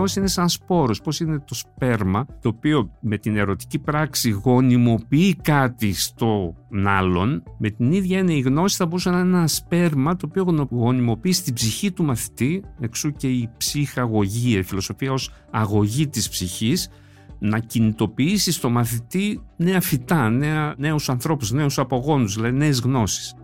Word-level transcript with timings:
γνώση 0.00 0.18
είναι 0.18 0.28
σαν 0.28 0.48
σπόρος. 0.48 1.00
Πώς 1.00 1.20
είναι 1.20 1.38
το 1.38 1.54
σπέρμα, 1.54 2.26
το 2.40 2.48
οποίο 2.48 2.90
με 3.00 3.18
την 3.18 3.36
ερωτική 3.36 3.78
πράξη 3.78 4.30
γονιμοποιεί 4.30 5.34
κάτι 5.42 5.94
στο 5.94 6.54
άλλον, 6.84 7.42
με 7.58 7.70
την 7.70 7.92
ίδια 7.92 8.18
είναι 8.18 8.32
η 8.32 8.40
γνώση 8.40 8.76
θα 8.76 8.86
μπορούσε 8.86 9.10
να 9.10 9.18
είναι 9.18 9.36
ένα 9.36 9.46
σπέρμα 9.46 10.16
το 10.16 10.26
οποίο 10.28 10.68
γονιμοποιεί 10.70 11.32
στην 11.32 11.54
ψυχή 11.54 11.92
του 11.92 12.04
μαθητή, 12.04 12.62
εξού 12.80 13.12
και 13.12 13.28
η 13.28 13.50
ψυχαγωγία, 13.56 14.58
η 14.58 14.62
φιλοσοφία 14.62 15.12
ως 15.12 15.30
αγωγή 15.50 16.08
της 16.08 16.28
ψυχής, 16.28 16.90
να 17.38 17.58
κινητοποιήσει 17.58 18.52
στο 18.52 18.70
μαθητή 18.70 19.40
νέα 19.56 19.80
φυτά, 19.80 20.30
νέα, 20.30 20.74
νέους 20.78 21.08
ανθρώπους, 21.08 21.50
νέους 21.50 21.78
απογόνους, 21.78 22.34
δηλαδή 22.34 22.56
νέες 22.56 22.80
γνώσεις. 22.80 23.34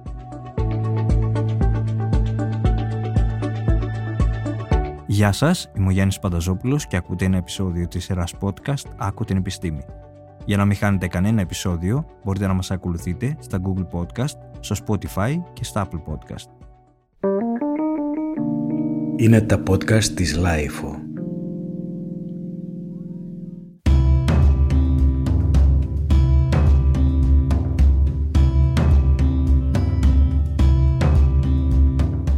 Γεια 5.17 5.33
σας, 5.33 5.71
είμαι 5.77 5.87
ο 5.87 5.91
Γιάννης 5.91 6.19
Πανταζόπουλος 6.19 6.87
και 6.87 6.97
ακούτε 6.97 7.25
ένα 7.25 7.37
επεισόδιο 7.37 7.89
της 7.89 8.05
σειράς 8.05 8.35
podcast 8.41 8.91
«Άκου 8.97 9.25
την 9.25 9.37
επιστήμη». 9.37 9.85
Για 10.45 10.57
να 10.57 10.65
μην 10.65 10.77
χάνετε 10.77 11.09
κανένα 11.09 11.41
επεισόδιο, 11.41 12.07
μπορείτε 12.25 12.47
να 12.47 12.53
μας 12.53 12.71
ακολουθείτε 12.71 13.37
στα 13.41 13.61
Google 13.63 13.99
Podcast, 13.99 14.39
στο 14.61 14.77
Spotify 14.87 15.35
και 15.53 15.65
στα 15.65 15.89
Apple 15.89 16.13
Podcast. 16.13 16.51
Είναι 19.17 19.41
τα 19.41 19.63
podcast 19.69 20.05
της 20.05 20.39
Lifeo. 20.39 21.06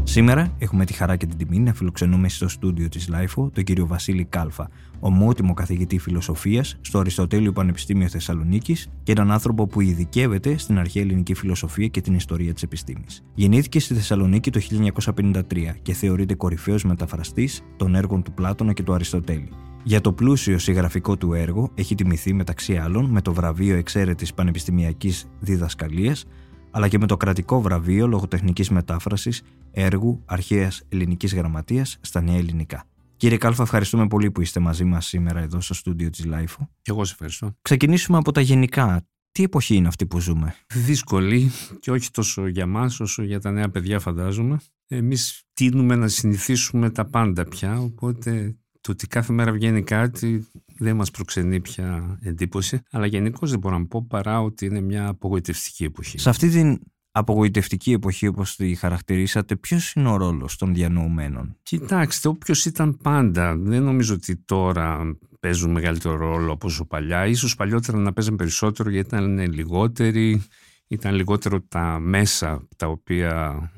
Σήμερα 0.08 0.54
έχουμε 0.58 0.84
τη 0.84 0.92
χαρά 0.92 1.16
και 1.16 1.26
την 1.26 1.36
τιμή 1.36 1.58
να 1.58 1.72
φιλοξενούμε 1.72 2.28
στο 2.28 2.48
στούντιο 2.48 2.88
της 2.88 3.08
LIFO 3.12 3.50
τον 3.52 3.64
κύριο 3.64 3.86
Βασίλη 3.86 4.24
Κάλφα, 4.24 4.70
ομότιμο 5.00 5.54
καθηγητή 5.54 5.98
φιλοσοφίας 5.98 6.78
στο 6.80 6.98
Αριστοτέλειο 6.98 7.52
Πανεπιστήμιο 7.52 8.08
Θεσσαλονίκης 8.08 8.88
και 9.02 9.12
έναν 9.12 9.30
άνθρωπο 9.30 9.66
που 9.66 9.80
ειδικεύεται 9.80 10.58
στην 10.58 10.78
αρχαία 10.78 11.02
ελληνική 11.02 11.34
φιλοσοφία 11.34 11.86
και 11.86 12.00
την 12.00 12.14
ιστορία 12.14 12.54
της 12.54 12.62
επιστήμης. 12.62 13.24
Γεννήθηκε 13.34 13.80
στη 13.80 13.94
Θεσσαλονίκη 13.94 14.50
το 14.50 14.60
1953 14.60 15.42
και 15.82 15.92
θεωρείται 15.92 16.34
κορυφαίος 16.34 16.84
μεταφραστής 16.84 17.62
των 17.76 17.94
έργων 17.94 18.22
του 18.22 18.32
Πλάτωνα 18.32 18.72
και 18.72 18.82
του 18.82 18.94
Αριστοτέλη. 18.94 19.48
Για 19.82 20.00
το 20.00 20.12
πλούσιο 20.12 20.58
συγγραφικό 20.58 21.16
του 21.16 21.32
έργο 21.32 21.70
έχει 21.74 21.94
τιμηθεί 21.94 22.32
μεταξύ 22.32 22.76
άλλων 22.76 23.04
με 23.04 23.20
το 23.20 23.32
βραβείο 23.32 23.76
εξαίρετης 23.76 24.34
πανεπιστημιακής 24.34 25.28
διδασκαλίας 25.40 26.24
αλλά 26.70 26.88
και 26.88 26.98
με 26.98 27.06
το 27.06 27.16
κρατικό 27.16 27.60
βραβείο 27.60 28.06
λογοτεχνικής 28.06 28.70
μετάφρασης 28.70 29.42
έργου 29.70 30.22
αρχαίας 30.24 30.82
ελληνικής 30.88 31.34
γραμματείας 31.34 31.98
στα 32.00 32.20
νέα 32.20 32.36
ελληνικά. 32.36 32.84
Κύριε 33.16 33.36
Κάλφα, 33.36 33.62
ευχαριστούμε 33.62 34.06
πολύ 34.06 34.30
που 34.30 34.40
είστε 34.40 34.60
μαζί 34.60 34.84
μας 34.84 35.06
σήμερα 35.06 35.40
εδώ 35.40 35.60
στο 35.60 35.74
στούντιο 35.74 36.10
της 36.10 36.24
LiFO. 36.24 36.66
Και 36.82 36.90
εγώ 36.90 37.04
σε 37.04 37.12
ευχαριστώ. 37.12 37.54
Ξεκινήσουμε 37.62 38.18
από 38.18 38.32
τα 38.32 38.40
γενικά. 38.40 39.06
Τι 39.32 39.42
εποχή 39.42 39.74
είναι 39.74 39.88
αυτή 39.88 40.06
που 40.06 40.20
ζούμε; 40.20 40.54
Δύσκολη 40.74 41.50
και 41.80 41.90
όχι 41.90 42.10
τόσο 42.10 42.46
για 42.46 42.66
μας 42.66 43.00
όσο 43.00 43.22
για 43.22 43.40
τα 43.40 43.50
νέα 43.50 43.68
παιδιά 43.68 44.00
φαντάζομαι. 44.00 44.58
Εμείς 44.86 45.42
τείνουμε 45.52 45.94
να 45.94 46.08
συνηθίσουμε 46.08 46.90
τα 46.90 47.04
πάντα 47.04 47.44
πια, 47.44 47.80
οπότε 47.80 48.56
το 48.80 48.92
ότι 48.92 49.06
κάθε 49.06 49.32
μέρα 49.32 49.52
βγαίνει 49.52 49.82
κάτι 49.82 50.46
δεν 50.78 50.96
μας 50.96 51.10
προξενεί 51.10 51.60
πια 51.60 52.18
εντύπωση, 52.22 52.82
αλλά 52.90 53.06
γενικώς 53.06 53.50
δεν 53.50 53.58
μπορώ 53.58 53.78
να 53.78 53.86
πω 53.86 54.06
παρά 54.08 54.40
ότι 54.40 54.66
είναι 54.66 54.80
μια 54.80 55.08
απογοητευτική 55.08 55.84
εποχή. 55.84 56.18
Σε 56.18 56.28
αυτή 56.28 56.48
την 56.48 56.80
απογοητευτική 57.10 57.92
εποχή 57.92 58.26
όπως 58.26 58.56
τη 58.56 58.74
χαρακτηρίσατε, 58.74 59.56
ποιος 59.56 59.92
είναι 59.92 60.08
ο 60.08 60.16
ρόλος 60.16 60.56
των 60.56 60.74
διανοουμένων; 60.74 61.56
Κοιτάξτε, 61.62 62.28
όποιος 62.28 62.64
ήταν 62.64 62.96
πάντα, 62.96 63.56
δεν 63.56 63.82
νομίζω 63.82 64.14
ότι 64.14 64.36
τώρα 64.36 65.16
παίζουν 65.40 65.70
μεγαλύτερο 65.70 66.16
ρόλο 66.16 66.52
από 66.52 66.66
όσο 66.66 66.84
παλιά. 66.84 67.26
Ίσως 67.26 67.54
παλιότερα 67.54 67.98
να 67.98 68.12
παίζουν 68.12 68.36
περισσότερο 68.36 68.90
γιατί 68.90 69.16
ήταν 69.16 69.52
λιγότεροι, 69.52 70.42
ήταν 70.86 71.14
λιγότερο 71.14 71.60
τα 71.60 71.98
μέσα 71.98 72.68
τα 72.76 72.86
οποία 72.86 73.70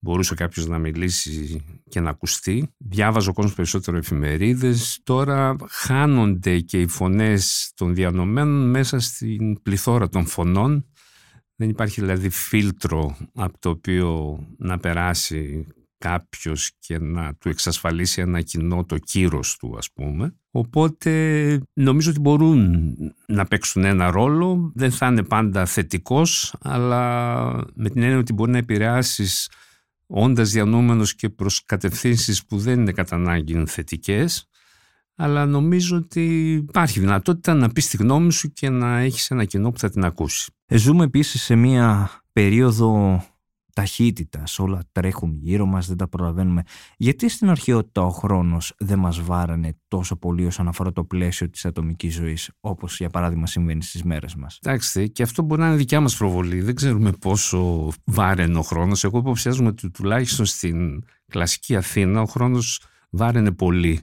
μπορούσε 0.00 0.34
κάποιος 0.34 0.66
να 0.66 0.78
μιλήσει 0.78 1.64
και 1.88 2.00
να 2.00 2.10
ακουστεί. 2.10 2.68
Διάβαζε 2.78 3.30
ο 3.30 3.32
κόσμος 3.32 3.54
περισσότερο 3.54 3.96
εφημερίδες. 3.96 5.00
Τώρα 5.02 5.56
χάνονται 5.68 6.60
και 6.60 6.80
οι 6.80 6.86
φωνές 6.86 7.72
των 7.76 7.94
διανομένων 7.94 8.70
μέσα 8.70 8.98
στην 8.98 9.62
πληθώρα 9.62 10.08
των 10.08 10.26
φωνών. 10.26 10.84
Δεν 11.56 11.68
υπάρχει 11.68 12.00
δηλαδή 12.00 12.28
φίλτρο 12.28 13.16
από 13.34 13.58
το 13.58 13.68
οποίο 13.68 14.38
να 14.58 14.78
περάσει 14.78 15.66
κάποιος 15.98 16.72
και 16.78 16.98
να 16.98 17.34
του 17.34 17.48
εξασφαλίσει 17.48 18.20
ένα 18.20 18.40
κοινό 18.40 18.84
το 18.84 18.98
κύρος 18.98 19.56
του 19.56 19.74
ας 19.78 19.92
πούμε. 19.92 20.34
Οπότε 20.50 21.60
νομίζω 21.72 22.10
ότι 22.10 22.20
μπορούν 22.20 22.94
να 23.26 23.44
παίξουν 23.44 23.84
ένα 23.84 24.10
ρόλο. 24.10 24.72
Δεν 24.74 24.90
θα 24.90 25.06
είναι 25.06 25.22
πάντα 25.22 25.66
θετικός 25.66 26.54
αλλά 26.60 27.44
με 27.74 27.90
την 27.90 28.02
έννοια 28.02 28.18
ότι 28.18 28.32
μπορεί 28.32 28.50
να 28.50 28.58
επηρεάσεις 28.58 29.50
όντας 30.10 30.50
διανόμενος 30.50 31.14
και 31.14 31.28
προς 31.28 31.64
κατευθύνσεις 31.64 32.44
που 32.44 32.58
δεν 32.58 32.80
είναι 32.80 32.92
κατά 32.92 33.16
ανάγκη 33.16 33.64
θετικές, 33.66 34.48
αλλά 35.14 35.46
νομίζω 35.46 35.96
ότι 35.96 36.52
υπάρχει 36.52 37.00
δυνατότητα 37.00 37.54
να 37.54 37.68
πεις 37.68 37.88
τη 37.88 37.96
γνώμη 37.96 38.32
σου 38.32 38.52
και 38.52 38.68
να 38.68 38.98
έχεις 38.98 39.30
ένα 39.30 39.44
κοινό 39.44 39.70
που 39.70 39.78
θα 39.78 39.90
την 39.90 40.04
ακούσει. 40.04 40.52
Ε, 40.66 40.76
ζούμε 40.76 41.04
επίσης 41.04 41.42
σε 41.42 41.54
μια 41.54 42.10
περίοδο 42.32 43.22
ταχύτητας, 43.72 44.58
όλα 44.58 44.82
τρέχουν 44.92 45.38
γύρω 45.42 45.66
μας, 45.66 45.86
δεν 45.86 45.96
τα 45.96 46.08
προλαβαίνουμε. 46.08 46.62
Γιατί 46.96 47.28
στην 47.28 47.48
αρχαιότητα 47.48 48.02
ο 48.02 48.10
χρόνος 48.10 48.74
δεν 48.78 48.98
μας 48.98 49.20
βάρανε 49.20 49.76
τόσο 49.88 50.16
πολύ 50.16 50.46
όσον 50.46 50.68
αφορά 50.68 50.92
το 50.92 51.04
πλαίσιο 51.04 51.50
της 51.50 51.64
ατομικής 51.64 52.14
ζωής, 52.14 52.50
όπως 52.60 52.98
για 52.98 53.10
παράδειγμα 53.10 53.46
συμβαίνει 53.46 53.82
στις 53.82 54.02
μέρες 54.02 54.34
μας; 54.34 54.58
Εντάξει, 54.62 55.10
και 55.10 55.22
αυτό 55.22 55.42
μπορεί 55.42 55.60
να 55.60 55.66
είναι 55.66 55.76
δικιά 55.76 56.00
μας 56.00 56.16
προβολή. 56.16 56.60
Δεν 56.60 56.74
ξέρουμε 56.74 57.12
πόσο 57.12 57.88
βάραινε 58.04 58.58
ο 58.58 58.62
χρόνος. 58.62 59.04
Εγώ 59.04 59.18
υποψιάζομαι 59.18 59.68
ότι 59.68 59.90
τουλάχιστον 59.90 60.46
στην 60.46 61.04
κλασική 61.28 61.76
Αθήνα 61.76 62.20
ο 62.20 62.26
χρόνος 62.26 62.82
βάραινε 63.10 63.52
πολύ. 63.52 64.00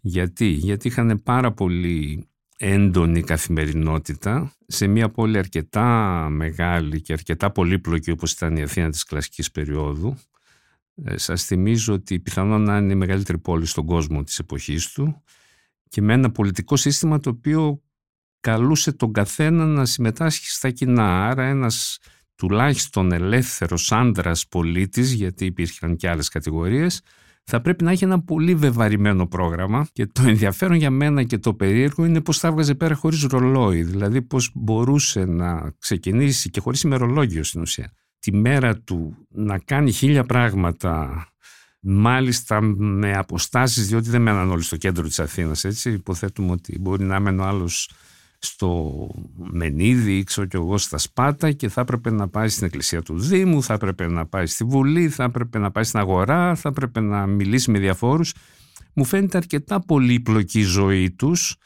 Γιατί, 0.00 0.46
Γιατί 0.46 0.88
είχαν 0.88 1.22
πάρα 1.22 1.52
πολύ 1.52 2.24
έντονη 2.62 3.22
καθημερινότητα 3.22 4.52
σε 4.66 4.86
μια 4.86 5.08
πόλη 5.08 5.38
αρκετά 5.38 6.26
μεγάλη 6.30 7.00
και 7.00 7.12
αρκετά 7.12 7.50
πολύπλοκη 7.50 8.10
όπως 8.10 8.32
ήταν 8.32 8.56
η 8.56 8.62
Αθήνα 8.62 8.90
της 8.90 9.04
κλασικής 9.04 9.50
περίοδου. 9.50 10.16
Ε, 11.04 11.16
σας 11.16 11.44
θυμίζω 11.44 11.94
ότι 11.94 12.20
πιθανόν 12.20 12.62
να 12.62 12.76
είναι 12.76 12.92
η 12.92 12.96
μεγαλύτερη 12.96 13.38
πόλη 13.38 13.66
στον 13.66 13.86
κόσμο 13.86 14.22
της 14.22 14.38
εποχής 14.38 14.92
του 14.92 15.22
και 15.88 16.02
με 16.02 16.12
ένα 16.12 16.30
πολιτικό 16.30 16.76
σύστημα 16.76 17.20
το 17.20 17.30
οποίο 17.30 17.82
καλούσε 18.40 18.92
τον 18.92 19.12
καθένα 19.12 19.64
να 19.64 19.84
συμμετάσχει 19.84 20.50
στα 20.50 20.70
κοινά. 20.70 21.28
Άρα 21.28 21.44
ένας 21.44 21.98
τουλάχιστον 22.34 23.12
ελεύθερος 23.12 23.92
άντρας 23.92 24.48
πολίτης, 24.48 25.12
γιατί 25.12 25.44
υπήρχαν 25.44 25.96
και 25.96 26.08
άλλες 26.08 26.28
κατηγορίες, 26.28 27.00
θα 27.50 27.60
πρέπει 27.60 27.84
να 27.84 27.90
έχει 27.90 28.04
ένα 28.04 28.20
πολύ 28.20 28.54
βεβαρημένο 28.54 29.26
πρόγραμμα 29.26 29.86
και 29.92 30.06
το 30.06 30.22
ενδιαφέρον 30.26 30.76
για 30.76 30.90
μένα 30.90 31.22
και 31.22 31.38
το 31.38 31.54
περίεργο 31.54 32.04
είναι 32.04 32.20
πώς 32.20 32.38
θα 32.38 32.48
έβγαζε 32.48 32.74
πέρα 32.74 32.94
χωρίς 32.94 33.22
ρολόι, 33.22 33.82
δηλαδή 33.82 34.22
πώς 34.22 34.50
μπορούσε 34.54 35.24
να 35.24 35.72
ξεκινήσει 35.78 36.50
και 36.50 36.60
χωρίς 36.60 36.82
ημερολόγιο 36.82 37.44
στην 37.44 37.60
ουσία. 37.60 37.92
Τη 38.18 38.32
μέρα 38.32 38.76
του 38.76 39.16
να 39.28 39.58
κάνει 39.58 39.92
χίλια 39.92 40.24
πράγματα 40.24 41.24
μάλιστα 41.80 42.60
με 42.76 43.12
αποστάσεις 43.12 43.88
διότι 43.88 44.10
δεν 44.10 44.22
μέναν 44.22 44.50
όλοι 44.50 44.62
στο 44.62 44.76
κέντρο 44.76 45.06
της 45.06 45.20
Αθήνας 45.20 45.64
έτσι 45.64 45.90
υποθέτουμε 45.90 46.50
ότι 46.50 46.78
μπορεί 46.80 47.04
να 47.04 47.20
μένει 47.20 47.40
ο 47.40 47.44
άλλος 47.44 47.90
στο 48.42 49.08
Μενίδη, 49.36 50.24
ξέρω 50.24 50.46
και 50.46 50.56
εγώ 50.56 50.78
στα 50.78 50.98
Σπάτα 50.98 51.52
και 51.52 51.68
θα 51.68 51.80
έπρεπε 51.80 52.10
να 52.10 52.28
πάει 52.28 52.48
στην 52.48 52.66
εκκλησία 52.66 53.02
του 53.02 53.18
Δήμου, 53.18 53.62
θα 53.62 53.74
έπρεπε 53.74 54.06
να 54.06 54.26
πάει 54.26 54.46
στη 54.46 54.64
Βουλή, 54.64 55.08
θα 55.08 55.24
έπρεπε 55.24 55.58
να 55.58 55.70
πάει 55.70 55.84
στην 55.84 55.98
αγορά, 55.98 56.54
θα 56.54 56.68
έπρεπε 56.68 57.00
να 57.00 57.26
μιλήσει 57.26 57.70
με 57.70 57.78
διαφόρους. 57.78 58.34
Μου 58.94 59.04
φαίνεται 59.04 59.36
αρκετά 59.36 59.80
πολύπλοκη 59.80 60.58
η 60.58 60.62
ζωή 60.62 61.10
τους, 61.10 61.56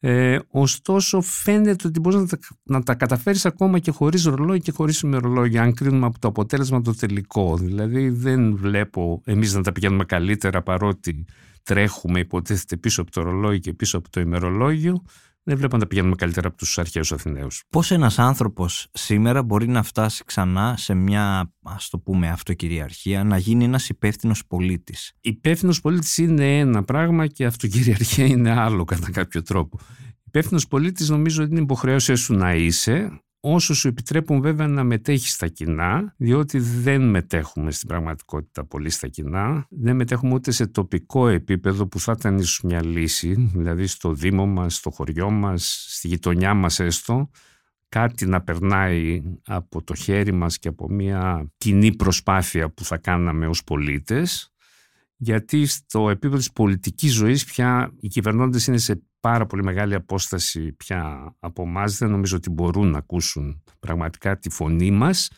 ε, 0.00 0.38
ωστόσο 0.48 1.20
φαίνεται 1.20 1.88
ότι 1.88 2.00
μπορείς 2.00 2.18
να 2.18 2.26
τα, 2.26 2.38
να 2.62 2.82
τα 2.82 2.94
καταφέρεις 2.94 3.46
ακόμα 3.46 3.78
και 3.78 3.90
χωρίς 3.90 4.24
ρολόι 4.24 4.60
και 4.60 4.72
χωρίς 4.72 5.00
ημερολόγια, 5.00 5.62
αν 5.62 5.74
κρίνουμε 5.74 6.06
από 6.06 6.18
το 6.18 6.28
αποτέλεσμα 6.28 6.82
το 6.82 6.94
τελικό. 6.94 7.56
Δηλαδή 7.56 8.08
δεν 8.08 8.56
βλέπω 8.56 9.20
εμείς 9.24 9.54
να 9.54 9.62
τα 9.62 9.72
πηγαίνουμε 9.72 10.04
καλύτερα 10.04 10.62
παρότι 10.62 11.24
τρέχουμε 11.62 12.18
υποτίθεται 12.18 12.76
πίσω 12.76 13.02
από 13.02 13.10
το 13.10 13.22
ρολόι 13.22 13.60
και 13.60 13.72
πίσω 13.72 13.98
από 13.98 14.10
το 14.10 14.20
ημερολόγιο 14.20 15.02
δεν 15.46 15.56
βλέπω 15.56 15.74
να 15.76 15.82
τα 15.82 15.88
πηγαίνουμε 15.88 16.14
καλύτερα 16.14 16.48
από 16.48 16.56
τους 16.56 16.78
αρχαίους 16.78 17.12
Αθηναίους. 17.12 17.62
Πώς 17.68 17.90
ένας 17.90 18.18
άνθρωπος 18.18 18.88
σήμερα 18.92 19.42
μπορεί 19.42 19.68
να 19.68 19.82
φτάσει 19.82 20.24
ξανά 20.24 20.74
σε 20.76 20.94
μια, 20.94 21.52
ας 21.62 21.88
το 21.88 21.98
πούμε, 21.98 22.28
αυτοκυριαρχία, 22.28 23.24
να 23.24 23.38
γίνει 23.38 23.64
ένας 23.64 23.88
υπεύθυνος 23.88 24.46
πολίτης; 24.46 25.12
Υπεύθυνος 25.20 25.80
πολίτης 25.80 26.16
είναι 26.16 26.58
ένα 26.58 26.82
πράγμα 26.82 27.26
και 27.26 27.44
αυτοκυριαρχία 27.44 28.26
είναι 28.26 28.50
άλλο 28.50 28.84
κατά 28.84 29.10
κάποιο 29.10 29.42
τρόπο. 29.42 29.78
Υπεύθυνος 30.24 30.66
πολίτης 30.66 31.08
νομίζω 31.08 31.42
ότι 31.42 31.52
είναι 31.52 31.60
υποχρέωσή 31.60 32.14
σου 32.14 32.34
να 32.34 32.54
είσαι, 32.54 33.20
όσο 33.52 33.74
σου 33.74 33.88
επιτρέπουν 33.88 34.40
βέβαια 34.40 34.66
να 34.66 34.84
μετέχεις 34.84 35.32
στα 35.32 35.48
κοινά, 35.48 36.14
διότι 36.16 36.58
δεν 36.58 37.08
μετέχουμε 37.08 37.70
στην 37.70 37.88
πραγματικότητα 37.88 38.64
πολύ 38.64 38.90
στα 38.90 39.08
κοινά, 39.08 39.66
δεν 39.70 39.96
μετέχουμε 39.96 40.34
ούτε 40.34 40.50
σε 40.50 40.66
τοπικό 40.66 41.28
επίπεδο 41.28 41.86
που 41.86 42.00
θα 42.00 42.14
ήταν 42.18 42.38
ίσως 42.38 42.60
μια 42.62 42.84
λύση, 42.84 43.50
δηλαδή 43.54 43.86
στο 43.86 44.12
Δήμο 44.12 44.46
μας, 44.46 44.74
στο 44.74 44.90
χωριό 44.90 45.30
μας, 45.30 45.86
στη 45.88 46.08
γειτονιά 46.08 46.54
μας 46.54 46.80
έστω, 46.80 47.30
κάτι 47.88 48.26
να 48.26 48.42
περνάει 48.42 49.22
από 49.46 49.82
το 49.82 49.94
χέρι 49.94 50.32
μας 50.32 50.58
και 50.58 50.68
από 50.68 50.90
μια 50.90 51.52
κοινή 51.56 51.96
προσπάθεια 51.96 52.70
που 52.70 52.84
θα 52.84 52.96
κάναμε 52.96 53.46
ως 53.46 53.64
πολίτες. 53.64 54.50
Γιατί 55.16 55.66
στο 55.66 56.10
επίπεδο 56.10 56.36
της 56.36 56.52
πολιτικής 56.52 57.12
ζωής 57.12 57.44
πια 57.44 57.92
οι 58.00 58.08
κυβερνώντες 58.08 58.66
είναι 58.66 58.78
σε 58.78 59.02
πάρα 59.20 59.46
πολύ 59.46 59.62
μεγάλη 59.62 59.94
απόσταση 59.94 60.72
πια 60.72 61.34
από 61.38 61.62
εμάς. 61.62 61.98
Δεν 61.98 62.10
νομίζω 62.10 62.36
ότι 62.36 62.50
μπορούν 62.50 62.90
να 62.90 62.98
ακούσουν 62.98 63.62
πραγματικά 63.80 64.38
τη 64.38 64.50
φωνή 64.50 64.90
μας 64.90 65.28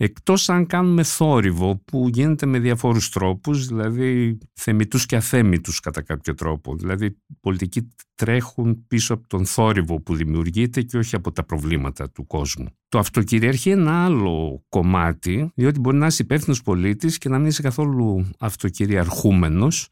εκτός 0.00 0.48
αν 0.48 0.66
κάνουμε 0.66 1.02
θόρυβο 1.02 1.76
που 1.84 2.08
γίνεται 2.12 2.46
με 2.46 2.58
διαφόρους 2.58 3.10
τρόπους, 3.10 3.66
δηλαδή 3.66 4.38
θεμητούς 4.52 5.06
και 5.06 5.16
αθέμητους 5.16 5.80
κατά 5.80 6.02
κάποιο 6.02 6.34
τρόπο. 6.34 6.76
Δηλαδή 6.76 7.06
οι 7.06 7.36
πολιτικοί 7.40 7.88
τρέχουν 8.14 8.86
πίσω 8.86 9.14
από 9.14 9.28
τον 9.28 9.46
θόρυβο 9.46 10.00
που 10.00 10.14
δημιουργείται 10.14 10.82
και 10.82 10.98
όχι 10.98 11.14
από 11.14 11.32
τα 11.32 11.44
προβλήματα 11.44 12.10
του 12.10 12.26
κόσμου. 12.26 12.66
Το 12.88 12.98
αυτοκυριαρχεί 12.98 13.70
ένα 13.70 14.04
άλλο 14.04 14.64
κομμάτι, 14.68 15.50
διότι 15.54 15.80
μπορεί 15.80 15.96
να 15.96 16.06
είσαι 16.06 16.22
υπεύθυνος 16.22 16.62
πολίτης 16.62 17.18
και 17.18 17.28
να 17.28 17.38
μην 17.38 17.46
είσαι 17.46 17.62
καθόλου 17.62 18.30
αυτοκυριαρχούμενος. 18.38 19.88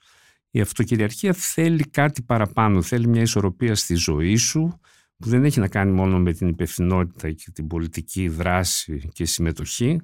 Η 0.57 0.61
αυτοκυριαρχία 0.61 1.33
θέλει 1.33 1.85
κάτι 1.91 2.23
παραπάνω, 2.23 2.83
θέλει 2.83 3.09
μια 3.09 3.23
ισορροπία 3.23 3.75
στη 3.75 3.95
ζωή 3.95 4.37
σου, 4.37 4.81
που 5.17 5.29
δεν 5.29 5.45
έχει 5.45 5.61
να 5.61 5.69
κάνει 5.69 5.93
μόνο 5.93 6.19
με 6.19 6.33
την 6.33 6.49
υπευθυνότητα 6.49 7.31
και 7.31 7.51
την 7.51 7.67
πολιτική 7.67 8.29
δράση 8.29 9.09
και 9.13 9.25
συμμετοχή, 9.25 10.01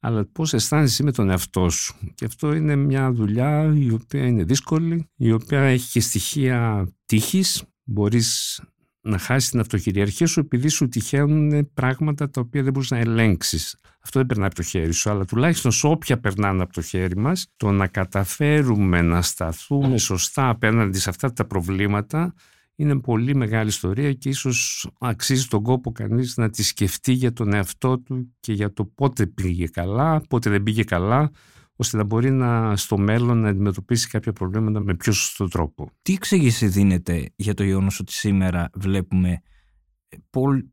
αλλά 0.00 0.24
πώς 0.32 0.52
αισθάνεσαι 0.52 1.02
με 1.02 1.12
τον 1.12 1.30
εαυτό 1.30 1.68
σου. 1.68 1.94
Και 2.14 2.24
αυτό 2.24 2.54
είναι 2.54 2.76
μια 2.76 3.12
δουλειά 3.12 3.74
η 3.76 3.90
οποία 3.90 4.26
είναι 4.26 4.44
δύσκολη, 4.44 5.08
η 5.16 5.32
οποία 5.32 5.60
έχει 5.60 5.90
και 5.90 6.00
στοιχεία 6.00 6.88
τύχης. 7.06 7.62
Μπορείς 7.84 8.60
να 9.04 9.18
χάσεις 9.18 9.50
την 9.50 9.60
αυτοκυριαρχία 9.60 10.26
σου 10.26 10.40
επειδή 10.40 10.68
σου 10.68 10.88
τυχαίνουν 10.88 11.72
πράγματα 11.74 12.30
τα 12.30 12.40
οποία 12.40 12.62
δεν 12.62 12.72
μπορείς 12.72 12.90
να 12.90 12.98
ελέγξεις. 12.98 13.78
Αυτό 14.04 14.18
δεν 14.18 14.26
περνάει 14.26 14.46
από 14.46 14.54
το 14.54 14.62
χέρι 14.62 14.92
σου, 14.92 15.10
αλλά 15.10 15.24
τουλάχιστον 15.24 15.72
σε 15.72 15.86
όποια 15.86 16.20
περνάνε 16.20 16.62
από 16.62 16.72
το 16.72 16.82
χέρι 16.82 17.16
μας, 17.16 17.46
το 17.56 17.70
να 17.70 17.86
καταφέρουμε 17.86 19.02
να 19.02 19.22
σταθούμε 19.22 19.98
σωστά 19.98 20.48
απέναντι 20.48 20.98
σε 20.98 21.10
αυτά 21.10 21.32
τα 21.32 21.44
προβλήματα 21.44 22.34
είναι 22.76 23.00
πολύ 23.00 23.34
μεγάλη 23.34 23.68
ιστορία 23.68 24.12
και 24.12 24.28
ίσως 24.28 24.88
αξίζει 24.98 25.46
τον 25.46 25.62
κόπο 25.62 25.92
κανείς 25.92 26.36
να 26.36 26.50
τη 26.50 26.62
σκεφτεί 26.62 27.12
για 27.12 27.32
τον 27.32 27.54
εαυτό 27.54 27.98
του 27.98 28.34
και 28.40 28.52
για 28.52 28.72
το 28.72 28.84
πότε 28.84 29.26
πήγε 29.26 29.66
καλά, 29.66 30.20
πότε 30.28 30.50
δεν 30.50 30.62
πήγε 30.62 30.84
καλά, 30.84 31.30
ώστε 31.76 31.96
να 31.96 32.04
μπορεί 32.04 32.30
να, 32.30 32.76
στο 32.76 32.98
μέλλον 32.98 33.38
να 33.40 33.48
αντιμετωπίσει 33.48 34.08
κάποια 34.08 34.32
προβλήματα 34.32 34.80
με 34.80 34.94
πιο 34.94 35.12
σωστό 35.12 35.48
τρόπο. 35.48 35.90
Τι 36.02 36.12
εξήγηση 36.12 36.66
δίνεται 36.66 37.30
για 37.36 37.54
το 37.54 37.64
γεγονός 37.64 38.00
ότι 38.00 38.12
σήμερα 38.12 38.70
βλέπουμε 38.74 39.40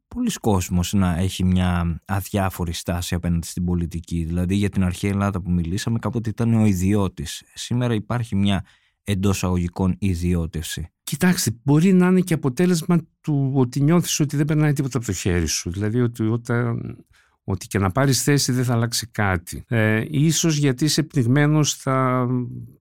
πολλοί 0.07 0.31
κόσμος 0.41 0.93
να 0.93 1.17
έχει 1.17 1.43
μια 1.43 2.01
αδιάφορη 2.05 2.73
στάση 2.73 3.15
απέναντι 3.15 3.47
στην 3.47 3.65
πολιτική; 3.65 4.23
Δηλαδή 4.23 4.55
για 4.55 4.69
την 4.69 4.83
αρχαία 4.83 5.11
Ελλάδα 5.11 5.41
που 5.41 5.51
μιλήσαμε 5.51 5.99
κάποτε 5.99 6.29
ήταν 6.29 6.53
ο 6.53 6.65
ιδιώτης. 6.65 7.43
Σήμερα 7.53 7.93
υπάρχει 7.93 8.35
μια 8.35 8.65
εντός 9.03 9.43
αγωγικών 9.43 9.95
ιδιώτευση. 9.99 10.87
Κοιτάξτε, 11.03 11.51
μπορεί 11.63 11.93
να 11.93 12.07
είναι 12.07 12.21
και 12.21 12.33
αποτέλεσμα 12.33 12.97
του 13.21 13.51
ότι 13.55 13.81
νιώθεις 13.81 14.19
ότι 14.19 14.37
δεν 14.37 14.45
περνάει 14.45 14.73
τίποτα 14.73 14.97
από 14.97 15.05
το 15.05 15.13
χέρι 15.13 15.45
σου. 15.45 15.71
Δηλαδή 15.71 16.01
ότι 16.01 16.23
όταν 16.23 16.97
ότι 17.43 17.67
και 17.67 17.79
να 17.79 17.91
πάρεις 17.91 18.23
θέση 18.23 18.51
δεν 18.51 18.63
θα 18.63 18.73
αλλάξει 18.73 19.07
κάτι. 19.11 19.63
Ε, 19.67 20.03
ίσως 20.09 20.57
γιατί 20.57 20.85
είσαι 20.85 21.03
πνιγμένος 21.03 21.69
στα 21.69 22.27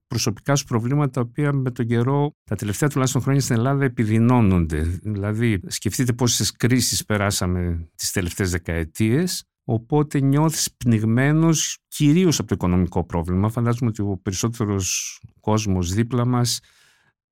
προσωπικά 0.07 0.55
σου 0.55 0.65
προβλήματα 0.65 1.09
τα 1.09 1.21
οποία 1.21 1.53
με 1.53 1.71
τον 1.71 1.87
καιρό 1.87 2.31
τα 2.43 2.55
τελευταία 2.55 2.89
τουλάχιστον 2.89 3.21
χρόνια 3.21 3.41
στην 3.41 3.55
Ελλάδα 3.55 3.83
επιδεινώνονται. 3.83 4.99
Δηλαδή 5.03 5.59
σκεφτείτε 5.67 6.13
πόσες 6.13 6.51
κρίσεις 6.51 7.05
περάσαμε 7.05 7.89
τις 7.95 8.11
τελευταίες 8.11 8.51
δεκαετίες 8.51 9.43
οπότε 9.63 10.19
νιώθεις 10.19 10.75
πνιγμένος 10.77 11.77
κυρίως 11.87 12.39
από 12.39 12.47
το 12.47 12.55
οικονομικό 12.55 13.05
πρόβλημα. 13.05 13.49
Φαντάζομαι 13.49 13.89
ότι 13.89 14.01
ο 14.01 14.19
περισσότερος 14.23 15.19
κόσμος 15.39 15.93
δίπλα 15.93 16.25
μας 16.25 16.59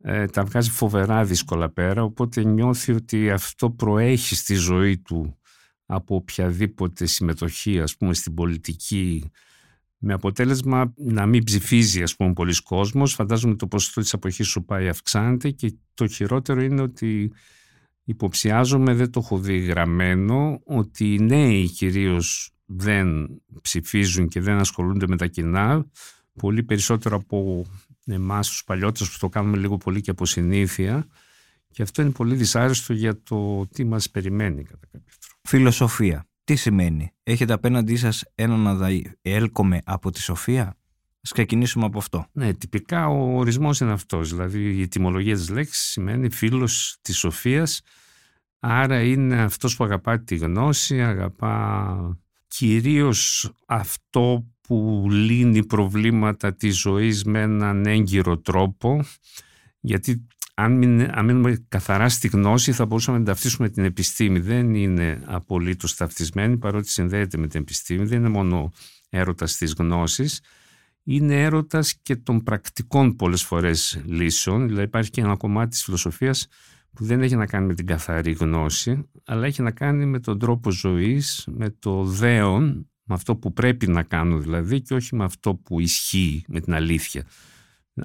ε, 0.02 0.26
τα 0.26 0.44
βγάζει 0.44 0.70
φοβερά 0.70 1.24
δύσκολα 1.24 1.70
πέρα, 1.70 2.04
οπότε 2.04 2.44
νιώθει 2.44 2.92
ότι 2.92 3.32
αυτό 3.32 3.70
προέχει 3.70 4.36
στη 4.36 4.54
ζωή 4.54 4.98
του 4.98 5.39
από 5.92 6.16
οποιαδήποτε 6.16 7.06
συμμετοχή 7.06 7.80
ας 7.82 7.98
πούμε 7.98 8.14
στην 8.14 8.34
πολιτική 8.34 9.32
με 9.98 10.14
αποτέλεσμα 10.14 10.94
να 10.98 11.26
μην 11.26 11.44
ψηφίζει 11.44 12.04
ας 12.04 12.16
πούμε 12.16 12.34
πολλοί 12.34 12.62
κόσμος. 12.64 13.14
Φαντάζομαι 13.14 13.56
το 13.56 13.68
ποσοστό 13.68 14.02
της 14.02 14.14
αποχής 14.14 14.48
σου 14.48 14.64
πάει 14.64 14.88
αυξάνεται 14.88 15.50
και 15.50 15.74
το 15.94 16.08
χειρότερο 16.08 16.62
είναι 16.62 16.82
ότι 16.82 17.32
υποψιάζομαι 18.04 18.94
δεν 18.94 19.12
το 19.12 19.20
έχω 19.24 19.38
δει 19.38 19.58
γραμμένο 19.58 20.62
ότι 20.64 21.14
οι 21.14 21.20
νέοι 21.20 21.70
κυρίως 21.70 22.52
δεν 22.66 23.30
ψηφίζουν 23.62 24.28
και 24.28 24.42
δεν 24.42 24.58
ασχολούνται 24.58 25.08
με 25.08 25.18
τα 25.18 25.28
κοινά. 25.28 25.86
Πολύ 26.34 26.64
περισσότερο 26.64 27.16
από 27.16 27.66
εμάς 28.06 28.48
τους 28.50 28.64
παλιότερους 28.64 29.12
που 29.14 29.18
το 29.20 29.30
κάνουμε 29.30 29.58
λίγο 29.58 29.78
πολύ 29.78 30.02
και 30.02 30.12
από 30.12 30.26
συνήθεια. 30.26 31.08
Και 31.72 31.82
αυτό 31.82 32.02
είναι 32.02 32.12
πολύ 32.12 32.36
δυσάρεστο 32.36 32.94
για 32.94 33.22
το 33.24 33.68
τι 33.68 33.84
μας 33.84 34.10
περιμένει 34.10 34.64
κατά 34.64 34.88
κάποιο 34.92 35.16
τρόπο. 35.20 35.29
Φιλοσοφία. 35.50 36.28
Τι 36.44 36.56
σημαίνει; 36.56 37.12
Έχετε 37.24 37.54
απέναντί 37.54 37.96
σας 37.96 38.24
έναν 38.36 38.68
αδαή. 38.68 39.02
Έλκομαι 39.22 39.82
από 39.86 40.12
τη 40.12 40.22
σοφία; 40.22 40.78
Ας 41.22 41.32
ξεκινήσουμε 41.32 41.86
από 41.86 41.98
αυτό. 41.98 42.26
Ναι, 42.32 42.54
τυπικά 42.54 43.08
ο 43.08 43.38
ορισμός 43.38 43.80
είναι 43.80 43.92
αυτός. 43.92 44.30
Δηλαδή 44.30 44.76
η 44.76 44.82
ετοιμολογία 44.82 45.36
της 45.36 45.50
λέξης 45.50 45.82
σημαίνει 45.84 46.32
φίλος 46.32 46.98
της 47.02 47.18
σοφίας. 47.18 47.82
Άρα 48.60 49.02
είναι 49.02 49.42
αυτός 49.42 49.76
που 49.76 49.84
αγαπά 49.84 50.20
τη 50.20 50.36
γνώση, 50.36 51.02
αγαπά 51.02 52.20
κυρίως 52.48 53.52
αυτό 53.66 54.48
που 54.62 55.08
λύνει 55.10 55.66
προβλήματα 55.66 56.56
της 56.56 56.80
ζωής 56.80 57.24
με 57.24 57.42
έναν 57.42 57.86
έγκυρο 57.86 58.38
τρόπο 58.38 59.06
γιατί 59.80 60.28
αν, 60.62 61.26
μείνουμε 61.26 61.66
καθαρά 61.68 62.10
στη 62.10 62.28
γνώση 62.28 62.72
θα 62.72 62.86
μπορούσαμε 62.86 63.18
να 63.18 63.26
ταυτίσουμε 63.26 63.70
την 63.70 63.84
επιστήμη. 63.84 64.40
Δεν 64.40 64.76
είναι 64.76 65.22
απολύτως 65.26 65.96
ταυτισμένη 65.96 66.58
παρότι 66.58 66.90
συνδέεται 66.90 67.38
με 67.38 67.48
την 67.48 67.62
επιστήμη. 67.62 68.06
Δεν 68.06 68.20
είναι 68.20 68.30
μόνο 68.30 68.72
έρωτας 69.10 69.56
της 69.56 69.74
γνώσης. 69.78 70.42
Είναι 71.04 71.44
έρωτας 71.44 71.96
και 72.02 72.16
των 72.16 72.44
πρακτικών 72.44 73.16
πολλές 73.16 73.44
φορές 73.44 74.02
λύσεων. 74.06 74.68
Δηλαδή 74.68 74.84
υπάρχει 74.84 75.10
και 75.10 75.22
ένα 75.22 75.36
κομμάτι 75.36 75.70
της 75.70 75.84
φιλοσοφίας 75.84 76.48
που 76.94 77.06
δεν 77.06 77.22
έχει 77.22 77.36
να 77.36 77.46
κάνει 77.46 77.66
με 77.66 77.74
την 77.74 77.86
καθαρή 77.86 78.32
γνώση 78.32 79.10
αλλά 79.26 79.46
έχει 79.46 79.62
να 79.62 79.72
κάνει 79.72 80.06
με 80.06 80.20
τον 80.20 80.40
τρόπο 80.40 80.72
ζωής, 80.72 81.48
με 81.52 81.70
το 81.80 82.04
δέον 82.04 82.90
με 83.04 83.16
αυτό 83.16 83.36
που 83.36 83.54
πρέπει 83.54 83.88
να 83.88 84.04
κάνω 84.04 84.38
δηλαδή 84.38 84.82
και 84.82 84.94
όχι 84.94 85.16
με 85.16 85.24
αυτό 85.24 85.56
που 85.56 85.80
ισχύει 85.80 86.44
με 86.48 86.60
την 86.60 86.74
αλήθεια. 86.74 87.24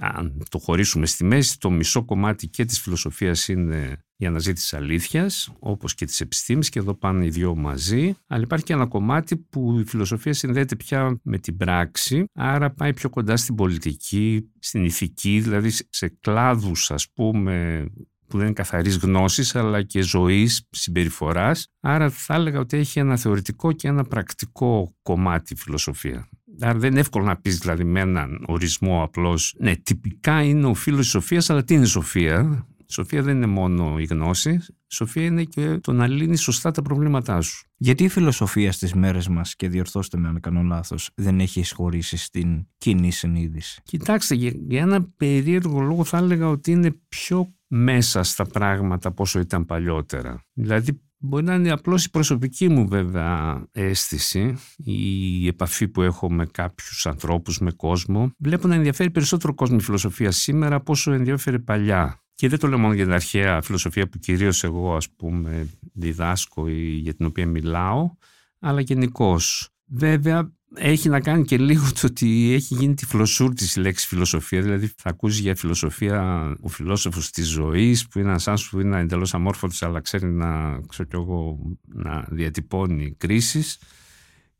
Αν 0.00 0.42
το 0.50 0.58
χωρίσουμε 0.58 1.06
στη 1.06 1.24
μέση, 1.24 1.58
το 1.58 1.70
μισό 1.70 2.04
κομμάτι 2.04 2.48
και 2.48 2.64
της 2.64 2.80
φιλοσοφίας 2.80 3.48
είναι 3.48 3.98
η 4.16 4.26
αναζήτηση 4.26 4.62
της 4.70 4.74
αλήθειας, 4.74 5.52
όπως 5.58 5.94
και 5.94 6.04
της 6.04 6.20
επιστήμης 6.20 6.68
και 6.68 6.78
εδώ 6.78 6.94
πάνε 6.94 7.24
οι 7.24 7.28
δυο 7.28 7.54
μαζί. 7.54 8.14
Αλλά 8.26 8.42
υπάρχει 8.42 8.64
και 8.64 8.72
ένα 8.72 8.86
κομμάτι 8.86 9.36
που 9.36 9.78
η 9.78 9.84
φιλοσοφία 9.84 10.32
συνδέεται 10.32 10.76
πια 10.76 11.20
με 11.22 11.38
την 11.38 11.56
πράξη, 11.56 12.24
άρα 12.32 12.70
πάει 12.70 12.94
πιο 12.94 13.10
κοντά 13.10 13.36
στην 13.36 13.54
πολιτική, 13.54 14.50
στην 14.58 14.84
ηθική, 14.84 15.40
δηλαδή 15.40 15.70
σε 15.88 16.08
κλάδους 16.20 16.90
ας 16.90 17.12
πούμε 17.12 17.86
που 18.26 18.36
δεν 18.36 18.46
είναι 18.46 18.54
καθαρής 18.54 18.96
γνώσης 18.96 19.54
αλλά 19.54 19.82
και 19.82 20.02
ζωής, 20.02 20.66
συμπεριφοράς. 20.70 21.68
Άρα 21.80 22.10
θα 22.10 22.34
έλεγα 22.34 22.58
ότι 22.58 22.76
έχει 22.76 22.98
ένα 22.98 23.16
θεωρητικό 23.16 23.72
και 23.72 23.88
ένα 23.88 24.04
πρακτικό 24.04 24.96
κομμάτι 25.02 25.54
φιλοσοφία. 25.54 26.28
Άρα 26.60 26.78
δεν 26.78 26.90
είναι 26.90 27.00
εύκολο 27.00 27.24
να 27.24 27.36
πεις 27.36 27.58
δηλαδή 27.58 27.84
με 27.84 28.00
έναν 28.00 28.44
ορισμό 28.46 29.02
απλώς 29.02 29.54
ναι 29.58 29.76
τυπικά 29.76 30.42
είναι 30.42 30.66
ο 30.66 30.74
φίλος 30.74 31.00
της 31.00 31.10
σοφίας 31.10 31.50
αλλά 31.50 31.64
τι 31.64 31.74
είναι 31.74 31.82
η 31.82 31.86
σοφία; 31.86 32.66
Η 32.86 32.92
σοφία 32.92 33.22
δεν 33.22 33.36
είναι 33.36 33.46
μόνο 33.46 33.98
η 33.98 34.04
γνώση, 34.04 34.50
η 34.68 34.94
σοφία 34.94 35.24
είναι 35.24 35.44
και 35.44 35.78
το 35.78 35.92
να 35.92 36.06
λύνεις 36.06 36.42
σωστά 36.42 36.70
τα 36.70 36.82
προβλήματά 36.82 37.40
σου. 37.40 37.66
Γιατί 37.76 38.04
η 38.04 38.08
φιλοσοφία 38.08 38.72
στις 38.72 38.94
μέρες 38.94 39.28
μας, 39.28 39.56
και 39.56 39.68
διορθώστε 39.68 40.18
με 40.18 40.28
αν 40.28 40.40
κάνω 40.40 40.62
λάθος, 40.62 41.10
δεν 41.14 41.40
έχει 41.40 41.60
εισχωρήσει 41.60 42.16
στην 42.16 42.66
κοινή 42.78 43.10
συνείδηση; 43.10 43.80
Κοιτάξτε, 43.84 44.34
για, 44.34 44.52
για 44.68 44.80
ένα 44.80 45.02
περίεργο 45.16 45.80
λόγο 45.80 46.04
θα 46.04 46.18
έλεγα 46.18 46.48
ότι 46.48 46.70
είναι 46.70 47.00
πιο 47.08 47.54
μέσα 47.66 48.22
στα 48.22 48.44
πράγματα 48.44 49.12
πόσο 49.12 49.38
ήταν 49.38 49.66
παλιότερα. 49.66 50.44
Δηλαδή 50.52 51.00
μπορεί 51.24 51.44
να 51.44 51.54
είναι 51.54 51.70
απλώς 51.70 52.04
η 52.04 52.10
προσωπική 52.10 52.68
μου 52.68 52.88
βέβαια 52.88 53.64
αίσθηση, 53.72 54.54
η 54.76 55.46
επαφή 55.46 55.88
που 55.88 56.02
έχω 56.02 56.32
με 56.32 56.46
κάποιους 56.46 57.06
ανθρώπους, 57.06 57.58
με 57.58 57.70
κόσμο. 57.70 58.32
Βλέπω 58.38 58.68
να 58.68 58.74
ενδιαφέρει 58.74 59.10
περισσότερο 59.10 59.54
κόσμος 59.54 59.82
η 59.82 59.84
φιλοσοφία 59.84 60.30
σήμερα 60.30 60.74
από 60.74 60.92
όσο 60.92 61.12
ενδιαφέρει 61.12 61.60
παλιά. 61.60 62.18
Και 62.34 62.48
δεν 62.48 62.58
το 62.58 62.66
λέω 62.66 62.78
μόνο 62.78 62.94
για 62.94 63.04
την 63.04 63.12
αρχαία 63.12 63.62
φιλοσοφία 63.62 64.08
που 64.08 64.18
κυρίως 64.18 64.64
εγώ 64.64 64.96
ας 64.96 65.10
πούμε 65.10 65.68
διδάσκω 65.92 66.68
ή 66.68 66.90
για 66.90 67.14
την 67.14 67.26
οποία 67.26 67.46
μιλάω, 67.46 68.10
αλλά 68.58 68.80
γενικώς. 68.80 69.68
Βέβαια 69.86 70.52
έχει 70.76 71.08
να 71.08 71.20
κάνει 71.20 71.44
και 71.44 71.58
λίγο 71.58 71.84
το 72.00 72.06
ότι 72.06 72.52
έχει 72.52 72.74
γίνει 72.74 72.94
τη 72.94 73.06
φλωσούρτη 73.06 73.64
η 73.76 73.80
λέξη 73.80 74.06
φιλοσοφία. 74.06 74.62
Δηλαδή 74.62 74.86
θα 74.86 75.10
ακούσεις 75.10 75.40
για 75.40 75.54
φιλοσοφία 75.54 76.48
ο 76.60 76.68
φιλόσοφος 76.68 77.30
της 77.30 77.48
ζωής 77.48 78.08
που 78.08 78.18
είναι 78.18 78.28
ένας 78.28 78.48
άνθρωπος 78.48 78.72
που 78.72 78.86
είναι 78.86 79.00
εντελώς 79.00 79.34
αμόρφωτος 79.34 79.82
αλλά 79.82 80.00
ξέρει 80.00 80.26
να, 80.26 80.80
ξέρω 80.88 81.08
εγώ, 81.12 81.58
να 81.94 82.26
διατυπώνει 82.30 83.14
κρίσεις 83.16 83.78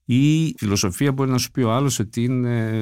ή 0.05 0.55
φιλοσοφία 0.59 1.13
μπορεί 1.13 1.31
να 1.31 1.39
σου 1.39 1.51
πει 1.51 1.63
ο 1.63 1.73
άλλος 1.73 1.99
ότι 1.99 2.25
είναι 2.25 2.81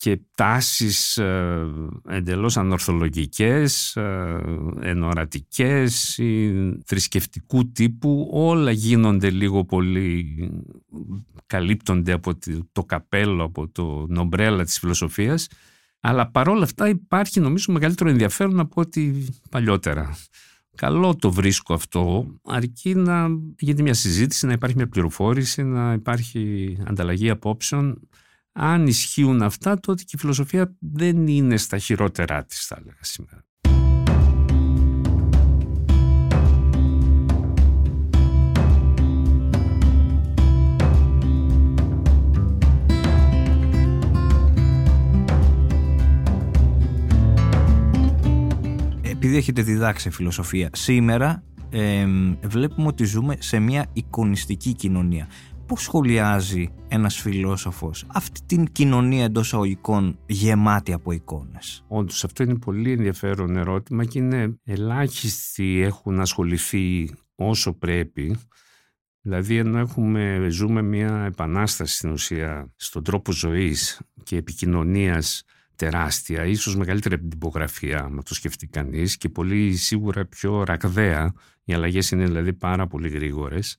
και 0.00 0.20
τάσεις 0.34 1.16
ε, 1.16 1.66
εντελώς 2.08 2.56
ανορθολογικές, 2.56 3.96
ε, 3.96 4.40
ενορατικές 4.80 6.18
ή 6.18 6.52
θρησκευτικού 6.84 7.72
τύπου, 7.72 8.28
όλα 8.32 8.70
γίνονται 8.70 9.30
λίγο 9.30 9.64
πολύ, 9.64 10.36
καλύπτονται 11.46 12.12
από 12.12 12.38
το 12.72 12.84
καπέλο, 12.84 13.44
από 13.44 13.68
το 13.68 14.06
νομπρέλα 14.08 14.64
της 14.64 14.78
φιλοσοφίας, 14.78 15.48
αλλά 16.00 16.30
παρόλα 16.30 16.62
αυτά 16.64 16.88
υπάρχει 16.88 17.40
νομίζω 17.40 17.72
μεγαλύτερο 17.72 18.10
ενδιαφέρον 18.10 18.60
από 18.60 18.80
ό,τι 18.80 19.12
παλιότερα. 19.50 20.16
Καλό 20.74 21.16
το 21.16 21.32
βρίσκω 21.32 21.74
αυτό, 21.74 22.26
αρκεί 22.44 22.94
να 22.94 23.28
γίνει 23.58 23.82
μια 23.82 23.94
συζήτηση, 23.94 24.46
να 24.46 24.52
υπάρχει 24.52 24.76
μια 24.76 24.88
πληροφόρηση, 24.88 25.62
να 25.62 25.92
υπάρχει 25.92 26.76
ανταλλαγή 26.86 27.30
απόψεων 27.30 28.08
αν 28.52 28.86
ισχύουν 28.86 29.42
αυτά, 29.42 29.80
τότε 29.80 30.02
και 30.02 30.10
η 30.14 30.18
φιλοσοφία 30.18 30.76
δεν 30.78 31.26
είναι 31.26 31.56
στα 31.56 31.78
χειρότερά 31.78 32.44
της, 32.44 32.66
θα 32.66 32.76
έλεγα 32.80 32.98
σήμερα. 33.00 33.44
Επειδή 49.02 49.36
έχετε 49.36 49.62
διδάξει 49.62 50.10
φιλοσοφία, 50.10 50.70
σήμερα 50.72 51.42
ε, 51.70 52.06
βλέπουμε 52.42 52.86
ότι 52.86 53.04
ζούμε 53.04 53.36
σε 53.38 53.58
μια 53.58 53.86
εικονιστική 53.92 54.74
κοινωνία 54.74 55.28
πώς 55.70 55.82
σχολιάζει 55.82 56.68
ένας 56.88 57.20
φιλόσοφος 57.20 58.04
αυτή 58.08 58.40
την 58.46 58.72
κοινωνία 58.72 59.24
εντός 59.24 59.54
αγωγικών 59.54 60.18
γεμάτη 60.26 60.92
από 60.92 61.12
εικόνες; 61.12 61.84
Όντως, 61.88 62.24
αυτό 62.24 62.42
είναι 62.42 62.58
πολύ 62.58 62.92
ενδιαφέρον 62.92 63.56
ερώτημα 63.56 64.04
και 64.04 64.18
είναι 64.18 64.58
ελάχιστοι 64.64 65.80
έχουν 65.82 66.20
ασχοληθεί 66.20 67.10
όσο 67.34 67.72
πρέπει. 67.72 68.36
Δηλαδή 69.20 69.56
ενώ 69.56 69.78
έχουμε, 69.78 70.46
ζούμε 70.50 70.82
μια 70.82 71.24
επανάσταση 71.24 71.94
στην 71.94 72.10
ουσία 72.10 72.72
στον 72.76 73.04
τρόπο 73.04 73.32
ζωής 73.32 74.00
και 74.22 74.36
επικοινωνίας 74.36 75.42
τεράστια, 75.76 76.44
ίσως 76.44 76.76
μεγαλύτερη 76.76 77.14
από 77.14 77.22
την 77.22 77.32
τυπογραφία, 77.32 77.98
αν 77.98 78.22
το 78.24 78.34
σκεφτεί 78.34 78.66
κανείς, 78.66 79.16
και 79.16 79.28
πολύ 79.28 79.76
σίγουρα 79.76 80.26
πιο 80.26 80.64
ρακδαία. 80.64 81.32
Οι 81.64 81.72
αλλαγές 81.74 82.10
είναι 82.10 82.24
δηλαδή 82.24 82.52
πάρα 82.52 82.86
πολύ 82.86 83.08
γρήγορες. 83.08 83.76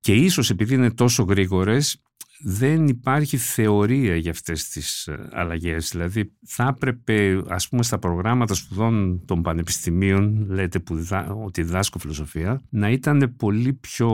Και 0.00 0.14
ίσως 0.14 0.50
επειδή 0.50 0.74
είναι 0.74 0.90
τόσο 0.90 1.22
γρήγορες 1.22 2.02
δεν 2.40 2.88
υπάρχει 2.88 3.36
θεωρία 3.36 4.16
για 4.16 4.30
αυτές 4.30 4.68
τις 4.68 5.06
ε, 5.06 5.28
αλλαγές. 5.32 5.88
Δηλαδή 5.90 6.32
θα 6.46 6.66
έπρεπε 6.76 7.42
ας 7.48 7.68
πούμε 7.68 7.82
στα 7.82 7.98
προγράμματα 7.98 8.54
σπουδών 8.54 9.24
των 9.24 9.42
πανεπιστημίων, 9.42 10.46
λέτε 10.50 10.78
που 10.78 11.06
ότι 11.44 11.62
διδάσκω 11.62 11.98
φιλοσοφία, 11.98 12.60
να 12.68 12.90
ήταν 12.90 13.34
πολύ 13.36 13.72
πιο 13.72 14.10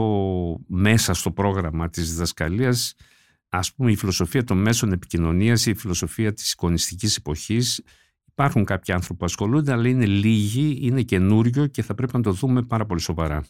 μέσα 0.67 1.13
στο 1.13 1.31
πρόγραμμα 1.31 1.89
της 1.89 2.11
διδασκαλίας 2.11 2.95
ας 3.57 3.73
πούμε 3.73 3.91
η 3.91 3.95
φιλοσοφία 3.95 4.43
των 4.43 4.57
μέσων 4.57 4.91
επικοινωνίας, 4.91 5.65
η 5.65 5.73
φιλοσοφία 5.73 6.33
της 6.33 6.51
εικονιστικής 6.51 7.15
εποχής. 7.15 7.83
Υπάρχουν 8.25 8.65
κάποιοι 8.65 8.93
άνθρωποι 8.93 9.19
που 9.19 9.25
ασχολούνται, 9.25 9.71
αλλά 9.71 9.87
είναι 9.87 10.05
λίγοι, 10.05 10.77
είναι 10.81 11.01
καινούριο 11.01 11.67
και 11.67 11.83
θα 11.83 11.95
πρέπει 11.95 12.15
να 12.15 12.21
το 12.21 12.31
δούμε 12.31 12.61
πάρα 12.61 12.85
πολύ 12.85 13.01
σοβαρά. 13.01 13.43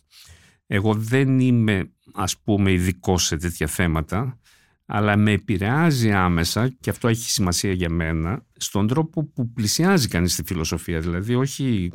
Εγώ 0.67 0.93
δεν 0.93 1.39
είμαι 1.39 1.91
ας 2.13 2.37
πούμε 2.37 2.71
ειδικό 2.71 3.17
σε 3.17 3.37
τέτοια 3.37 3.67
θέματα, 3.67 4.39
αλλά 4.85 5.17
με 5.17 5.31
επηρεάζει 5.31 6.11
άμεσα 6.11 6.67
και 6.79 6.89
αυτό 6.89 7.07
έχει 7.07 7.29
σημασία 7.29 7.71
για 7.71 7.89
μένα 7.89 8.45
στον 8.55 8.87
τρόπο 8.87 9.23
που 9.23 9.51
πλησιάζει 9.51 10.07
κανείς 10.07 10.35
τη 10.35 10.43
φιλοσοφία. 10.43 10.99
Δηλαδή 10.99 11.35
όχι 11.35 11.91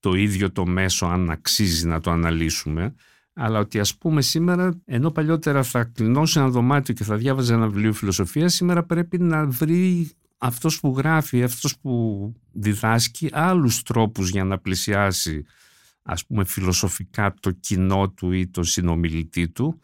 το 0.00 0.14
ίδιο 0.14 0.52
το 0.52 0.66
μέσο 0.66 1.06
αν 1.06 1.30
αξίζει 1.30 1.86
να 1.86 2.00
το 2.00 2.10
αναλύσουμε, 2.10 2.94
αλλά 3.32 3.58
ότι 3.58 3.80
ας 3.80 3.96
πούμε 3.96 4.22
σήμερα, 4.22 4.80
ενώ 4.84 5.10
παλιότερα 5.10 5.62
θα 5.62 5.84
κλεινώσει 5.84 6.38
ένα 6.38 6.48
δωμάτιο 6.48 6.94
και 6.94 7.04
θα 7.04 7.16
διάβαζε 7.16 7.54
ένα 7.54 7.68
βιβλίο 7.68 7.92
φιλοσοφίας, 7.92 8.54
σήμερα 8.54 8.82
πρέπει 8.82 9.18
να 9.18 9.46
βρει 9.46 10.10
αυτός 10.38 10.80
που 10.80 10.94
γράφει, 10.96 11.42
αυτός 11.42 11.78
που 11.78 12.32
διδάσκει 12.52 13.28
άλλους 13.32 13.82
τρόπους 13.82 14.30
για 14.30 14.44
να 14.44 14.58
πλησιάσει 14.58 15.44
ας 16.10 16.26
πούμε 16.26 16.44
φιλοσοφικά 16.44 17.34
το 17.40 17.50
κοινό 17.50 18.10
του 18.10 18.32
ή 18.32 18.48
το 18.48 18.62
συνομιλητή 18.62 19.48
του. 19.48 19.80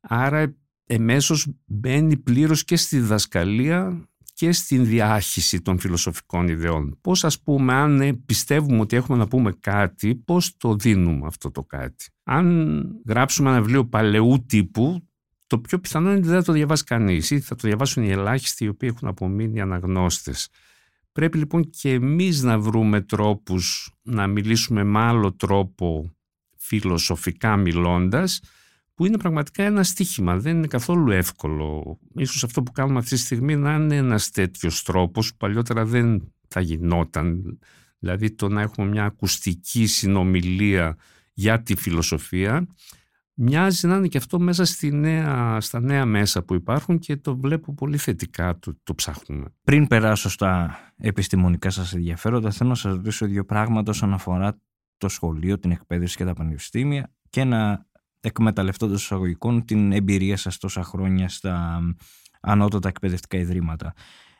Άρα 0.00 0.54
εμέσως 0.86 1.46
μπαίνει 1.64 2.16
πλήρως 2.16 2.64
και 2.64 2.76
στη 2.76 2.98
διδασκαλία 2.98 4.08
και 4.34 4.52
στην 4.52 4.84
διάχυση 4.84 5.60
των 5.60 5.78
φιλοσοφικών 5.78 6.48
ιδεών. 6.48 6.98
Πώς 7.00 7.24
ας 7.24 7.40
πούμε 7.40 7.72
αν 7.72 8.00
ε, 8.00 8.12
πιστεύουμε 8.26 8.80
ότι 8.80 8.96
έχουμε 8.96 9.18
να 9.18 9.28
πούμε 9.28 9.52
κάτι, 9.60 10.14
πώς 10.14 10.56
το 10.56 10.74
δίνουμε 10.74 11.26
αυτό 11.26 11.50
το 11.50 11.62
κάτι; 11.62 12.06
Αν 12.22 12.86
γράψουμε 13.08 13.50
ένα 13.50 13.60
βιβλίο 13.60 13.86
παλαιού 13.86 14.44
τύπου, 14.46 15.08
το 15.46 15.58
πιο 15.58 15.78
πιθανό 15.78 16.08
είναι 16.08 16.18
ότι 16.18 16.28
δεν 16.28 16.38
θα 16.38 16.44
το 16.44 16.52
διαβάσει 16.52 16.84
κανείς 16.84 17.30
ή 17.30 17.40
θα 17.40 17.54
το 17.54 17.68
διαβάσουν 17.68 18.02
οι 18.02 18.10
ελάχιστοι 18.10 18.64
οι 18.64 18.68
οποίοι 18.68 18.90
έχουν 18.94 19.08
απομείνει 19.08 19.60
αναγνώστες. 19.60 20.48
Πρέπει 21.14 21.38
λοιπόν 21.38 21.70
και 21.70 21.92
εμείς 21.92 22.42
να 22.42 22.58
βρούμε 22.58 23.00
τρόπους 23.00 23.94
να 24.02 24.26
μιλήσουμε 24.26 24.84
με 24.84 24.98
άλλο 24.98 25.32
τρόπο 25.32 26.14
φιλοσοφικά 26.56 27.56
μιλώντας 27.56 28.40
που 28.94 29.06
είναι 29.06 29.18
πραγματικά 29.18 29.62
ένα 29.62 29.82
στίχημα, 29.82 30.38
δεν 30.38 30.56
είναι 30.56 30.66
καθόλου 30.66 31.10
εύκολο. 31.10 31.98
Ίσως 32.14 32.44
αυτό 32.44 32.62
που 32.62 32.72
κάνουμε 32.72 32.98
αυτή 32.98 33.10
τη 33.14 33.20
στιγμή 33.20 33.56
να 33.56 33.74
είναι 33.74 33.96
ένας 33.96 34.30
τέτοιος 34.30 34.82
τρόπος 34.82 35.30
που 35.30 35.36
παλιότερα 35.36 35.84
δεν 35.84 36.32
θα 36.48 36.60
γινόταν. 36.60 37.58
Δηλαδή 37.98 38.30
το 38.30 38.48
να 38.48 38.60
έχουμε 38.60 38.86
μια 38.86 39.04
ακουστική 39.04 39.86
συνομιλία 39.86 40.96
για 41.32 41.62
τη 41.62 41.76
φιλοσοφία 41.76 42.66
μοιάζει 43.34 43.86
να 43.86 43.96
είναι 43.96 44.08
και 44.08 44.18
αυτό 44.18 44.40
μέσα 44.40 44.64
στη 44.64 44.92
νέα, 44.92 45.60
στα 45.60 45.80
νέα 45.80 46.04
μέσα 46.04 46.42
που 46.42 46.54
υπάρχουν 46.54 46.98
και 46.98 47.16
το 47.16 47.36
βλέπω 47.36 47.74
πολύ 47.74 47.96
θετικά, 47.96 48.58
το, 48.58 48.78
το 48.82 48.94
ψάχνουμε. 48.94 49.44
Πριν 49.64 49.86
περάσω 49.86 50.28
στα 50.28 50.78
επιστημονικά 50.96 51.70
σας 51.70 51.94
ενδιαφέροντα, 51.94 52.50
θέλω 52.50 52.68
να 52.68 52.74
σας 52.74 52.92
ρωτήσω 52.92 53.26
δύο 53.26 53.44
πράγματα 53.44 53.90
όσον 53.90 54.12
αφορά 54.12 54.60
το 54.96 55.08
σχολείο, 55.08 55.58
την 55.58 55.70
εκπαίδευση 55.70 56.16
και 56.16 56.24
τα 56.24 56.32
πανεπιστήμια 56.32 57.12
και 57.30 57.44
να 57.44 57.86
εκμεταλλευτώ 58.20 58.86
των 58.86 58.94
εισαγωγικών 58.94 59.64
την 59.64 59.92
εμπειρία 59.92 60.36
σας 60.36 60.58
τόσα 60.58 60.82
χρόνια 60.82 61.28
στα 61.28 61.80
ανώτατα 62.40 62.88
εκπαιδευτικά 62.88 63.38
ιδρύματα. 63.38 63.94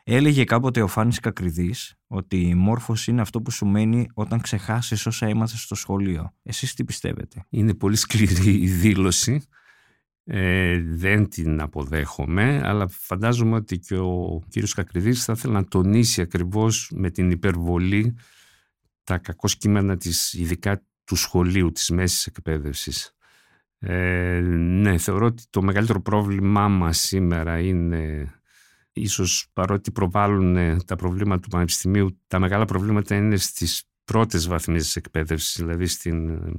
Έλεγε 0.07 0.43
κάποτε 0.43 0.81
ο 0.81 0.87
Φάνης 0.87 1.19
Κακριδής 1.19 1.95
ότι 2.07 2.41
η 2.41 2.55
μόρφωση 2.55 3.11
είναι 3.11 3.21
αυτό 3.21 3.41
που 3.41 3.51
σου 3.51 3.65
μένει 3.65 4.09
όταν 4.13 4.41
ξεχάσεις 4.41 5.05
όσα 5.05 5.27
έμαθες 5.27 5.61
στο 5.61 5.75
σχολείο. 5.75 6.33
Εσείς 6.43 6.73
τι 6.73 6.83
πιστεύετε; 6.83 7.45
Είναι 7.49 7.73
πολύ 7.73 7.95
σκληρή 7.95 8.61
η 8.61 8.67
δήλωση. 8.67 9.41
Ε, 10.23 10.81
δεν 10.81 11.29
την 11.29 11.61
αποδέχομαι, 11.61 12.61
αλλά 12.63 12.87
φαντάζομαι 12.87 13.55
ότι 13.55 13.79
και 13.79 13.95
ο 13.95 14.41
κύριος 14.49 14.73
Κακριδής 14.73 15.23
θα 15.23 15.33
ήθελε 15.37 15.53
να 15.53 15.65
τονίσει 15.65 16.21
ακριβώς 16.21 16.91
με 16.95 17.09
την 17.09 17.31
υπερβολή 17.31 18.15
τα 19.03 19.17
κακό 19.17 19.47
κείμενα 19.57 19.97
της, 19.97 20.33
ειδικά 20.33 20.83
του 21.03 21.15
σχολείου, 21.15 21.71
της 21.71 21.89
μέσης 21.89 22.25
εκπαίδευσης. 22.25 23.11
Ε, 23.79 24.39
ναι, 24.49 24.97
θεωρώ 24.97 25.25
ότι 25.25 25.43
το 25.49 25.61
μεγαλύτερο 25.61 26.01
πρόβλημά 26.01 26.67
μας 26.67 26.97
σήμερα 26.97 27.59
είναι 27.59 28.29
ίσως 28.95 29.47
παρότι 29.53 29.91
προβάλλουν 29.91 30.55
ε, 30.55 30.77
τα 30.85 30.95
προβλήματα 30.95 31.41
του 31.41 31.49
Πανεπιστημίου, 31.49 32.19
τα 32.27 32.39
μεγάλα 32.39 32.65
προβλήματα 32.65 33.15
είναι 33.15 33.37
στις 33.37 33.83
πρώτες 34.05 34.47
βαθμίδες 34.47 34.83
της 34.85 34.95
εκπαίδευσης, 34.95 35.55
δηλαδή 35.55 35.85
στην, 35.85 36.29
ε, 36.29 36.51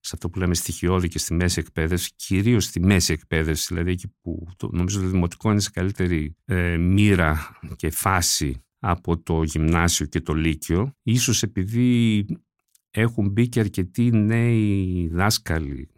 σε 0.00 0.10
αυτό 0.14 0.30
που 0.30 0.38
λέμε 0.38 0.54
στοιχειώδη 0.54 1.08
και 1.08 1.18
στη 1.18 1.34
μέση 1.34 1.60
εκπαίδευση, 1.60 2.12
κυρίως 2.16 2.64
στη 2.64 2.80
μέση 2.80 3.12
εκπαίδευση, 3.12 3.66
δηλαδή 3.68 3.90
εκεί 3.90 4.08
που 4.20 4.46
το, 4.56 4.68
νομίζω 4.72 5.00
το 5.00 5.06
δημοτικό 5.06 5.50
είναι 5.50 5.60
σε 5.60 5.70
καλύτερη 5.70 6.36
ε, 6.44 6.76
μοίρα 6.76 7.58
και 7.76 7.90
φάση 7.90 8.64
από 8.78 9.18
το 9.22 9.42
γυμνάσιο 9.42 10.06
και 10.06 10.20
το 10.20 10.32
λύκειο. 10.32 10.96
Ίσως 11.02 11.42
επειδή 11.42 12.26
έχουν 12.90 13.28
μπει 13.28 13.48
και 13.48 13.60
αρκετοί 13.60 14.10
νέοι 14.10 15.08
δάσκαλοι 15.12 15.88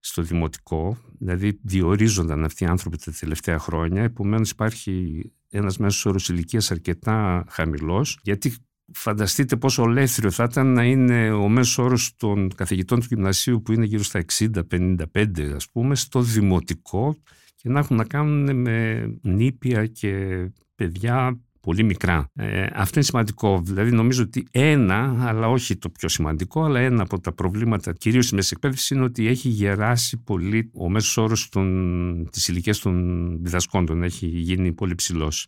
στο 0.00 0.22
δημοτικό, 0.22 0.98
δηλαδή 1.18 1.60
διορίζονταν 1.62 2.44
αυτοί 2.44 2.64
οι 2.64 2.66
άνθρωποι 2.66 2.96
τα 2.96 3.12
τελευταία 3.20 3.58
χρόνια, 3.58 4.02
επομένως 4.02 4.50
υπάρχει 4.50 5.22
ένας 5.48 5.78
μέσος 5.78 6.06
όρος 6.06 6.28
ηλικίας 6.28 6.70
αρκετά 6.70 7.44
χαμηλός, 7.48 8.18
γιατί 8.22 8.54
φανταστείτε 8.92 9.56
πόσο 9.56 9.82
ολέθριο 9.82 10.30
θα 10.30 10.44
ήταν 10.50 10.72
να 10.72 10.84
είναι 10.84 11.30
ο 11.30 11.48
μέσος 11.48 11.78
όρος 11.78 12.16
των 12.16 12.54
καθηγητών 12.54 13.00
του 13.00 13.06
γυμνασίου 13.08 13.62
που 13.62 13.72
είναι 13.72 13.84
γύρω 13.84 14.02
στα 14.02 14.24
60-55 14.38 15.52
ας 15.54 15.70
πούμε 15.70 15.94
στο 15.94 16.20
δημοτικό 16.20 17.16
και 17.54 17.68
να 17.68 17.78
έχουν 17.78 17.96
να 17.96 18.04
κάνουν 18.04 18.60
με 18.60 19.06
νήπια 19.22 19.86
και 19.86 20.44
παιδιά 20.74 21.40
πολύ 21.68 21.84
μικρά. 21.84 22.30
Ε, 22.34 22.66
αυτό 22.72 22.92
είναι 22.94 23.04
σημαντικό. 23.04 23.60
Δηλαδή 23.64 23.90
νομίζω 23.90 24.22
ότι 24.22 24.46
ένα, 24.50 25.26
αλλά 25.28 25.48
όχι 25.48 25.76
το 25.76 25.88
πιο 25.90 26.08
σημαντικό, 26.08 26.64
αλλά 26.64 26.80
ένα 26.80 27.02
από 27.02 27.20
τα 27.20 27.32
προβλήματα 27.32 27.92
κυρίως 27.92 28.24
στη 28.26 28.34
μέση 28.34 28.50
εκπαίδευση 28.52 28.94
είναι 28.94 29.04
ότι 29.04 29.26
έχει 29.26 29.48
γεράσει 29.48 30.22
πολύ 30.22 30.70
ο 30.74 30.90
μέσος 30.90 31.16
όρος 31.16 31.48
των, 31.48 32.28
της 32.32 32.48
ηλικίας 32.48 32.78
των 32.78 33.36
διδασκόντων. 33.42 34.02
Έχει 34.02 34.26
γίνει 34.26 34.72
πολύ 34.72 34.94
ψηλός. 34.94 35.46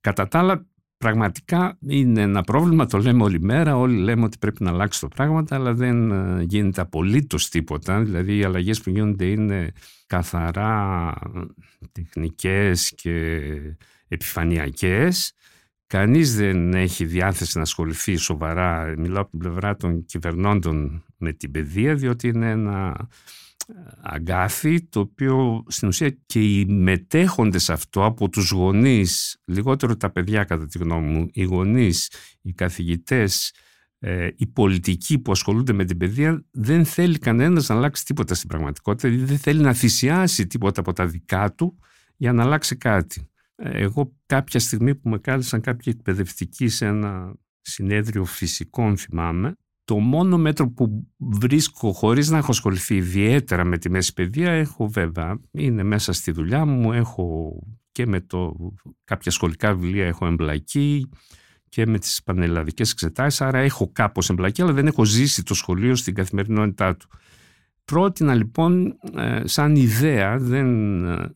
Κατά 0.00 0.28
τα 0.28 0.38
άλλα 0.38 0.66
πραγματικά 0.98 1.78
είναι 1.86 2.22
ένα 2.22 2.42
πρόβλημα, 2.42 2.86
το 2.86 2.98
λέμε 2.98 3.22
όλη 3.22 3.40
μέρα, 3.40 3.76
όλοι 3.76 3.96
λέμε 3.96 4.24
ότι 4.24 4.38
πρέπει 4.38 4.62
να 4.64 4.70
αλλάξει 4.70 5.00
το 5.00 5.08
πράγμα, 5.08 5.44
αλλά 5.50 5.74
δεν 5.74 6.10
ε, 6.10 6.42
γίνεται 6.42 6.80
απολύτως 6.80 7.48
τίποτα. 7.48 8.02
Δηλαδή 8.02 8.36
οι 8.36 8.44
αλλαγές 8.44 8.80
που 8.80 8.90
γίνονται 8.90 9.24
είναι 9.24 9.72
καθαρά 10.06 11.14
τεχνικές 11.92 12.92
και 12.96 13.40
επιφανειακές. 14.10 15.32
Κανείς 15.86 16.36
δεν 16.36 16.74
έχει 16.74 17.04
διάθεση 17.04 17.56
να 17.56 17.62
ασχοληθεί 17.62 18.16
σοβαρά, 18.16 18.94
μιλάω 18.98 19.22
από 19.22 19.30
την 19.30 19.38
πλευρά 19.38 19.76
των 19.76 20.04
κυβερνώντων 20.04 21.04
με 21.16 21.32
την 21.32 21.50
παιδεία, 21.50 21.94
διότι 21.94 22.28
είναι 22.28 22.50
ένα 22.50 23.08
αγκάθι 24.02 24.82
το 24.82 25.00
οποίο 25.00 25.64
στην 25.68 25.88
ουσία 25.88 26.16
και 26.26 26.40
οι 26.40 26.66
μετέχοντες 26.66 27.70
αυτό 27.70 28.04
από 28.04 28.28
τους 28.28 28.50
γονείς, 28.50 29.40
λιγότερο 29.44 29.96
τα 29.96 30.10
παιδιά 30.10 30.44
κατά 30.44 30.66
τη 30.66 30.78
γνώμη 30.78 31.10
μου, 31.10 31.28
οι 31.32 31.42
γονείς, 31.42 32.12
οι 32.42 32.52
καθηγητές, 32.52 33.54
ε, 33.98 34.28
οι 34.36 34.46
πολιτικοί 34.46 35.18
που 35.18 35.32
ασχολούνται 35.32 35.72
με 35.72 35.84
την 35.84 35.96
παιδεία 35.96 36.44
δεν 36.50 36.84
θέλει 36.84 37.18
κανένας 37.18 37.68
να 37.68 37.74
αλλάξει 37.74 38.04
τίποτα 38.04 38.34
στην 38.34 38.48
πραγματικότητα, 38.48 39.08
δεν 39.24 39.38
θέλει 39.38 39.60
να 39.60 39.72
θυσιάσει 39.72 40.46
τίποτα 40.46 40.80
από 40.80 40.92
τα 40.92 41.06
δικά 41.06 41.52
του 41.54 41.78
για 42.16 42.32
να 42.32 42.42
αλλάξει 42.42 42.76
κάτι. 42.76 43.29
Εγώ 43.62 44.16
κάποια 44.26 44.60
στιγμή 44.60 44.94
που 44.94 45.08
με 45.08 45.18
κάλεσαν 45.18 45.60
κάποιοι 45.60 45.92
εκπαιδευτικοί 45.96 46.68
σε 46.68 46.86
ένα 46.86 47.34
συνέδριο 47.60 48.24
φυσικών 48.24 48.96
θυμάμαι 48.96 49.54
το 49.90 49.98
μόνο 49.98 50.38
μέτρο 50.38 50.70
που 50.70 51.06
βρίσκω 51.16 51.92
χωρίς 51.92 52.30
να 52.30 52.38
έχω 52.38 52.50
ασχοληθεί 52.50 52.96
ιδιαίτερα 52.96 53.64
με 53.64 53.78
τη 53.78 53.90
μέση 53.90 54.12
παιδεία 54.12 54.50
έχω 54.50 54.88
βέβαια, 54.88 55.40
είναι 55.50 55.82
μέσα 55.82 56.12
στη 56.12 56.30
δουλειά 56.30 56.64
μου, 56.64 56.92
έχω 56.92 57.58
και 57.92 58.06
με 58.06 58.20
το, 58.20 58.54
κάποια 59.04 59.30
σχολικά 59.30 59.74
βιβλία 59.74 60.06
έχω 60.06 60.26
εμπλακεί 60.26 61.08
και 61.68 61.86
με 61.86 61.98
τις 61.98 62.22
πανελλαδικές 62.22 62.90
εξετάσεις, 62.90 63.40
άρα 63.40 63.58
έχω 63.58 63.90
κάπως 63.92 64.30
εμπλακεί, 64.30 64.62
αλλά 64.62 64.72
δεν 64.72 64.86
έχω 64.86 65.04
ζήσει 65.04 65.42
το 65.42 65.54
σχολείο 65.54 65.94
στην 65.94 66.14
καθημερινότητά 66.14 66.96
του. 66.96 67.08
Πρότεινα 67.84 68.34
λοιπόν 68.34 68.98
ε, 69.16 69.42
σαν 69.44 69.76
ιδέα 69.76 70.38
δεν, 70.38 71.04
ε, 71.04 71.34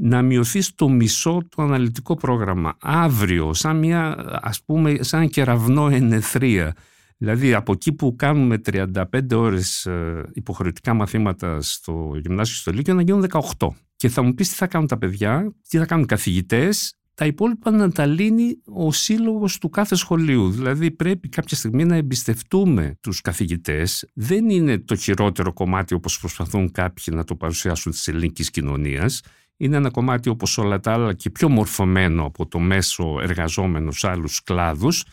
να 0.00 0.22
μειωθεί 0.22 0.60
στο 0.60 0.88
μισό 0.88 1.42
το 1.48 1.62
αναλυτικό 1.62 2.14
πρόγραμμα 2.14 2.76
αύριο, 2.80 3.54
σαν 3.54 3.78
μια 3.78 4.16
ας 4.42 4.62
πούμε 4.64 4.96
σαν 5.00 5.28
κεραυνό 5.28 5.88
ενεθρία 5.88 6.74
Δηλαδή 7.22 7.54
από 7.54 7.72
εκεί 7.72 7.92
που 7.92 8.16
κάνουμε 8.16 8.60
35 8.70 9.02
ώρες 9.32 9.86
ε, 9.86 10.22
υποχρεωτικά 10.32 10.94
μαθήματα 10.94 11.62
στο 11.62 12.12
γυμνάσιο 12.22 12.56
στο 12.56 12.72
Λύκειο 12.72 12.94
να 12.94 13.02
γίνουν 13.02 13.26
18. 13.58 13.68
Και 13.96 14.08
θα 14.08 14.22
μου 14.22 14.34
πεις 14.34 14.48
τι 14.48 14.54
θα 14.54 14.66
κάνουν 14.66 14.86
τα 14.86 14.98
παιδιά, 14.98 15.54
τι 15.68 15.78
θα 15.78 15.86
κάνουν 15.86 16.04
οι 16.04 16.06
καθηγητές, 16.06 16.94
τα 17.14 17.26
υπόλοιπα 17.26 17.70
να 17.70 17.90
τα 17.90 18.06
λύνει 18.06 18.62
ο 18.64 18.92
σύλλογος 18.92 19.58
του 19.58 19.68
κάθε 19.68 19.94
σχολείου. 19.94 20.50
Δηλαδή 20.50 20.90
πρέπει 20.90 21.28
κάποια 21.28 21.56
στιγμή 21.56 21.84
να 21.84 21.96
εμπιστευτούμε 21.96 22.96
τους 23.00 23.20
καθηγητές. 23.20 24.08
Δεν 24.14 24.50
είναι 24.50 24.78
το 24.78 24.96
χειρότερο 24.96 25.52
κομμάτι 25.52 25.94
όπως 25.94 26.18
προσπαθούν 26.18 26.70
κάποιοι 26.70 27.14
να 27.16 27.24
το 27.24 27.36
παρουσιάσουν 27.36 27.92
της 27.92 28.08
ελληνικής 28.08 28.50
κοινωνίας. 28.50 29.20
Είναι 29.62 29.76
ένα 29.76 29.90
κομμάτι 29.90 30.28
όπως 30.28 30.58
όλα 30.58 30.80
τα 30.80 30.92
άλλα 30.92 31.14
και 31.14 31.30
πιο 31.30 31.48
μορφωμένο 31.48 32.24
από 32.24 32.46
το 32.46 32.58
μέσο 32.58 33.18
εργαζόμενος 33.20 33.98
σε 33.98 34.08
άλλους 34.08 34.42
κλάδους 34.42 35.04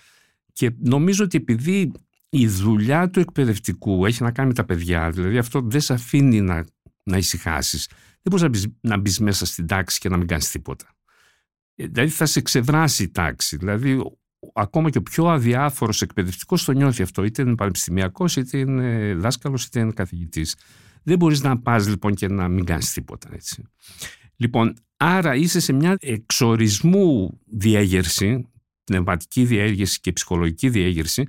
και 0.53 0.71
νομίζω 0.79 1.23
ότι 1.23 1.37
επειδή 1.37 1.91
η 2.29 2.47
δουλειά 2.47 3.09
του 3.09 3.19
εκπαιδευτικού 3.19 4.05
έχει 4.05 4.23
να 4.23 4.31
κάνει 4.31 4.47
με 4.47 4.53
τα 4.53 4.65
παιδιά, 4.65 5.09
δηλαδή 5.09 5.37
αυτό 5.37 5.61
δεν 5.61 5.81
σε 5.81 5.93
αφήνει 5.93 6.41
να, 6.41 6.65
να 7.03 7.17
ησυχάσεις. 7.17 7.89
Δεν 8.21 8.23
μπορείς 8.23 8.41
να 8.41 8.49
μπεις 8.49 8.67
να 8.81 8.97
μπεις 8.97 9.19
μέσα 9.19 9.45
στην 9.45 9.67
τάξη 9.67 9.99
και 9.99 10.09
να 10.09 10.17
μην 10.17 10.27
κάνεις 10.27 10.51
τίποτα. 10.51 10.85
Ε, 11.75 11.87
δηλαδή 11.87 12.09
θα 12.09 12.25
σε 12.25 12.41
ξεβράσει 12.41 13.03
η 13.03 13.09
τάξη. 13.09 13.57
Δηλαδή 13.57 14.01
ακόμα 14.53 14.89
και 14.89 14.97
ο 14.97 15.03
πιο 15.03 15.25
αδιάφορος 15.27 16.01
εκπαιδευτικός 16.01 16.63
το 16.63 16.71
νιώθει 16.71 17.01
αυτό, 17.01 17.23
είτε 17.23 17.41
είναι 17.41 17.55
πανεπιστημιακός, 17.55 18.35
είτε 18.35 18.57
είναι 18.57 19.15
δάσκαλος, 19.15 19.65
είτε 19.65 19.79
είναι 19.79 19.91
καθηγητής. 19.91 20.55
Δεν 21.03 21.17
μπορείς 21.17 21.41
να 21.41 21.59
πας 21.59 21.87
λοιπόν 21.87 22.13
και 22.13 22.27
να 22.27 22.47
μην 22.47 22.65
κάνεις 22.65 22.93
τίποτα. 22.93 23.29
Έτσι. 23.33 23.63
Λοιπόν, 24.37 24.73
άρα 24.97 25.35
είσαι 25.35 25.59
σε 25.59 25.73
μια 25.73 25.97
εξορισμού 25.99 27.39
διέγερση 27.45 28.47
πνευματική 28.83 29.45
διέγερση 29.45 29.99
και 29.99 30.11
ψυχολογική 30.11 30.69
διέγερση. 30.69 31.27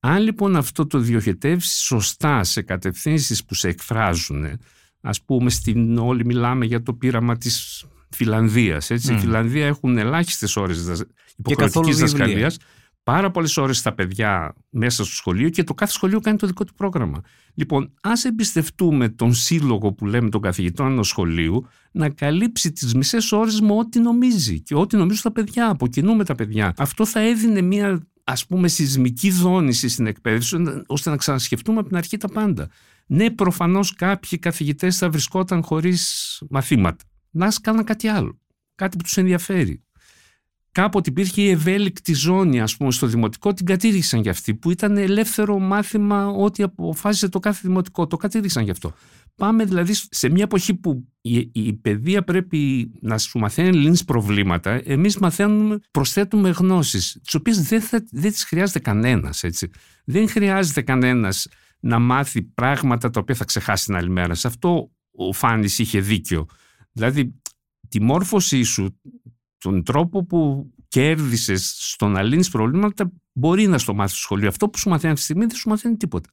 Αν 0.00 0.22
λοιπόν 0.22 0.56
αυτό 0.56 0.86
το 0.86 0.98
διοχετεύσεις 0.98 1.80
σωστά 1.80 2.44
σε 2.44 2.62
κατευθύνσεις 2.62 3.44
που 3.44 3.54
σε 3.54 3.68
εκφράζουν, 3.68 4.58
ας 5.00 5.22
πούμε 5.22 5.50
στην 5.50 5.98
όλοι 5.98 6.24
μιλάμε 6.24 6.64
για 6.64 6.82
το 6.82 6.94
πείραμα 6.94 7.36
της 7.36 7.84
Φιλανδίας. 8.10 8.90
Έτσι. 8.90 9.08
Mm. 9.12 9.16
Η 9.16 9.18
Φιλανδία 9.18 9.66
έχουν 9.66 9.98
ελάχιστες 9.98 10.56
ώρες 10.56 11.04
υποχρεωτικής 11.36 11.98
δασκαλίας 11.98 12.58
πάρα 13.02 13.30
πολλές 13.30 13.56
ώρες 13.56 13.78
στα 13.78 13.94
παιδιά 13.94 14.54
μέσα 14.70 15.04
στο 15.04 15.14
σχολείο 15.14 15.48
και 15.48 15.64
το 15.64 15.74
κάθε 15.74 15.92
σχολείο 15.92 16.20
κάνει 16.20 16.38
το 16.38 16.46
δικό 16.46 16.64
του 16.64 16.74
πρόγραμμα. 16.74 17.20
Λοιπόν, 17.54 17.92
ας 18.02 18.24
εμπιστευτούμε 18.24 19.08
τον 19.08 19.34
σύλλογο 19.34 19.92
που 19.92 20.06
λέμε 20.06 20.28
των 20.28 20.40
καθηγητών 20.40 20.86
ενός 20.86 21.08
σχολείου 21.08 21.66
να 21.92 22.08
καλύψει 22.08 22.72
τις 22.72 22.94
μισές 22.94 23.32
ώρες 23.32 23.60
με 23.60 23.72
ό,τι 23.72 24.00
νομίζει 24.00 24.60
και 24.60 24.74
ό,τι 24.74 24.96
νομίζουν 24.96 25.22
τα 25.22 25.32
παιδιά. 25.32 25.68
Αποκοινούμε 25.68 26.24
τα 26.24 26.34
παιδιά. 26.34 26.72
Αυτό 26.76 27.06
θα 27.06 27.20
έδινε 27.20 27.60
μια 27.60 28.00
ας 28.24 28.46
πούμε 28.46 28.68
σεισμική 28.68 29.30
δόνηση 29.30 29.88
στην 29.88 30.06
εκπαίδευση 30.06 30.56
ώστε 30.86 31.10
να 31.10 31.16
ξανασκεφτούμε 31.16 31.78
από 31.78 31.88
την 31.88 31.96
αρχή 31.96 32.16
τα 32.16 32.28
πάντα. 32.28 32.68
Ναι, 33.06 33.30
προφανώς 33.30 33.94
κάποιοι 33.94 34.38
καθηγητές 34.38 34.96
θα 34.98 35.10
βρισκόταν 35.10 35.62
χωρίς 35.62 36.42
μαθήματα. 36.50 37.04
Να 37.30 37.48
κάναν 37.62 37.84
κάτι 37.84 38.08
άλλο. 38.08 38.38
Κάτι 38.74 38.96
που 38.96 39.02
τους 39.02 39.16
ενδιαφέρει 39.16 39.82
κάποτε 40.72 41.10
υπήρχε 41.10 41.42
η 41.42 41.48
ευέλικτη 41.50 42.14
ζώνη 42.14 42.60
ας 42.60 42.76
πούμε 42.76 42.90
στο 42.90 43.06
δημοτικό 43.06 43.52
την 43.52 43.66
κατήργησαν 43.66 44.20
για 44.20 44.30
αυτή 44.30 44.54
που 44.54 44.70
ήταν 44.70 44.96
ελεύθερο 44.96 45.58
μάθημα 45.58 46.26
ό,τι 46.26 46.62
αποφάσισε 46.62 47.28
το 47.28 47.38
κάθε 47.38 47.60
δημοτικό. 47.62 48.06
Το 48.06 48.16
κατήργησαν 48.16 48.64
γι' 48.64 48.70
αυτό. 48.70 48.92
Πάμε 49.36 49.64
δηλαδή 49.64 49.94
σε 50.10 50.28
μια 50.28 50.42
εποχή 50.42 50.74
που 50.74 51.08
η, 51.20 51.50
η 51.52 51.72
παιδεία 51.72 52.22
πρέπει 52.22 52.90
να 53.00 53.18
σου 53.18 53.38
μαθαίνει 53.38 53.72
λύνεις 53.72 54.04
προβλήματα 54.04 54.80
εμείς 54.84 55.18
μαθαίνουμε, 55.18 55.78
προσθέτουμε 55.90 56.50
γνώσεις 56.50 57.18
τις 57.24 57.34
οποίες 57.34 57.62
δεν, 57.62 57.80
θα, 57.80 58.04
δεν 58.10 58.30
τις 58.30 58.44
χρειάζεται 58.44 58.78
κανένας 58.78 59.42
έτσι. 59.42 59.70
δεν 60.04 60.28
χρειάζεται 60.28 60.82
κανένας 60.82 61.46
να 61.80 61.98
μάθει 61.98 62.42
πράγματα 62.42 63.10
τα 63.10 63.20
οποία 63.20 63.34
θα 63.34 63.44
ξεχάσει 63.44 63.84
την 63.84 63.96
άλλη 63.96 64.10
μέρα. 64.10 64.34
Σε 64.34 64.46
αυτό 64.46 64.90
ο 65.10 65.32
Φάνης 65.32 65.78
είχε 65.78 66.00
δίκιο. 66.00 66.46
Δηλαδή 66.92 67.40
τη 67.88 68.02
μόρφωσή 68.02 68.62
σου 68.62 69.00
τον 69.60 69.82
τρόπο 69.84 70.24
που 70.24 70.70
κέρδισες 70.88 71.74
στο 71.78 72.08
να 72.08 72.22
λύνεις 72.22 72.48
προβλήματα 72.48 73.12
μπορεί 73.32 73.66
να 73.66 73.78
στο 73.78 73.94
μάθεις 73.94 74.12
στο 74.12 74.20
σχολείο. 74.20 74.48
Αυτό 74.48 74.68
που 74.68 74.78
σου 74.78 74.88
μαθαίνει 74.88 75.12
αυτή 75.12 75.24
τη 75.26 75.32
στιγμή 75.32 75.46
δεν 75.46 75.56
σου 75.56 75.68
μαθαίνει 75.68 75.96
τίποτα. 75.96 76.30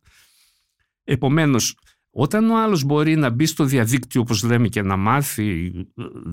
Επομένως, 1.03 1.77
όταν 2.09 2.49
ο 2.49 2.61
άλλος 2.61 2.83
μπορεί 2.83 3.15
να 3.15 3.29
μπει 3.29 3.45
στο 3.45 3.63
διαδίκτυο, 3.63 4.21
όπως 4.21 4.43
λέμε, 4.43 4.67
και 4.67 4.81
να 4.81 4.97
μάθει 4.97 5.71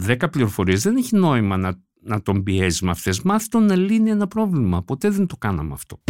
10 0.06 0.30
πληροφορίες, 0.30 0.82
δεν 0.82 0.96
έχει 0.96 1.16
νόημα 1.16 1.56
να, 1.56 1.82
να 2.00 2.22
τον 2.22 2.42
πιέζει 2.42 2.84
με 2.84 2.90
αυτές. 2.90 3.22
Μάθει 3.22 3.48
τον 3.48 3.64
να 3.64 3.76
λύνει 3.76 4.10
ένα 4.10 4.26
πρόβλημα. 4.26 4.82
Ποτέ 4.82 5.10
δεν 5.10 5.26
το 5.26 5.36
κάναμε 5.36 5.72
αυτό. 5.72 6.02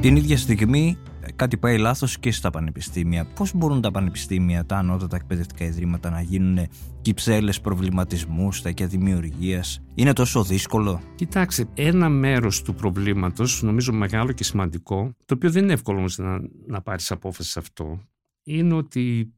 Την 0.00 0.16
ίδια 0.16 0.36
στιγμή 0.36 0.98
κάτι 1.36 1.56
πάει 1.56 1.78
λάθος 1.78 2.18
και 2.18 2.32
στα 2.32 2.50
πανεπιστήμια. 2.50 3.24
Πώς 3.24 3.54
μπορούν 3.54 3.80
τα 3.80 3.90
πανεπιστήμια, 3.90 4.66
τα 4.66 4.76
ανώτατα 4.76 5.16
εκπαιδευτικά 5.16 5.64
ιδρύματα 5.64 6.10
να 6.10 6.20
γίνουν 6.20 6.68
κυψέλες 7.00 7.60
προβληματισμούς, 7.60 8.56
στακιά 8.56 8.86
δημιουργίας, 8.86 9.82
Είναι 9.94 10.12
τόσο 10.12 10.44
δύσκολο; 10.44 11.02
Κοιτάξτε, 11.14 11.66
ένα 11.74 12.08
μέρος 12.08 12.62
του 12.62 12.74
προβλήματος, 12.74 13.62
νομίζω 13.62 13.92
μεγάλο 13.92 14.32
και 14.32 14.44
σημαντικό, 14.44 15.14
το 15.24 15.34
οποίο 15.34 15.50
δεν 15.50 15.62
είναι 15.62 15.72
εύκολο 15.72 15.98
όμως 15.98 16.18
να, 16.18 16.40
να 16.66 16.82
πάρεις 16.82 17.10
απόφαση 17.10 17.50
σε 17.50 17.58
αυτό, 17.58 18.08
είναι 18.42 18.74
ότι 18.74 19.34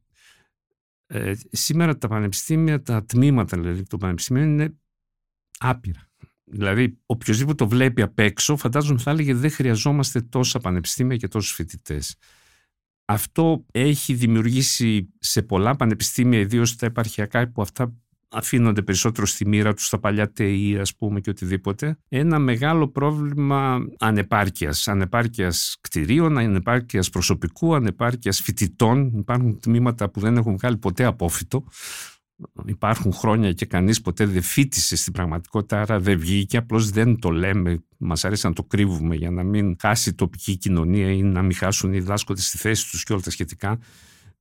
ε, 1.07 1.33
σήμερα 1.51 1.99
τα 1.99 2.09
πανεπιστήμια, 2.09 2.83
τα 2.83 3.05
τμήματα 3.05 3.61
δηλαδή 3.61 3.83
των 3.83 3.99
πανεπιστήμιων 3.99 4.49
είναι 4.49 4.77
άπειρα 5.59 6.12
Δηλαδή, 6.55 6.99
οποιοδήποτε 7.07 7.55
το 7.55 7.69
βλέπει 7.69 8.03
απ' 8.03 8.19
έξω, 8.19 8.57
φαντάζομαι 8.57 8.99
θα 8.99 9.11
έλεγε 9.11 9.35
δεν 9.35 9.51
χρειαζόμαστε 9.51 10.21
τόσα 10.21 10.59
πανεπιστήμια 10.59 11.17
και 11.17 11.29
τόσους 11.29 11.53
φοιτητές. 11.53 12.17
Αυτό 13.05 13.67
έχει 13.73 14.15
δημιουργήσει 14.15 15.13
σε 15.19 15.43
πολλά 15.43 15.77
πανεπιστήμια, 15.77 16.39
ιδίως 16.39 16.69
στα 16.69 16.87
επαρχιακά, 16.87 17.49
που 17.49 17.63
αυτά 17.63 17.95
αφήνονται 18.29 18.83
περισσότερο 18.83 19.27
στη 19.27 19.49
μοίρα 19.49 19.75
τους 19.75 19.87
στα 19.87 19.99
παλιά 19.99 20.33
ΤΕΗ 20.33 20.79
ας 20.79 20.97
πούμε 20.97 21.21
και 21.21 21.31
οτιδήποτε 21.31 21.99
ένα 22.09 22.39
μεγάλο 22.39 22.89
πρόβλημα 22.89 23.79
ανεπάρκειας. 23.99 24.89
Ανεπάρκειας 24.89 25.77
κτηρίων, 25.81 26.39
ανεπάρκειας 26.39 27.11
προσωπικού 27.11 27.75
ανεπάρκειας 27.75 28.41
φοιτητών. 28.41 29.19
Υπάρχουν 29.19 29.61
τμήματα 29.61 30.11
που 30.11 30.21
δεν 30.21 30.37
έχουν 30.37 30.57
βγάλει 30.57 30.77
ποτέ 30.77 31.05
απόφυτο 31.05 31.65
υπάρχουν 32.67 33.13
χρόνια 33.13 33.53
και 33.53 33.67
κανείς 33.67 34.01
ποτέ 34.01 34.27
δεν 34.27 34.43
φίτησε 34.43 34.97
στην 34.97 35.13
πραγματικότητα 35.13 35.81
άρα 35.81 36.01
δεν 36.01 36.19
βγήκε 36.19 36.57
απλώς 36.57 36.91
δεν 36.91 37.19
το 37.19 37.31
λέμε 37.31 37.85
μας 37.97 38.25
αρέσει 38.25 38.47
να 38.47 38.53
το 38.53 38.65
κρύβουμε 38.65 39.15
για 39.15 39.31
να 39.31 39.43
μην 39.43 39.77
χάσει 39.81 40.09
η 40.09 40.15
τοπική 40.15 40.57
κοινωνία 40.57 41.11
ή 41.13 41.23
να 41.23 41.43
μην 41.43 41.55
χάσουν 41.55 41.93
οι 41.93 42.01
δάσκοντες 42.01 42.47
στη 42.47 42.59
θέση 42.59 42.91
τους 42.91 43.05
και 43.05 43.13
όλα 43.13 43.23
τα 43.23 43.31
σχετικά 43.31 43.79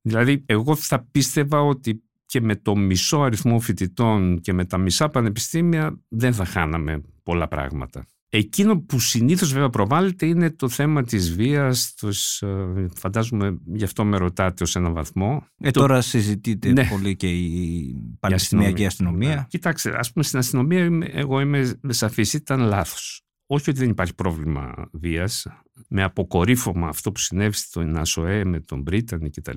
δηλαδή 0.00 0.42
εγώ 0.46 0.76
θα 0.76 1.06
πίστευα 1.10 1.60
ότι 1.60 2.02
και 2.26 2.40
με 2.40 2.56
το 2.56 2.76
μισό 2.76 3.20
αριθμό 3.20 3.60
φοιτητών 3.60 4.40
και 4.40 4.52
με 4.52 4.64
τα 4.64 4.78
μισά 4.78 5.08
πανεπιστήμια 5.08 6.00
δεν 6.08 6.34
θα 6.34 6.44
χάναμε 6.44 7.02
πολλά 7.22 7.48
πράγματα. 7.48 8.06
Εκείνο 8.34 8.80
που 8.80 9.00
συνήθως 9.00 9.52
βέβαια 9.52 9.70
προβάλλεται 9.70 10.26
είναι 10.26 10.50
το 10.50 10.68
θέμα 10.68 11.02
της 11.02 11.34
βίας, 11.34 11.94
τους, 11.94 12.42
ε, 12.42 12.86
φαντάζομαι 12.94 13.58
γι' 13.74 13.84
αυτό 13.84 14.04
με 14.04 14.16
ρωτάτε 14.16 14.62
ως 14.62 14.76
έναν 14.76 14.92
βαθμό. 14.92 15.46
Ε, 15.60 15.70
το... 15.70 15.80
Τώρα 15.80 16.00
συζητείτε 16.00 16.72
ναι. 16.72 16.86
πολύ 16.90 17.16
και 17.16 17.28
η 17.28 17.94
πανεπιστημιακή 18.20 18.86
αστυνομία. 18.86 19.18
αστυνομία. 19.18 19.46
Κοιτάξτε, 19.50 19.98
ας 19.98 20.12
πούμε 20.12 20.24
στην 20.24 20.38
αστυνομία 20.38 20.90
εγώ 21.12 21.40
είμαι 21.40 21.78
σαφής, 21.88 22.32
ήταν 22.32 22.60
λάθος. 22.60 23.22
Όχι 23.54 23.70
ότι 23.70 23.78
δεν 23.78 23.88
υπάρχει 23.88 24.14
πρόβλημα 24.14 24.88
βίας, 24.92 25.46
με 25.88 26.02
αποκορύφωμα 26.02 26.88
αυτό 26.88 27.12
που 27.12 27.18
συνέβη 27.18 27.56
στον 27.56 27.96
ΑΣΟΕ 27.96 28.44
με 28.44 28.60
τον 28.60 28.80
Μπρίτανη 28.80 29.30
κτλ. 29.30 29.56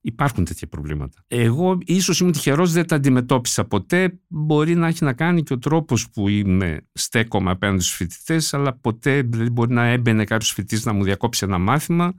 Υπάρχουν 0.00 0.44
τέτοια 0.44 0.66
προβλήματα. 0.66 1.24
Εγώ 1.28 1.78
ίσως 1.84 2.20
ήμουν 2.20 2.32
τυχερός, 2.32 2.72
δεν 2.72 2.86
τα 2.86 2.96
αντιμετώπισα 2.96 3.64
ποτέ. 3.64 4.18
Μπορεί 4.28 4.74
να 4.74 4.86
έχει 4.86 5.04
να 5.04 5.12
κάνει 5.12 5.42
και 5.42 5.52
ο 5.52 5.58
τρόπος 5.58 6.10
που 6.10 6.28
είμαι 6.28 6.86
στέκομαι 6.92 7.50
απέναντι 7.50 7.82
στους 7.82 7.94
φοιτητές, 7.94 8.54
αλλά 8.54 8.72
ποτέ 8.72 9.22
δεν 9.26 9.52
μπορεί 9.52 9.72
να 9.72 9.84
έμπαινε 9.84 10.24
κάποιος 10.24 10.50
φοιτητής 10.50 10.84
να 10.84 10.92
μου 10.92 11.04
διακόψει 11.04 11.44
ένα 11.44 11.58
μάθημα 11.58 12.14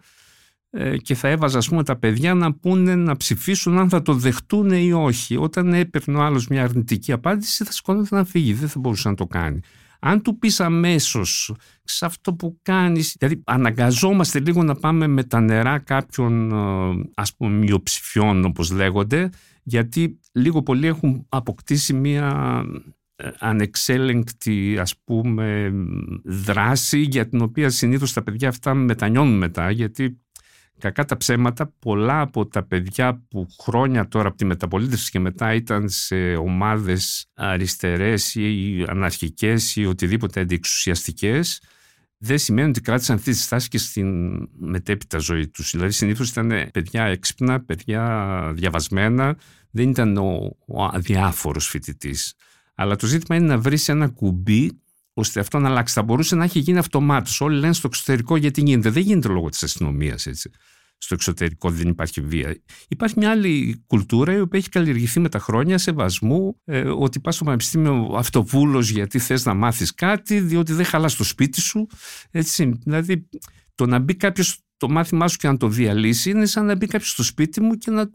ε, 0.70 0.98
και 0.98 1.16
θα 1.16 1.28
έβαζα 1.28 1.58
ας 1.58 1.70
πούμε 1.70 1.84
τα 1.84 1.96
παιδιά 1.96 2.34
να 2.34 2.54
πούνε 2.54 2.96
να 2.96 3.18
ψηφίσουν 3.18 3.78
αν 3.78 3.90
θα 3.90 4.02
το 4.02 4.14
δεχτούν 4.14 4.70
ή 4.70 4.94
όχι. 4.94 5.38
Όταν 5.38 5.74
έπαιρνε 5.74 6.18
ο 6.18 6.22
άλλος 6.22 6.48
μια 6.48 6.64
αρνητική 6.64 7.12
απάντηση 7.12 7.64
θα 7.64 7.72
σηκώνεται 7.72 8.16
να 8.16 8.26
φύγει, 8.26 8.54
δεν 8.54 8.70
θα 8.70 8.80
μπορούσε 8.80 9.10
να 9.10 9.16
το 9.16 9.26
κάνει. 9.26 9.60
Αν 10.08 10.22
του 10.22 10.38
πεις 10.38 10.60
αμέσως 10.60 11.56
σε 11.84 12.06
αυτό 12.06 12.34
που 12.34 12.60
κάνεις, 12.62 13.16
δηλαδή 13.20 13.42
αναγκαζόμαστε 13.46 14.40
λίγο 14.40 14.64
να 14.64 14.76
πάμε 14.76 15.08
με 15.08 15.24
τα 15.24 15.40
νερά 15.40 15.80
κάποιων 15.80 16.52
ε, 16.52 17.10
ας 17.16 17.36
πούμε 17.36 17.58
μειοψηφιών 17.58 18.46
όπως 18.46 18.72
λέγονται, 18.72 19.30
γιατί 19.64 20.20
λίγο 20.32 20.64
πολύ 20.64 20.88
έχουν 20.88 21.26
αποκτήσει 21.30 21.94
μία 21.94 22.62
ε, 23.16 23.30
ανεξέλεγκτη 23.40 24.78
ας 24.80 24.98
πούμε 25.04 25.74
δράση 26.24 27.00
για 27.00 27.28
την 27.28 27.42
οποία 27.42 27.70
συνήθως 27.70 28.14
τα 28.14 28.24
παιδιά 28.24 28.50
αυτά 28.50 28.74
μετανιώνουν 28.74 29.38
μετά 29.38 29.72
γιατί 29.72 30.20
Κακά 30.80 31.06
τα 31.06 31.18
ψέματα, 31.18 31.74
πολλά 31.80 32.22
από 32.22 32.48
τα 32.48 32.64
παιδιά 32.64 33.24
που 33.28 33.48
χρόνια 33.62 34.08
τώρα 34.08 34.28
από 34.28 34.38
τη 34.38 34.46
μεταπολίτευση 34.46 35.12
και 35.12 35.20
μετά 35.20 35.54
ήταν 35.54 35.90
σε 35.90 36.36
ομάδες 36.36 37.28
αριστερές 37.34 38.36
ή 38.36 38.86
αναρχικές 38.88 39.76
ή 39.76 39.86
οτιδήποτε 39.86 40.40
αντιεξουσιαστικές, 40.40 41.62
δεν 42.18 42.38
σημαίνει 42.38 42.70
ότι 42.70 42.82
κράτησαν 42.82 43.16
αυτή 43.16 43.32
τη 43.32 43.38
στάση 43.38 43.68
και 43.68 43.78
στην 43.78 44.38
μετέπειτα 44.60 45.18
ζωή 45.18 45.48
τους. 45.48 45.72
Δηλαδή 45.72 45.92
συνήθως 45.92 46.30
ήταν 46.30 46.70
παιδιά 46.74 47.04
έξυπνα, 47.04 47.62
παιδιά 47.62 48.52
διαβασμένα, 48.56 49.38
δεν 49.72 49.90
ήταν 49.90 50.18
ο, 50.18 50.58
ο 50.68 50.84
αδιάφορος 50.84 51.68
φοιτητής. 51.68 52.34
Αλλά 52.76 52.96
το 52.96 53.06
ζήτημα 53.06 53.38
είναι 53.38 53.48
να 53.48 53.58
βρεις 53.58 53.90
ένα 53.90 54.08
κουμπί 54.08 54.82
ώστε 55.18 55.40
αυτό 55.40 55.60
να 55.60 55.70
αλλάξει. 55.70 55.94
Θα 55.94 56.04
μπορούσε 56.04 56.36
να 56.36 56.44
έχει 56.44 56.60
γίνει 56.60 56.78
αυτομάτως. 56.78 57.42
Όλοι 57.42 57.60
λένε 57.60 57.74
στο 57.74 57.88
εξωτερικό 57.88 58.36
γιατί 58.36 58.62
γίνεται. 58.62 58.90
Δεν 58.90 59.04
γίνεται 59.04 59.28
λόγω 59.28 59.50
της 59.50 59.64
αστυνομίας 59.64 60.26
έτσι. 60.26 60.50
Στο 60.98 61.14
εξωτερικό 61.14 61.70
δεν 61.70 61.88
υπάρχει 61.88 62.22
βία. 62.22 62.62
Υπάρχει 62.88 63.16
μια 63.18 63.30
άλλη 63.30 63.84
κουλτούρα 63.88 64.34
η 64.34 64.40
οποία 64.40 64.60
έχει 64.60 64.70
καλλιεργηθεί 64.70 65.20
με 65.20 65.30
τα 65.30 65.40
χρόνια 65.40 65.78
σεβασμού 65.78 66.62
ε, 66.66 66.82
ότι 66.82 67.20
πας 67.20 67.36
στο 67.36 67.44
πανεπιστήμιο 67.44 68.14
αυτοβούλος 68.16 68.90
γιατί 68.90 69.20
θες 69.20 69.46
να 69.46 69.54
μάθεις 69.54 69.94
κάτι, 69.94 70.40
διότι 70.40 70.74
δεν 70.74 70.86
χαλάς 70.86 71.16
το 71.16 71.24
σπίτι 71.24 71.62
σου. 71.62 71.88
Έτσι. 72.32 72.80
Δηλαδή, 72.84 73.30
το 73.76 73.86
να 73.86 74.00
μπει 74.00 74.16
κάποιος 74.16 74.65
το 74.88 74.94
μάθημά 74.94 75.28
σου 75.28 75.38
και 75.38 75.48
να 75.48 75.58
το 75.58 75.68
διαλύσει 75.68 76.30
είναι 76.30 76.46
σαν 76.46 76.66
να 76.66 76.76
μπει 76.76 76.86
κάποιος 76.86 77.10
στο 77.10 77.24
σπίτι 77.24 77.62
μου 77.62 77.76
και 77.76 77.92
να, 77.92 78.10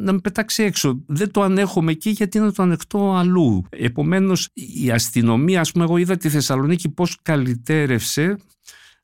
να 0.00 0.12
με 0.12 0.18
πετάξει 0.18 0.62
έξω. 0.62 1.04
Δεν 1.06 1.30
το 1.30 1.42
ανέχομαι 1.42 1.90
εκεί 1.90 2.10
γιατί 2.10 2.38
να 2.38 2.52
το 2.52 2.62
ανεχτώ 2.62 3.14
αλλού. 3.14 3.64
Επομένως, 3.70 4.48
η 4.82 4.90
αστυνομία, 4.90 5.60
ας 5.60 5.72
πούμε, 5.72 5.84
εγώ 5.84 5.96
είδα 5.96 6.16
τη 6.16 6.28
Θεσσαλονίκη 6.28 6.88
πώς 6.88 7.18
καλυτέρευσε 7.22 8.36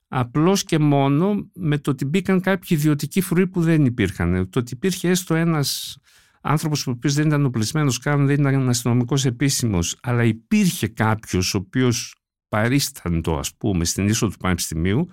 απλώς 0.09 0.64
και 0.64 0.78
μόνο 0.78 1.50
με 1.54 1.78
το 1.78 1.90
ότι 1.90 2.04
μπήκαν 2.04 2.40
κάποιοι 2.40 2.76
ιδιωτικοί 2.80 3.20
φρουροί 3.20 3.46
που 3.46 3.61
δεν 3.61 3.85
υπήρχαν. 3.85 4.48
Το 4.50 4.59
ότι 4.59 4.74
υπήρχε 4.74 5.09
έστω 5.09 5.35
ένας 5.35 5.98
άνθρωπος 6.40 6.87
ο 6.87 6.90
οποίος 6.90 7.14
δεν 7.14 7.26
ήταν 7.26 7.44
οπλισμένος 7.44 7.98
καν, 7.98 8.26
δεν 8.26 8.40
ήταν 8.40 8.68
αστυνομικός 8.68 9.24
επίσημος, 9.24 9.96
αλλά 10.02 10.24
υπήρχε 10.24 10.88
κάποιος 10.88 11.54
ο 11.54 11.59
οποίος 11.59 12.14
παρίσταντο, 12.48 13.38
ας 13.38 13.54
πούμε, 13.54 13.85
στην 13.85 14.09
είσοδο 14.09 14.32
του 14.32 14.38
Πανεπιστημίου, 14.38 15.09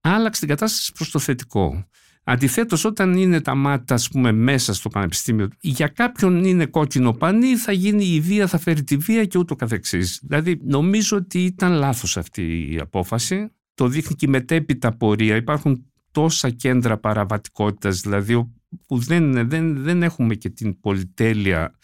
άλλαξε 0.00 0.40
την 0.40 0.48
κατάσταση 0.48 0.92
προς 0.92 1.10
το 1.10 1.18
θετικό. 1.18 1.84
Αντιθέτως, 2.24 2.84
όταν 2.84 3.14
είναι 3.14 3.40
τα 3.40 3.54
μάτια, 3.54 3.96
ας 3.96 4.08
πούμε, 4.08 4.32
μέσα 4.32 4.74
στο 4.74 4.88
πανεπιστήμιο, 4.88 5.48
για 5.60 5.88
κάποιον 5.88 6.44
είναι 6.44 6.66
κόκκινο 6.66 7.12
πανί, 7.12 7.56
θα 7.56 7.72
γίνει 7.72 8.04
η 8.04 8.20
βία, 8.20 8.46
θα 8.46 8.58
φέρει 8.58 8.84
τη 8.84 8.96
βία 8.96 9.24
και 9.24 9.38
ούτω 9.38 9.54
καθεξής. 9.54 10.20
Δηλαδή, 10.22 10.60
νομίζω 10.62 11.16
ότι 11.16 11.44
ήταν 11.44 11.72
λάθος 11.72 12.16
αυτή 12.16 12.72
η 12.72 12.78
απόφαση. 12.78 13.52
Το 13.74 13.88
δείχνει 13.88 14.16
και 14.16 14.26
η 14.26 14.30
μετέπειτα 14.30 14.96
πορεία. 14.96 15.36
Υπάρχουν 15.36 15.84
τόσα 16.10 16.50
κέντρα 16.50 16.98
παραβατικότητας, 16.98 18.00
δηλαδή, 18.00 18.52
που 18.86 18.98
δεν, 18.98 19.48
δεν, 19.48 19.82
δεν 19.82 20.02
έχουμε 20.02 20.34
και 20.34 20.48
την 20.48 20.80
πολυτέλεια 20.80 21.74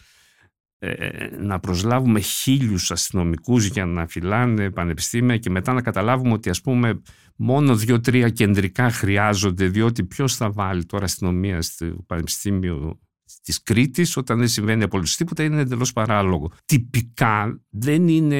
ε, 0.79 1.09
να 1.39 1.59
προσλάβουμε 1.59 2.19
χίλιους 2.19 2.91
αστυνομικούς 2.91 3.65
για 3.65 3.85
να 3.85 4.07
φυλάνε 4.07 4.71
πανεπιστήμια 4.71 5.37
και 5.37 5.49
μετά 5.49 5.73
να 5.73 5.81
καταλάβουμε 5.81 6.33
ότι 6.33 6.49
ας 6.49 6.61
πούμε 6.61 7.01
μόνο 7.37 7.75
δύο-τρία 7.75 8.29
κεντρικά 8.29 8.91
χρειάζονται 8.91 9.67
διότι 9.67 10.03
ποιος 10.03 10.35
θα 10.35 10.51
βάλει 10.51 10.85
τώρα 10.85 11.05
αστυνομία 11.05 11.61
στο 11.61 11.85
Πανεπιστήμιο 12.05 12.99
της 13.41 13.63
Κρήτης, 13.63 14.17
όταν 14.17 14.39
δεν 14.39 14.47
συμβαίνει 14.47 14.83
απολύτως 14.83 15.15
τίποτα, 15.15 15.43
είναι 15.43 15.61
εντελώς 15.61 15.93
παράλογο. 15.93 16.51
Τυπικά 16.65 17.61
δεν 17.69 18.07
είναι 18.07 18.37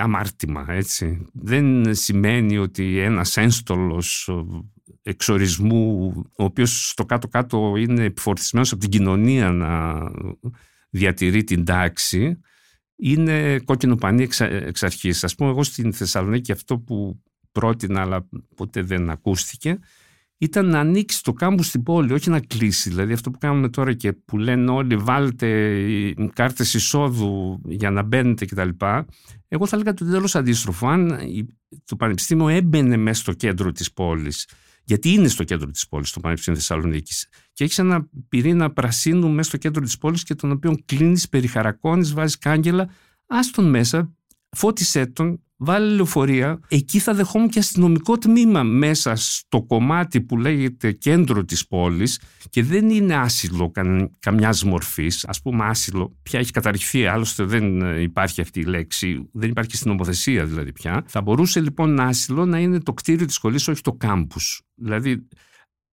αμάρτημα, 0.00 0.66
έτσι. 0.68 1.26
Δεν 1.32 1.94
σημαίνει 1.94 2.58
ότι 2.58 2.98
ένας 2.98 3.36
ένστολος 3.36 4.30
εξορισμού, 5.02 6.12
ο 6.36 6.44
οποίος 6.44 6.88
στο 6.90 7.04
κάτω-κάτω 7.04 7.74
είναι 7.76 8.04
επιφορτισμένος 8.04 8.72
από 8.72 8.80
την 8.80 8.90
κοινωνία 8.90 9.50
να 9.50 10.00
διατηρεί 10.90 11.44
την 11.44 11.64
τάξη, 11.64 12.40
είναι 12.96 13.58
κόκκινο 13.58 13.96
πανί 13.96 14.22
εξ, 14.22 14.40
εξ 14.40 14.82
αρχής. 14.82 15.24
Ας 15.24 15.34
πούμε 15.34 15.50
εγώ 15.50 15.62
στην 15.62 15.92
Θεσσαλονίκη 15.92 16.52
αυτό 16.52 16.78
που 16.78 17.22
πρότεινα 17.58 18.00
αλλά 18.00 18.28
ποτέ 18.54 18.82
δεν 18.82 19.10
ακούστηκε 19.10 19.78
ήταν 20.38 20.66
να 20.66 20.80
ανοίξει 20.80 21.22
το 21.22 21.32
κάμπους 21.32 21.66
στην 21.66 21.82
πόλη, 21.82 22.12
όχι 22.12 22.30
να 22.30 22.40
κλείσει. 22.40 22.88
Δηλαδή 22.88 23.12
αυτό 23.12 23.30
που 23.30 23.38
κάνουμε 23.38 23.68
τώρα 23.68 23.92
και 23.92 24.12
που 24.12 24.38
λένε 24.38 24.70
όλοι 24.70 24.96
βάλτε 24.96 26.14
κάρτες 26.32 26.74
εισόδου 26.74 27.60
για 27.64 27.90
να 27.90 28.02
μπαίνετε 28.02 28.44
κτλ. 28.44 28.68
Εγώ 29.48 29.66
θα 29.66 29.76
έλεγα 29.76 29.94
το 29.94 30.04
τέλος 30.04 30.34
αντίστροφο. 30.34 30.88
Αν 30.88 31.18
το 31.84 31.96
Πανεπιστήμιο 31.96 32.48
έμπαινε 32.48 32.96
μέσα 32.96 33.20
στο 33.20 33.32
κέντρο 33.32 33.72
της 33.72 33.92
πόλης 33.92 34.48
γιατί 34.84 35.12
είναι 35.12 35.28
στο 35.28 35.44
κέντρο 35.44 35.70
της 35.70 35.88
πόλης, 35.88 36.10
το 36.10 36.20
Πανεπιστήμιο 36.20 36.60
Θεσσαλονίκης. 36.60 37.28
Και 37.52 37.64
έχεις 37.64 37.78
ένα 37.78 38.08
πυρήνα 38.28 38.72
πρασίνου 38.72 39.28
μέσα 39.28 39.48
στο 39.48 39.56
κέντρο 39.56 39.82
της 39.82 39.98
πόλης 39.98 40.22
και 40.22 40.34
τον 40.34 40.50
οποίο 40.50 40.78
κλείνεις, 40.84 41.28
περιχαρακώνεις, 41.28 42.12
βάζεις 42.12 42.38
κάγκελα. 42.38 42.90
Άστον 43.26 43.70
μέσα, 43.70 44.14
φώτισέ 44.50 45.06
τον, 45.06 45.42
βάλει 45.58 45.94
λεωφορεία. 45.94 46.60
Εκεί 46.68 46.98
θα 46.98 47.14
δεχόμουν 47.14 47.48
και 47.48 47.58
αστυνομικό 47.58 48.18
τμήμα 48.18 48.62
μέσα 48.62 49.14
στο 49.16 49.62
κομμάτι 49.62 50.20
που 50.20 50.38
λέγεται 50.38 50.92
κέντρο 50.92 51.44
της 51.44 51.66
πόλης 51.66 52.20
και 52.50 52.62
δεν 52.62 52.90
είναι 52.90 53.16
άσυλο 53.16 53.70
κα, 53.70 54.10
καμιάς 54.18 54.64
μορφής. 54.64 55.24
Ας 55.24 55.40
πούμε 55.42 55.64
άσυλο, 55.64 56.16
πια 56.22 56.38
έχει 56.38 56.50
καταρριχθεί, 56.50 57.06
άλλωστε 57.06 57.44
δεν 57.44 57.94
υπάρχει 58.00 58.40
αυτή 58.40 58.60
η 58.60 58.64
λέξη, 58.64 59.28
δεν 59.32 59.50
υπάρχει 59.50 59.76
στην 59.76 59.90
νομοθεσία 59.90 60.44
δηλαδή 60.44 60.72
πια. 60.72 61.04
Θα 61.06 61.20
μπορούσε 61.20 61.60
λοιπόν 61.60 62.00
άσυλο 62.00 62.46
να 62.46 62.58
είναι 62.58 62.80
το 62.80 62.92
κτίριο 62.92 63.26
της 63.26 63.34
σχολής, 63.34 63.68
όχι 63.68 63.80
το 63.80 63.92
κάμπους. 63.92 64.62
Δηλαδή 64.74 65.26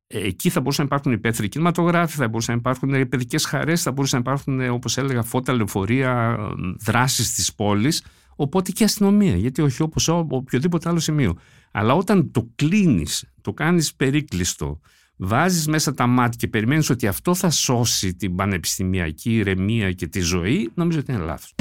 Εκεί 0.08 0.50
θα 0.50 0.60
μπορούσαν 0.60 0.88
να 0.90 0.96
υπάρχουν 0.96 1.12
υπαίθριοι 1.12 1.50
κινηματογράφοι, 1.50 2.16
θα 2.18 2.28
μπορούσαν 2.28 2.54
να 2.54 2.60
υπάρχουν 2.60 3.08
παιδικές 3.10 3.46
χαρές, 3.46 3.82
θα 3.82 3.92
μπορούσαν 3.92 4.22
να 4.26 4.32
υπάρχουν, 4.32 4.70
όπως 4.70 4.98
έλεγα, 4.98 5.24
φώτα, 5.24 5.54
λεωφορεία, 5.54 6.38
δράσεις 6.80 7.34
της 7.34 7.56
πόλης, 7.56 8.04
οπότε 8.36 8.72
και 8.72 8.84
αστυνομία, 8.84 9.36
γιατί 9.36 9.62
όχι 9.62 9.82
όπως 9.82 10.08
οποιοδήποτε 10.08 10.90
άλλο 10.90 11.00
σημείο. 11.00 11.38
Αλλά 11.72 11.94
όταν 11.94 12.32
το 12.32 12.50
κλείνεις, 12.56 13.26
το 13.42 13.54
κάνεις 13.54 13.96
περίκλειστο, 13.96 14.80
βάζεις 15.16 15.68
μέσα 15.68 15.94
τα 15.94 16.08
μάτια 16.08 16.38
και 16.38 16.48
περιμένεις 16.48 16.90
ότι 16.90 17.08
αυτό 17.08 17.34
θα 17.34 17.50
σώσει 17.50 18.14
την 18.14 18.36
πανεπιστημιακή 18.36 19.36
ηρεμία 19.36 19.92
και 19.92 20.08
τη 20.08 20.20
ζωή, 20.20 20.72
νομίζω 20.74 21.00
ότι 21.00 21.12
είναι 21.12 21.22
λάθος. 21.24 21.54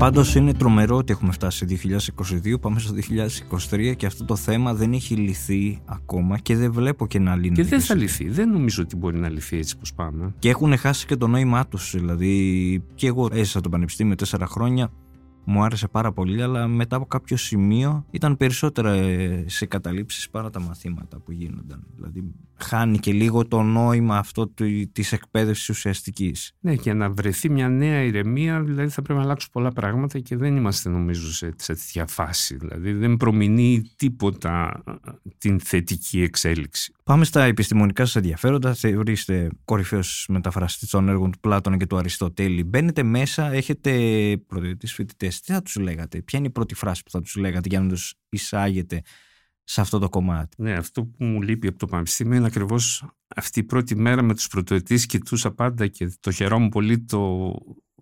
Πάντως 0.00 0.34
είναι 0.34 0.54
τρομερό 0.54 0.96
ότι 0.96 1.12
έχουμε 1.12 1.32
φτάσει 1.32 1.58
σε 1.58 1.66
2022, 2.54 2.60
πάμε 2.60 2.78
στο 2.78 2.94
2023 3.70 3.96
και 3.96 4.06
αυτό 4.06 4.24
το 4.24 4.36
θέμα 4.36 4.74
δεν 4.74 4.92
έχει 4.92 5.14
λυθεί 5.14 5.80
ακόμα 5.84 6.38
και 6.38 6.56
δεν 6.56 6.72
βλέπω 6.72 7.06
και 7.06 7.18
να 7.18 7.36
λύνει. 7.36 7.54
Και 7.54 7.64
δεν 7.64 7.80
θα 7.80 7.94
λυθεί. 7.94 8.28
Δεν 8.28 8.50
νομίζω 8.50 8.82
ότι 8.82 8.96
μπορεί 8.96 9.18
να 9.18 9.28
λυθεί 9.28 9.56
έτσι 9.56 9.76
πώ 9.76 9.82
πάμε. 9.94 10.34
Και 10.38 10.48
έχουν 10.48 10.76
χάσει 10.76 11.06
και 11.06 11.16
το 11.16 11.26
νόημά 11.26 11.66
τους. 11.66 11.90
Δηλαδή, 11.96 12.82
και 12.94 13.06
εγώ 13.06 13.28
έζησα 13.32 13.60
το 13.60 13.68
πανεπιστήμιο 13.68 14.14
τέσσερα 14.14 14.46
χρόνια 14.46 14.90
μου 15.44 15.62
άρεσε 15.62 15.88
πάρα 15.88 16.12
πολύ, 16.12 16.42
αλλά 16.42 16.68
μετά 16.68 16.96
από 16.96 17.06
κάποιο 17.06 17.36
σημείο 17.36 18.06
ήταν 18.10 18.36
περισσότερα 18.36 18.92
ε, 18.92 19.44
σε 19.48 19.66
καταλήψεις 19.66 20.30
παρά 20.30 20.50
τα 20.50 20.60
μαθήματα 20.60 21.18
που 21.18 21.32
γίνονταν. 21.32 21.86
Δηλαδή 21.96 22.24
χάνει 22.62 22.98
και 22.98 23.12
λίγο 23.12 23.46
το 23.46 23.62
νόημα 23.62 24.18
αυτό 24.18 24.52
της 24.92 25.12
εκπαίδευσης 25.12 25.68
ουσιαστικής. 25.68 26.52
Ναι, 26.60 26.76
και 26.76 26.92
να 26.92 27.10
βρεθεί 27.10 27.50
μια 27.50 27.68
νέα 27.68 28.02
ηρεμία, 28.02 28.62
δηλαδή 28.62 28.88
θα 28.88 29.02
πρέπει 29.02 29.18
να 29.18 29.24
αλλάξουν 29.24 29.50
πολλά 29.52 29.72
πράγματα 29.72 30.18
και 30.18 30.36
δεν 30.36 30.56
είμαστε 30.56 30.88
νομίζω 30.88 31.32
σε, 31.32 31.52
σε 31.56 31.74
τέτοια 31.74 32.06
φάση. 32.06 32.56
Δηλαδή 32.56 32.92
δεν 32.92 33.16
προμηνεί 33.16 33.82
τίποτα 33.96 34.82
ε, 34.86 35.10
την 35.38 35.60
θετική 35.60 36.22
εξέλιξη. 36.22 36.92
Πάμε 37.04 37.24
στα 37.24 37.42
επιστημονικά 37.42 38.04
σας 38.04 38.16
ενδιαφέροντα. 38.16 38.74
Θεωρείστε 38.74 39.48
κορυφαίος 39.64 40.26
μεταφραστής 40.28 40.90
των 40.90 41.08
έργων 41.08 41.30
του 41.30 41.38
Πλάτωνα 41.38 41.76
και 41.76 41.86
του 41.86 41.96
Αριστοτέλη. 41.96 42.64
Μπαίνετε 42.64 43.02
μέσα, 43.02 43.52
έχετε 43.52 43.90
πρωτοετή 44.46 44.86
φοιτητές. 44.86 45.29
Τι 45.30 45.52
θα 45.52 45.62
τους 45.62 45.76
λέγατε, 45.76 46.22
Ποια 46.22 46.38
είναι 46.38 46.48
η 46.48 46.50
πρώτη 46.50 46.74
φράση 46.74 47.02
που 47.02 47.10
θα 47.10 47.20
τους 47.20 47.36
λέγατε 47.36 47.68
για 47.68 47.80
να 47.80 47.88
τους 47.88 48.14
εισάγετε 48.28 49.02
σε 49.64 49.80
αυτό 49.80 49.98
το 49.98 50.08
κομμάτι; 50.08 50.62
Ναι, 50.62 50.72
αυτό 50.72 51.04
που 51.04 51.24
μου 51.24 51.42
λείπει 51.42 51.66
από 51.66 51.78
το 51.78 51.86
Πανεπιστήμιο 51.86 52.36
είναι 52.36 52.46
ακριβώς 52.46 53.04
αυτή 53.36 53.60
η 53.60 53.64
πρώτη 53.64 53.96
μέρα 53.96 54.22
με 54.22 54.34
τους 54.34 54.46
πρωτοετής. 54.46 55.06
Κοιτούσα 55.06 55.50
πάντα 55.50 55.86
και 55.86 56.12
το 56.20 56.30
χαιρόμουν 56.30 56.68
πολύ 56.68 57.04
το 57.04 57.52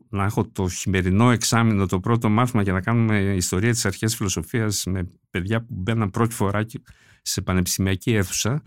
να 0.08 0.24
έχω 0.24 0.48
το 0.48 0.68
χειμερινό 0.68 1.30
εξάμεινο, 1.30 1.86
το 1.86 2.00
πρώτο 2.00 2.28
μάθημα 2.28 2.62
για 2.62 2.72
να 2.72 2.80
κάνουμε 2.80 3.18
ιστορία 3.18 3.70
της 3.70 3.84
αρχαίας 3.84 4.16
φιλοσοφίας 4.16 4.84
με 4.86 5.08
παιδιά 5.30 5.60
που 5.60 5.74
μπαίναν 5.74 6.10
πρώτη 6.10 6.34
φορά 6.34 6.64
σε 7.22 7.40
πανεπιστημιακή 7.40 8.14
αίθουσα 8.14 8.62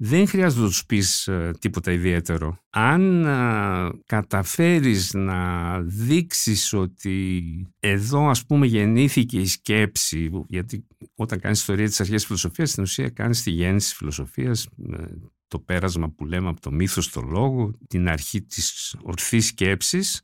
δεν 0.00 0.28
χρειάζεται 0.28 0.62
να 0.62 0.68
τους 0.68 0.86
πεις 0.86 1.26
ε, 1.26 1.50
τίποτα 1.58 1.92
ιδιαίτερο. 1.92 2.58
Αν 2.70 3.26
α, 3.26 3.90
καταφέρεις 4.06 5.12
να 5.14 5.80
δείξεις 5.80 6.72
ότι 6.72 7.42
εδώ 7.80 8.28
ας 8.28 8.46
πούμε 8.46 8.66
γεννήθηκε 8.66 9.40
η 9.40 9.46
σκέψη, 9.46 10.30
γιατί 10.48 10.86
όταν 11.14 11.40
κάνεις 11.40 11.58
ιστορία 11.58 11.86
της 11.86 12.00
αρχαίας 12.00 12.24
φιλοσοφίας, 12.24 12.70
στην 12.70 12.82
ουσία 12.82 13.08
κάνεις 13.08 13.42
τη 13.42 13.50
γέννηση 13.50 13.88
της 13.88 13.96
φιλοσοφίας, 13.96 14.68
το 15.48 15.58
πέρασμα 15.58 16.10
που 16.10 16.26
λέμε 16.26 16.48
από 16.48 16.60
το 16.60 16.70
μύθος 16.70 17.04
στο 17.04 17.20
λόγο, 17.20 17.78
την 17.88 18.08
αρχή 18.08 18.42
της 18.42 18.96
ορθής 19.02 19.46
σκέψης, 19.46 20.22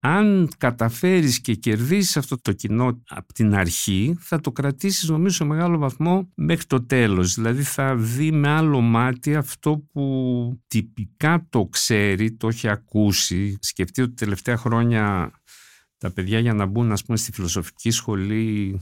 αν 0.00 0.50
καταφέρεις 0.58 1.40
και 1.40 1.54
κερδίσεις 1.54 2.16
αυτό 2.16 2.40
το 2.40 2.52
κοινό 2.52 3.02
από 3.08 3.32
την 3.32 3.54
αρχή 3.54 4.16
θα 4.20 4.40
το 4.40 4.52
κρατήσεις 4.52 5.08
νομίζω 5.08 5.34
σε 5.34 5.44
μεγάλο 5.44 5.78
βαθμό 5.78 6.32
μέχρι 6.34 6.64
το 6.64 6.86
τέλος. 6.86 7.34
Δηλαδή 7.34 7.62
θα 7.62 7.96
δει 7.96 8.32
με 8.32 8.48
άλλο 8.48 8.80
μάτι 8.80 9.34
αυτό 9.34 9.78
που 9.92 10.60
τυπικά 10.66 11.46
το 11.48 11.64
ξέρει, 11.64 12.32
το 12.32 12.48
έχει 12.48 12.68
ακούσει. 12.68 13.56
Σκεφτείτε 13.60 14.02
ότι 14.02 14.14
τελευταία 14.14 14.56
χρόνια 14.56 15.32
τα 15.98 16.12
παιδιά 16.12 16.38
για 16.38 16.52
να 16.54 16.66
μπουν 16.66 16.92
ας 16.92 17.04
πούμε 17.04 17.18
στη 17.18 17.32
φιλοσοφική 17.32 17.90
σχολή 17.90 18.80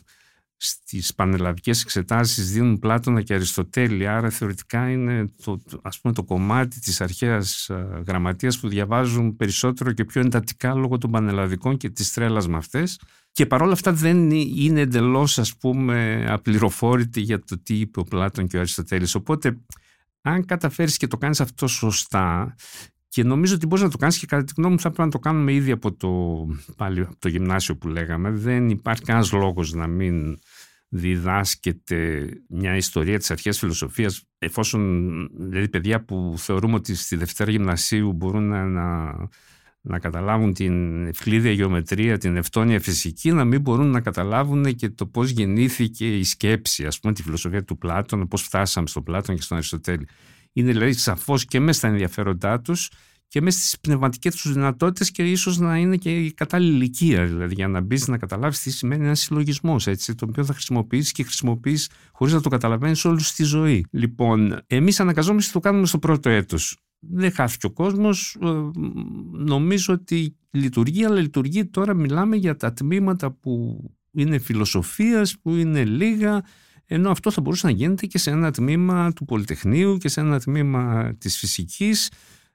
στις 0.57 1.14
πανελλαδικές 1.14 1.83
εξετάσεις 1.83 2.53
δίνουν 2.53 2.79
Πλάτωνα 2.79 3.23
και 3.23 3.35
Αριστοτέλη 3.35 4.07
άρα 4.07 4.31
θεωρητικά 4.31 4.90
είναι 4.90 5.31
το, 5.45 5.62
ας 5.83 6.01
πούμε, 6.01 6.14
το 6.14 6.25
κομμάτι 6.25 6.81
της 6.81 7.01
αρχαίας 7.01 7.69
ε, 7.69 8.03
γραμματείας 8.07 8.61
που 8.61 8.69
διαβάζουν 8.69 9.37
περισσότερο 9.37 9.93
και 9.93 10.05
πιο 10.05 10.21
εντατικά 10.21 10.75
λόγω 10.75 10.99
των 10.99 11.11
πανελλαδικών 11.11 11.77
και 11.77 11.90
της 11.90 12.12
τρέλας 12.12 12.49
με 12.49 12.57
αυτές. 12.57 13.01
Και 13.33 13.47
παρόλα 13.47 13.73
αυτά 13.73 13.93
δεν 13.93 14.31
είναι 14.31 14.81
εντελώς 14.81 15.38
ας 15.38 15.57
πούμε 15.57 16.27
απληροφόρητη 16.29 17.21
για 17.21 17.45
το 17.45 17.62
τι 17.62 17.75
είπε 17.75 18.01
ο 18.01 18.03
Πλάτων 18.05 18.47
και 18.47 18.57
ο 18.57 18.61
Αριστοτέλης. 18.61 19.14
Οπότε 19.14 19.61
αν 20.21 20.45
καταφέρεις 20.45 20.97
και 20.97 21.07
το 21.07 21.17
κάνεις 21.17 21.40
αυτό 21.40 21.67
σωστά 21.67 22.55
και 23.14 23.24
νομίζω 23.24 23.55
ότι 23.55 23.66
μπορείς 23.66 23.85
να 23.85 23.90
το 23.90 23.96
κάνεις 23.96 24.18
και 24.18 24.27
κατά 24.27 24.44
τη 24.44 24.53
γνώμη 24.57 24.72
μου 24.72 24.81
θα 24.81 24.90
πρέπει 24.90 25.03
να 25.03 25.11
το 25.11 25.18
κάνουμε 25.18 25.53
ήδη 25.53 25.70
από 25.70 25.92
το, 25.92 26.11
πάλι, 26.77 27.00
από 27.00 27.16
το 27.18 27.29
γυμνάσιο 27.29 27.77
που 27.77 27.88
λέγαμε. 27.88 28.31
Δεν 28.31 28.68
υπάρχει 28.68 29.03
κανένας 29.03 29.33
λόγος 29.33 29.72
να 29.72 29.87
μην 29.87 30.38
διδάσκεται 30.88 32.29
μια 32.48 32.77
ιστορία 32.77 33.18
της 33.18 33.31
αρχαίας 33.31 33.59
φιλοσοφίας 33.59 34.24
εφόσον 34.38 35.11
δηλαδή 35.38 35.68
παιδιά 35.68 36.05
που 36.05 36.35
θεωρούμε 36.37 36.74
ότι 36.74 36.94
στη 36.94 37.16
Δευτέρα 37.16 37.50
Γυμνασίου 37.50 38.12
μπορούν 38.12 38.48
να, 38.48 38.64
να, 38.64 39.16
να 39.81 39.98
καταλάβουν 39.98 40.53
την 40.53 41.07
ευκλήδια 41.07 41.50
γεωμετρία, 41.50 42.18
την 42.18 42.37
ευτόνια 42.37 42.81
φυσική 42.81 43.33
να 43.33 43.44
μην 43.44 43.61
μπορούν 43.61 43.90
να 43.90 44.00
καταλάβουν 44.00 44.74
και 44.74 44.88
το 44.88 45.07
πώς 45.07 45.31
γεννήθηκε 45.31 46.16
η 46.16 46.24
σκέψη 46.24 46.87
ας 46.87 47.00
πούμε 47.00 47.12
τη 47.12 47.22
φιλοσοφία 47.22 47.64
του 47.64 47.79
Πλάτων, 47.79 48.29
πώς 48.29 48.42
φτάσαμε 48.42 48.87
στον 48.87 49.03
Πλάτων 49.03 49.35
και 49.35 49.42
στον 49.42 49.57
Αριστοτέλη. 49.57 50.07
Είναι 50.57 50.73
δηλαδή 50.73 50.93
σαφώς 50.93 51.45
και 51.45 51.61
μέσα 51.61 51.79
στα 51.79 51.88
ενδιαφέροντά 51.88 52.61
τους 52.61 52.90
και 53.29 53.40
μέσα 53.40 53.59
στις 53.59 53.81
πνευματικές 53.81 54.35
τους 54.35 54.53
δυνατότητες 54.53 55.11
και 55.11 55.31
ίσως 55.31 55.59
να 55.59 55.79
είναι 55.79 55.97
και 55.97 56.17
η 56.19 56.33
κατάλληλη 56.33 56.75
ηλικία. 56.75 57.27
Δηλαδή, 57.27 57.55
για 57.55 57.69
να 57.69 57.81
μπεις 57.81 58.09
να 58.09 58.19
καταλάβεις 58.19 58.61
τι 58.61 58.71
σημαίνει 58.71 59.05
ένας 59.05 59.21
συλλογισμός, 59.21 59.85
τον 60.17 60.29
οποίο 60.29 60.45
θα 60.45 60.53
χρησιμοποιήσει 60.53 61.12
και 61.12 61.23
χρησιμοποιείς 61.23 61.90
χωρίς 62.12 62.35
να 62.35 62.40
το 62.40 62.49
καταλαβαίνεις 62.49 63.05
όλους 63.05 63.27
στη 63.27 63.43
ζωή. 63.43 63.85
Λοιπόν, 63.90 64.59
εμείς 64.67 65.01
αναγκαζόμαστε 65.01 65.53
το 65.53 65.61
κάνουμε 65.61 65.87
στο 65.87 65.99
πρώτο 65.99 66.29
έτος. 66.29 66.77
Δεν 66.99 67.33
χάθηκε 67.33 67.67
ο 67.67 67.71
κόσμος. 67.71 68.37
Ε, 68.43 68.47
νομίζω 69.33 69.95
ότι 69.95 70.37
λειτουργεί, 70.51 71.05
αλλά 71.05 71.21
λειτουργεί 71.21 71.67
τώρα 71.67 71.95
μιλάμε 71.95 72.37
για 72.37 72.57
τα 72.57 72.73
τμήματα 72.73 73.31
που 73.31 73.85
είναι 74.12 74.38
φιλοσοφίας, 74.38 75.38
που 75.38 75.51
είναι 75.51 75.85
λίγα, 75.85 76.45
ενώ 76.87 77.11
αυτό 77.11 77.31
θα 77.31 77.40
μπορούσε 77.40 77.66
να 77.66 77.73
γίνεται 77.73 78.07
και 78.07 78.18
σε 78.18 78.31
ένα 78.31 78.51
τμήμα 78.51 79.12
του 79.12 79.25
Πολυτεχνείου 79.25 79.97
και 79.97 80.09
σε 80.09 80.20
ένα 80.20 80.40
τμήμα 80.40 81.14
της 81.18 81.38
φυσικής 81.38 82.11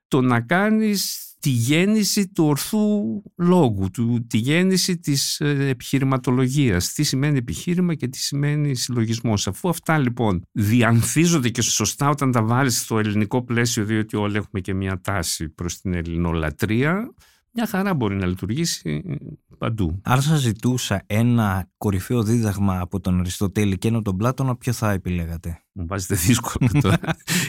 το 0.08 0.22
να 0.22 0.42
κάνεις 0.42 1.30
τη 1.40 1.50
γέννηση 1.50 2.28
του 2.28 2.46
ορθού 2.46 3.22
λόγου, 3.36 3.90
του, 3.92 4.26
τη 4.30 4.38
γέννηση 4.38 4.98
της 4.98 5.40
ε, 5.40 5.68
επιχειρηματολογίας. 5.68 6.94
Τι 6.94 7.04
σημαίνει 7.04 7.38
επιχείρημα 7.38 7.96
και 7.96 8.08
τι 8.08 8.18
σημαίνει 8.18 8.76
συλλογισμός. 8.76 9.48
Αφού 9.48 9.70
αυτά 9.70 9.98
λοιπόν 9.98 10.42
διανθίζονται 10.52 11.50
και 11.50 11.62
σωστά 11.62 12.10
όταν 12.10 12.32
τα 12.32 12.44
βάλεις 12.44 12.80
στο 12.80 13.00
ελληνικό 13.00 13.44
πλαίσιο, 13.44 13.86
διότι 13.86 14.16
όλοι 14.16 14.38
έχουμε 14.38 14.62
και 14.62 14.74
μια 14.74 15.02
τάση 15.02 15.50
προς 15.50 15.80
την 15.80 15.94
ελληνολατρεία, 15.94 17.14
μια 17.60 17.68
χαρά 17.68 17.94
μπορεί 17.94 18.16
να 18.16 18.26
λειτουργήσει 18.26 19.04
ε, 19.06 19.16
παντού. 19.58 20.00
Αν 20.04 20.22
σας 20.22 20.40
ζητούσα 20.40 21.04
ένα 21.06 21.70
κορυφαίο 21.78 22.24
δίδαγμα 22.24 22.80
από 22.80 23.00
τον 23.00 23.20
Αριστοτέλη 23.20 23.78
και 23.78 23.88
ένα 23.88 24.02
τον 24.02 24.18
Πλάτωνα, 24.18 24.56
ποιο 24.56 24.74
θα 24.74 24.92
επιλέγατε; 24.92 25.64
Μου 25.72 25.86
βάζετε 25.88 26.16
δύσκολο 26.16 26.70
τώρα 26.82 27.00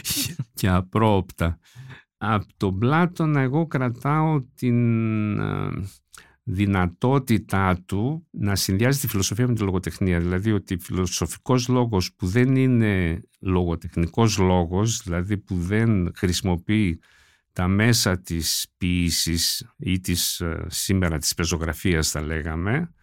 και 0.59 0.69
απρόοπτα. 0.69 1.59
Από 2.17 2.45
τον 2.57 2.77
Πλάτωνα 2.79 3.41
εγώ 3.41 3.67
κρατάω 3.67 4.41
την 4.55 5.39
ε, 5.39 5.69
δυνατότητά 6.43 7.77
του 7.85 8.27
να 8.31 8.55
συνδυάζει 8.55 8.99
τη 8.99 9.07
φιλοσοφία 9.07 9.47
με 9.47 9.53
τη 9.53 9.61
λογοτεχνία. 9.61 10.19
Δηλαδή 10.19 10.51
ότι 10.51 10.77
φιλοσοφικός 10.77 11.67
λόγος 11.67 12.13
που 12.13 12.27
δεν 12.27 12.55
είναι 12.55 13.23
λογοτεχνικός 13.39 14.37
λόγος, 14.37 15.01
δηλαδή 15.03 15.37
που 15.37 15.55
δεν 15.55 16.11
χρησιμοποιεί 16.15 16.99
τα 17.53 17.67
μέσα 17.67 18.19
της 18.19 18.67
ποίησης 18.77 19.67
ή 19.77 19.99
της 19.99 20.39
ε, 20.39 20.65
σήμερα 20.67 21.17
της 21.17 21.33
πεζογραφίας 21.33 22.09
θα 22.09 22.21
λέγαμε, 22.21 22.93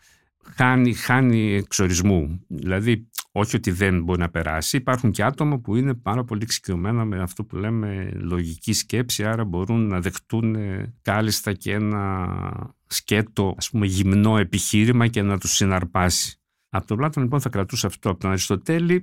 χάνει, 0.55 0.95
χάνει 0.95 1.55
εξορισμού. 1.55 2.45
Δηλαδή 2.49 3.09
όχι 3.33 3.57
ότι 3.57 3.71
δεν 3.71 4.03
μπορεί 4.03 4.21
να 4.21 4.31
περάσει. 4.31 4.77
Υπάρχουν 4.77 5.11
και 5.11 5.25
άτομα 5.25 5.59
που 5.59 5.77
είναι 5.77 5.95
πάρα 5.95 6.25
πολύ 6.25 6.43
εξοικειωμένα 6.43 7.05
με 7.05 7.21
αυτό 7.21 7.45
που 7.45 7.57
λέμε 7.57 8.11
λογική 8.15 8.73
σκέψη, 8.73 9.25
άρα 9.25 9.45
μπορούν 9.45 9.87
να 9.87 10.01
δεχτούν 10.01 10.57
κάλλιστα 11.03 11.53
και 11.53 11.73
ένα 11.73 12.75
σκέτο, 12.87 13.55
ας 13.57 13.71
πούμε, 13.71 13.87
γυμνό 13.87 14.39
επιχείρημα 14.39 15.07
και 15.07 15.23
να 15.23 15.39
τους 15.39 15.51
συναρπάσει. 15.53 16.41
Από 16.69 16.87
τον 16.87 16.97
Πλάτων 16.97 17.23
λοιπόν 17.23 17.41
θα 17.41 17.49
κρατούσα 17.49 17.87
αυτό. 17.87 18.11
Από 18.11 18.21
τον 18.21 18.31
Αριστοτέλη 18.31 19.03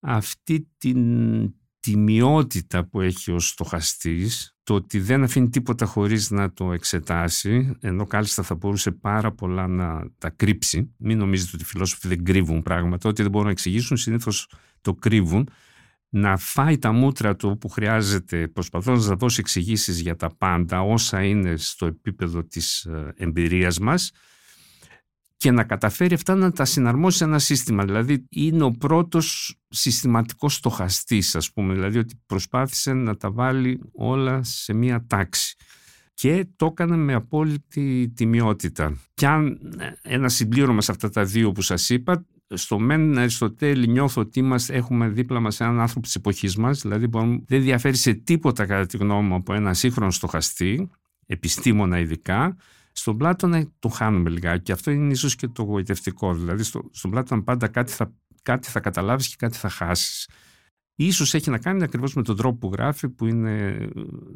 αυτή 0.00 0.68
την 0.78 1.54
τιμιότητα 1.80 2.84
που 2.84 3.00
έχει 3.00 3.32
ο 3.32 3.38
στοχαστής, 3.38 4.56
το 4.62 4.74
ότι 4.74 5.00
δεν 5.00 5.22
αφήνει 5.22 5.48
τίποτα 5.48 5.86
χωρίς 5.86 6.30
να 6.30 6.52
το 6.52 6.72
εξετάσει, 6.72 7.76
ενώ 7.80 8.06
κάλλιστα 8.06 8.42
θα 8.42 8.54
μπορούσε 8.54 8.90
πάρα 8.90 9.32
πολλά 9.32 9.66
να 9.66 10.10
τα 10.18 10.30
κρύψει. 10.30 10.94
Μην 10.96 11.18
νομίζετε 11.18 11.50
ότι 11.54 11.62
οι 11.62 11.66
φιλόσοφοι 11.66 12.08
δεν 12.08 12.24
κρύβουν 12.24 12.62
πράγματα, 12.62 13.08
ότι 13.08 13.22
δεν 13.22 13.30
μπορούν 13.30 13.46
να 13.46 13.52
εξηγήσουν, 13.52 13.96
συνήθως 13.96 14.50
το 14.80 14.94
κρύβουν. 14.94 15.48
Να 16.10 16.36
φάει 16.36 16.78
τα 16.78 16.92
μούτρα 16.92 17.36
του 17.36 17.58
που 17.60 17.68
χρειάζεται, 17.68 18.48
προσπαθώντας 18.48 19.06
να 19.06 19.16
δώσει 19.16 19.40
εξηγήσεις 19.40 20.00
για 20.00 20.16
τα 20.16 20.36
πάντα, 20.36 20.80
όσα 20.80 21.24
είναι 21.24 21.56
στο 21.56 21.86
επίπεδο 21.86 22.44
της 22.44 22.84
ε, 22.84 23.12
εμπειρίας 23.16 23.78
μας, 23.78 24.10
και 25.38 25.50
να 25.50 25.64
καταφέρει 25.64 26.14
αυτά 26.14 26.34
να 26.34 26.52
τα 26.52 26.64
συναρμόσει 26.64 27.16
σε 27.16 27.24
ένα 27.24 27.38
σύστημα. 27.38 27.84
Δηλαδή 27.84 28.26
είναι 28.28 28.62
ο 28.62 28.70
πρώτος 28.70 29.56
συστηματικός 29.68 30.54
στοχαστής 30.54 31.34
ας 31.34 31.52
πούμε, 31.52 31.74
δηλαδή 31.74 31.98
ότι 31.98 32.20
προσπάθησε 32.26 32.92
να 32.92 33.16
τα 33.16 33.30
βάλει 33.30 33.80
όλα 33.92 34.42
σε 34.42 34.72
μία 34.72 35.04
τάξη 35.06 35.56
και 36.14 36.46
το 36.56 36.66
έκανε 36.66 36.96
με 36.96 37.14
απόλυτη 37.14 38.12
τιμιότητα. 38.14 38.96
Και 39.14 39.26
αν 39.26 39.58
ένα 40.02 40.28
συμπλήρωμα 40.28 40.80
σε 40.80 40.90
αυτά 40.90 41.10
τα 41.10 41.24
δύο 41.24 41.52
που 41.52 41.62
σας 41.62 41.90
είπα, 41.90 42.26
στο 42.54 42.78
μεν 42.78 43.18
Αριστοτέλη 43.18 43.88
νιώθω 43.88 44.20
ότι 44.20 44.38
είμαστε, 44.38 44.74
έχουμε 44.74 45.08
δίπλα 45.08 45.40
μας 45.40 45.60
έναν 45.60 45.80
άνθρωπο 45.80 46.06
της 46.06 46.14
εποχής 46.14 46.56
μας, 46.56 46.80
δηλαδή 46.80 47.08
δεν 47.46 47.62
διαφέρει 47.62 47.96
σε 47.96 48.12
τίποτα 48.12 48.66
κατά 48.66 48.86
τη 48.86 48.96
γνώμη 48.96 49.28
μου 49.28 49.34
από 49.34 49.54
ένα 49.54 49.74
σύγχρονο 49.74 50.10
στοχαστή, 50.10 50.90
επιστήμονα 51.26 51.98
ειδικά, 51.98 52.56
στον 52.98 53.16
Πλάτωνα 53.16 53.70
το 53.78 53.88
χάνουμε 53.88 54.30
λιγάκι 54.30 54.62
και 54.62 54.72
αυτό 54.72 54.90
είναι 54.90 55.12
ίσως 55.12 55.34
και 55.34 55.48
το 55.48 55.62
γοητευτικό. 55.62 56.34
Δηλαδή 56.34 56.62
στο, 56.62 56.88
στον 56.92 57.10
Πλάτωνα 57.10 57.42
πάντα 57.42 57.68
κάτι 57.68 57.92
θα, 57.92 58.14
κάτι 58.42 58.68
θα 58.68 58.80
καταλάβεις 58.80 59.28
και 59.28 59.34
κάτι 59.38 59.56
θα 59.56 59.68
χάσεις. 59.68 60.28
Ίσως 60.94 61.34
έχει 61.34 61.50
να 61.50 61.58
κάνει 61.58 61.82
ακριβώς 61.82 62.14
με 62.14 62.22
τον 62.22 62.36
τρόπο 62.36 62.58
που 62.58 62.72
γράφει 62.72 63.08
που 63.08 63.26
είναι, 63.26 63.88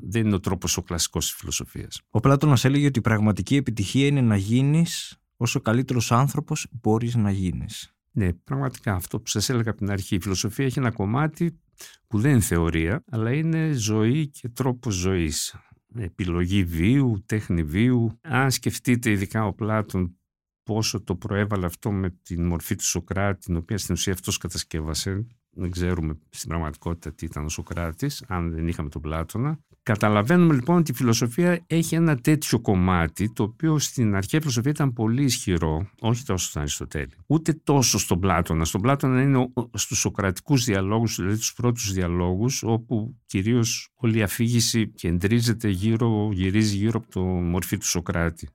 δεν 0.02 0.26
είναι 0.26 0.34
ο 0.34 0.40
τρόπος 0.40 0.76
ο 0.76 0.82
κλασικός 0.82 1.26
της 1.26 1.34
φιλοσοφίας. 1.34 2.00
Ο 2.10 2.20
Πλάτωνας 2.20 2.64
έλεγε 2.64 2.86
ότι 2.86 2.98
η 2.98 3.02
πραγματική 3.02 3.56
επιτυχία 3.56 4.06
είναι 4.06 4.20
να 4.20 4.36
γίνεις 4.36 5.16
όσο 5.36 5.60
καλύτερος 5.60 6.12
άνθρωπος 6.12 6.66
μπορείς 6.70 7.14
να 7.14 7.30
γίνεις. 7.30 7.94
Ναι, 8.10 8.32
πραγματικά 8.32 8.94
αυτό 8.94 9.20
που 9.20 9.28
σας 9.28 9.48
έλεγα 9.48 9.70
από 9.70 9.78
την 9.78 9.90
αρχή. 9.90 10.14
Η 10.14 10.20
φιλοσοφία 10.20 10.64
έχει 10.64 10.78
ένα 10.78 10.90
κομμάτι 10.90 11.60
που 12.06 12.20
δεν 12.20 12.30
είναι 12.30 12.40
θεωρία, 12.40 13.04
αλλά 13.10 13.32
είναι 13.32 13.72
ζωή 13.72 14.28
και 14.28 14.48
τρόπος 14.48 14.94
ζωής 14.94 15.54
επιλογή 15.96 16.64
βίου, 16.64 17.22
τέχνη 17.26 17.62
βίου. 17.62 18.18
Αν 18.20 18.50
σκεφτείτε 18.50 19.10
ειδικά 19.10 19.46
ο 19.46 19.52
Πλάτων 19.52 20.16
πόσο 20.62 21.02
το 21.02 21.16
προέβαλε 21.16 21.66
αυτό 21.66 21.92
με 21.92 22.10
την 22.22 22.46
μορφή 22.46 22.74
του 22.74 22.84
Σοκράτη, 22.84 23.40
την 23.40 23.56
οποία 23.56 23.78
στην 23.78 23.94
ουσία 23.94 24.12
αυτός 24.12 24.38
κατασκεύασε, 24.38 25.26
δεν 25.54 25.70
ξέρουμε 25.70 26.18
στην 26.30 26.48
πραγματικότητα 26.48 27.12
τι 27.12 27.24
ήταν 27.24 27.44
ο 27.44 27.48
Σοκράτης, 27.48 28.24
αν 28.28 28.50
δεν 28.50 28.68
είχαμε 28.68 28.88
τον 28.88 29.02
Πλάτωνα. 29.02 29.58
Καταλαβαίνουμε 29.82 30.54
λοιπόν 30.54 30.76
ότι 30.76 30.90
η 30.90 30.94
φιλοσοφία 30.94 31.64
έχει 31.66 31.94
ένα 31.94 32.16
τέτοιο 32.16 32.60
κομμάτι, 32.60 33.32
το 33.32 33.42
οποίο 33.42 33.78
στην 33.78 34.14
αρχαία 34.14 34.40
φιλοσοφία 34.40 34.70
ήταν 34.70 34.92
πολύ 34.92 35.22
ισχυρό, 35.22 35.90
όχι 36.00 36.24
τόσο 36.24 36.48
στον 36.48 36.62
Αριστοτέλη, 36.62 37.12
ούτε 37.26 37.52
τόσο 37.52 37.98
στον 37.98 38.20
Πλάτωνα. 38.20 38.64
Στον 38.64 38.80
Πλάτωνα 38.80 39.22
είναι 39.22 39.52
στους 39.74 39.98
σοκρατικούς 39.98 40.64
διαλόγους, 40.64 41.16
δηλαδή 41.16 41.36
τους 41.36 41.54
πρώτους 41.54 41.92
διαλόγους, 41.92 42.62
όπου 42.62 43.16
κυρίως 43.26 43.88
όλη 43.94 44.18
η 44.18 44.22
αφήγηση 44.22 44.88
κεντρίζεται 44.88 45.68
γύρω, 45.68 46.28
γυρίζει 46.32 46.76
γύρω 46.76 46.98
από 46.98 47.10
το 47.10 47.20
μορφή 47.22 47.76
του 47.76 47.86
Σοκράτη. 47.86 48.48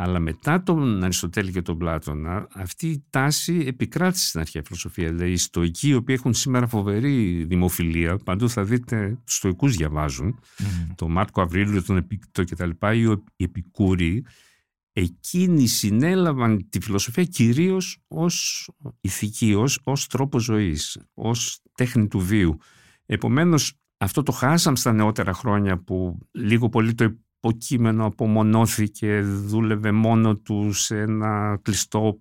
Αλλά 0.00 0.18
μετά 0.18 0.62
τον 0.62 1.02
Αριστοτέλη 1.02 1.52
και 1.52 1.62
τον 1.62 1.78
Πλάτωνα, 1.78 2.48
αυτή 2.54 2.86
η 2.86 3.04
τάση 3.10 3.64
επικράτησε 3.66 4.26
στην 4.26 4.40
αρχαία 4.40 4.62
φιλοσοφία. 4.64 5.12
Δηλαδή, 5.12 5.30
οι 5.30 5.36
στοικοί, 5.36 5.88
οι 5.88 5.94
οποίοι 5.94 6.16
έχουν 6.18 6.34
σήμερα 6.34 6.66
φοβερή 6.66 7.44
δημοφιλία, 7.44 8.16
παντού 8.16 8.50
θα 8.50 8.64
δείτε 8.64 9.18
τους 9.24 9.34
στοικού 9.36 9.68
διαβάζουν, 9.68 10.38
mm. 10.58 10.64
τον 10.94 11.12
Μάρκο 11.12 11.42
Αβρίλιο, 11.42 11.82
τον 11.82 11.96
Επίκτο 11.96 12.44
κτλ. 12.44 12.70
Οι 13.36 13.44
Επικούροι, 13.44 14.24
εκείνοι 14.92 15.66
συνέλαβαν 15.66 16.68
τη 16.68 16.80
φιλοσοφία 16.80 17.24
κυρίως 17.24 17.98
ως 18.08 18.68
ηθική, 19.00 19.54
ως 19.84 20.06
τρόπο 20.06 20.38
ζωής, 20.38 21.00
ως 21.14 21.60
τέχνη 21.74 22.08
του 22.08 22.18
βίου. 22.18 22.56
Επομένως, 23.06 23.72
αυτό 23.98 24.22
το 24.22 24.32
χάσαμε 24.32 24.76
στα 24.76 24.92
νεότερα 24.92 25.32
χρόνια 25.32 25.78
που 25.78 26.18
λίγο 26.30 26.68
πολύ 26.68 26.94
το 26.94 27.16
υποκείμενο 27.48 28.04
απομονώθηκε, 28.04 29.20
δούλευε 29.20 29.92
μόνο 29.92 30.36
του 30.36 30.72
σε 30.72 31.00
ένα 31.00 31.58
κλειστό 31.62 32.18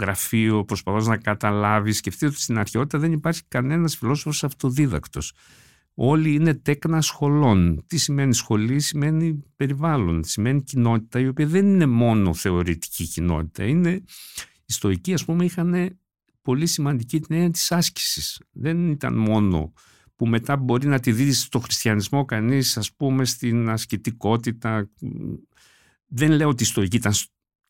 γραφείο, 0.00 0.64
προσπαθώ 0.64 1.08
να 1.08 1.16
καταλάβεις. 1.16 1.96
Σκεφτείτε 1.96 2.26
ότι 2.26 2.40
στην 2.40 2.58
αρχαιότητα 2.58 2.98
δεν 2.98 3.12
υπάρχει 3.12 3.42
κανένας 3.48 3.96
φιλόσοφος 3.96 4.44
αυτοδίδακτος. 4.44 5.32
Όλοι 5.94 6.34
είναι 6.34 6.54
τέκνα 6.54 7.00
σχολών. 7.00 7.84
Τι 7.86 7.98
σημαίνει 7.98 8.34
σχολή, 8.34 8.80
σημαίνει 8.80 9.44
περιβάλλον, 9.56 10.24
σημαίνει 10.24 10.62
κοινότητα, 10.62 11.20
η 11.20 11.28
οποία 11.28 11.46
δεν 11.46 11.66
είναι 11.66 11.86
μόνο 11.86 12.34
θεωρητική 12.34 13.06
κοινότητα. 13.06 13.64
Είναι, 13.64 13.90
οι 14.66 14.72
στοικοί, 14.72 15.12
ας 15.12 15.24
πούμε, 15.24 15.44
είχαν 15.44 15.98
πολύ 16.42 16.66
σημαντική 16.66 17.20
την 17.20 17.34
έννοια 17.34 17.50
της 17.50 17.72
άσκησης. 17.72 18.40
Δεν 18.52 18.90
ήταν 18.90 19.14
μόνο 19.14 19.72
που 20.24 20.30
μετά 20.30 20.56
μπορεί 20.56 20.86
να 20.86 21.00
τη 21.00 21.12
δει 21.12 21.32
στο 21.32 21.58
χριστιανισμό 21.58 22.24
κανείς 22.24 22.76
ας 22.76 22.92
πούμε 22.92 23.24
στην 23.24 23.68
ασκητικότητα. 23.68 24.90
Δεν 26.06 26.30
λέω 26.30 26.48
ότι 26.48 26.62
η 26.62 26.66
στοική 26.66 26.96
ήταν 26.96 27.12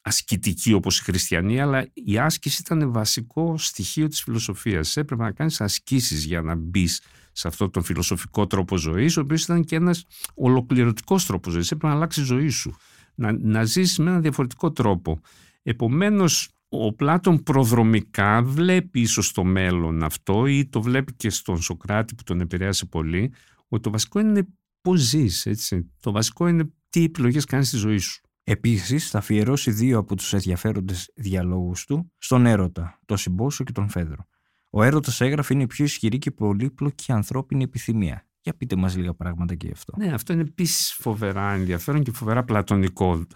ασκητική 0.00 0.72
όπως 0.72 0.98
οι 0.98 1.02
χριστιανοί, 1.02 1.60
αλλά 1.60 1.86
η 1.92 2.18
άσκηση 2.18 2.62
ήταν 2.66 2.92
βασικό 2.92 3.58
στοιχείο 3.58 4.08
της 4.08 4.22
φιλοσοφίας. 4.22 4.96
Έπρεπε 4.96 5.22
να 5.22 5.32
κάνεις 5.32 5.60
ασκήσεις 5.60 6.24
για 6.24 6.40
να 6.40 6.54
μπεις 6.54 7.02
σε 7.32 7.48
αυτόν 7.48 7.70
τον 7.70 7.82
φιλοσοφικό 7.82 8.46
τρόπο 8.46 8.76
ζωής, 8.76 9.16
ο 9.16 9.20
οποίος 9.20 9.42
ήταν 9.42 9.64
και 9.64 9.76
ένας 9.76 10.04
ολοκληρωτικός 10.34 11.26
τρόπος 11.26 11.52
ζωής. 11.52 11.70
Έπρεπε 11.70 11.86
να 11.86 11.92
αλλάξεις 11.98 12.22
η 12.22 12.26
ζωή 12.26 12.48
σου, 12.48 12.76
να, 13.14 13.32
να 13.32 13.64
ζήσεις 13.64 13.98
με 13.98 14.10
έναν 14.10 14.22
διαφορετικό 14.22 14.72
τρόπο. 14.72 15.20
Επομένως, 15.62 16.48
ο 16.82 16.92
Πλάτων 16.92 17.42
προδρομικά 17.42 18.42
βλέπει 18.42 19.00
ίσως 19.00 19.32
το 19.32 19.44
μέλλον 19.44 20.02
αυτό 20.02 20.46
ή 20.46 20.68
το 20.68 20.82
βλέπει 20.82 21.14
και 21.14 21.30
στον 21.30 21.62
Σοκράτη 21.62 22.14
που 22.14 22.22
τον 22.22 22.40
επηρέασε 22.40 22.86
πολύ 22.86 23.32
ότι 23.68 23.82
το 23.82 23.90
βασικό 23.90 24.20
είναι 24.20 24.46
πώς 24.80 25.00
ζεις, 25.00 25.46
έτσι. 25.46 25.92
Το 26.00 26.12
βασικό 26.12 26.48
είναι 26.48 26.72
τι 26.88 27.04
επιλογές 27.04 27.44
κάνεις 27.44 27.68
στη 27.68 27.76
ζωή 27.76 27.98
σου. 27.98 28.20
Επίσης 28.44 29.10
θα 29.10 29.18
αφιερώσει 29.18 29.70
δύο 29.70 29.98
από 29.98 30.16
τους 30.16 30.32
ενδιαφέροντες 30.32 31.10
διαλόγους 31.14 31.84
του 31.84 32.12
στον 32.18 32.46
έρωτα, 32.46 33.00
τον 33.04 33.16
Συμπόσιο 33.16 33.64
και 33.64 33.72
τον 33.72 33.88
Φέδρο. 33.88 34.26
Ο 34.70 34.82
έρωτας 34.82 35.20
έγραφε 35.20 35.54
είναι 35.54 35.62
η 35.62 35.66
πιο 35.66 35.84
ισχυρή 35.84 36.18
και 36.18 36.30
πολύπλοκη 36.30 37.12
ανθρώπινη 37.12 37.62
επιθυμία. 37.62 38.28
Για 38.40 38.54
πείτε 38.56 38.76
μας 38.76 38.96
λίγα 38.96 39.14
πράγματα 39.14 39.54
και 39.54 39.66
γι' 39.66 39.72
αυτό. 39.72 39.92
Ναι, 39.96 40.12
αυτό 40.12 40.32
είναι 40.32 40.42
επίσης 40.42 40.92
φοβερά 40.92 41.52
ενδιαφέρον 41.52 42.02
και 42.02 42.12
φοβερά 42.12 42.44
πλατωνικό 42.44 43.26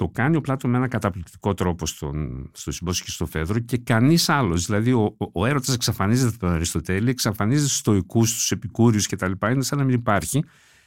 το 0.00 0.08
κάνει 0.08 0.36
ο 0.36 0.40
Πλάτων 0.40 0.70
με 0.70 0.76
ένα 0.76 0.88
καταπληκτικό 0.88 1.54
τρόπο 1.54 1.86
στον, 1.86 2.50
στο 2.52 2.72
Συμπόσιο 2.72 3.04
και 3.04 3.10
στο 3.10 3.26
Φέδρο 3.26 3.58
και 3.58 3.78
κανείς 3.78 4.28
άλλος. 4.28 4.66
Δηλαδή, 4.66 4.92
ο, 4.92 5.14
ο, 5.18 5.30
ο 5.32 5.46
έρωτας 5.46 5.74
εξαφανίζεται 5.74 6.28
από 6.28 6.38
τον 6.38 6.48
Αριστοτέλη, 6.48 7.10
εξαφανίζεται 7.10 7.68
στους 7.68 7.78
στοικούς, 7.78 8.30
στους 8.30 8.50
επικούριους 8.50 9.06
κτλ. 9.06 9.32
Είναι 9.50 9.62
σαν 9.62 9.78
να 9.78 9.84
μην 9.84 9.94
υπάρχει. 9.94 10.44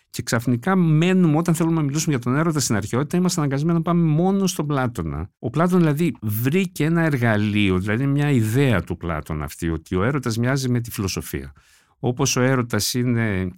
Και 0.09 0.21
ξαφνικά 0.21 0.75
μένουμε, 0.75 1.37
όταν 1.37 1.55
θέλουμε 1.55 1.75
να 1.75 1.81
μιλήσουμε 1.81 2.15
για 2.15 2.23
τον 2.23 2.35
έρωτα 2.35 2.59
στην 2.59 2.75
αρχαιότητα, 2.75 3.17
είμαστε 3.17 3.39
αναγκασμένοι 3.39 3.77
να 3.77 3.83
πάμε 3.83 4.03
μόνο 4.03 4.47
στον 4.47 4.67
Πλάτωνα. 4.67 5.29
Ο 5.39 5.49
Πλάτων 5.49 5.79
δηλαδή 5.79 6.15
βρήκε 6.21 6.83
ένα 6.83 7.01
εργαλείο, 7.01 7.79
δηλαδή 7.79 8.07
μια 8.07 8.31
ιδέα 8.31 8.81
του 8.81 8.97
Πλάτων 8.97 9.41
αυτή, 9.41 9.69
ότι 9.69 9.95
ο 9.95 10.03
έρωτας 10.03 10.37
μοιάζει 10.37 10.69
με 10.69 10.79
τη 10.79 10.91
φιλοσοφία. 10.91 11.53
Όπως 11.99 12.35
ο 12.35 12.41
έρωτας 12.41 12.93
είναι, 12.93 13.51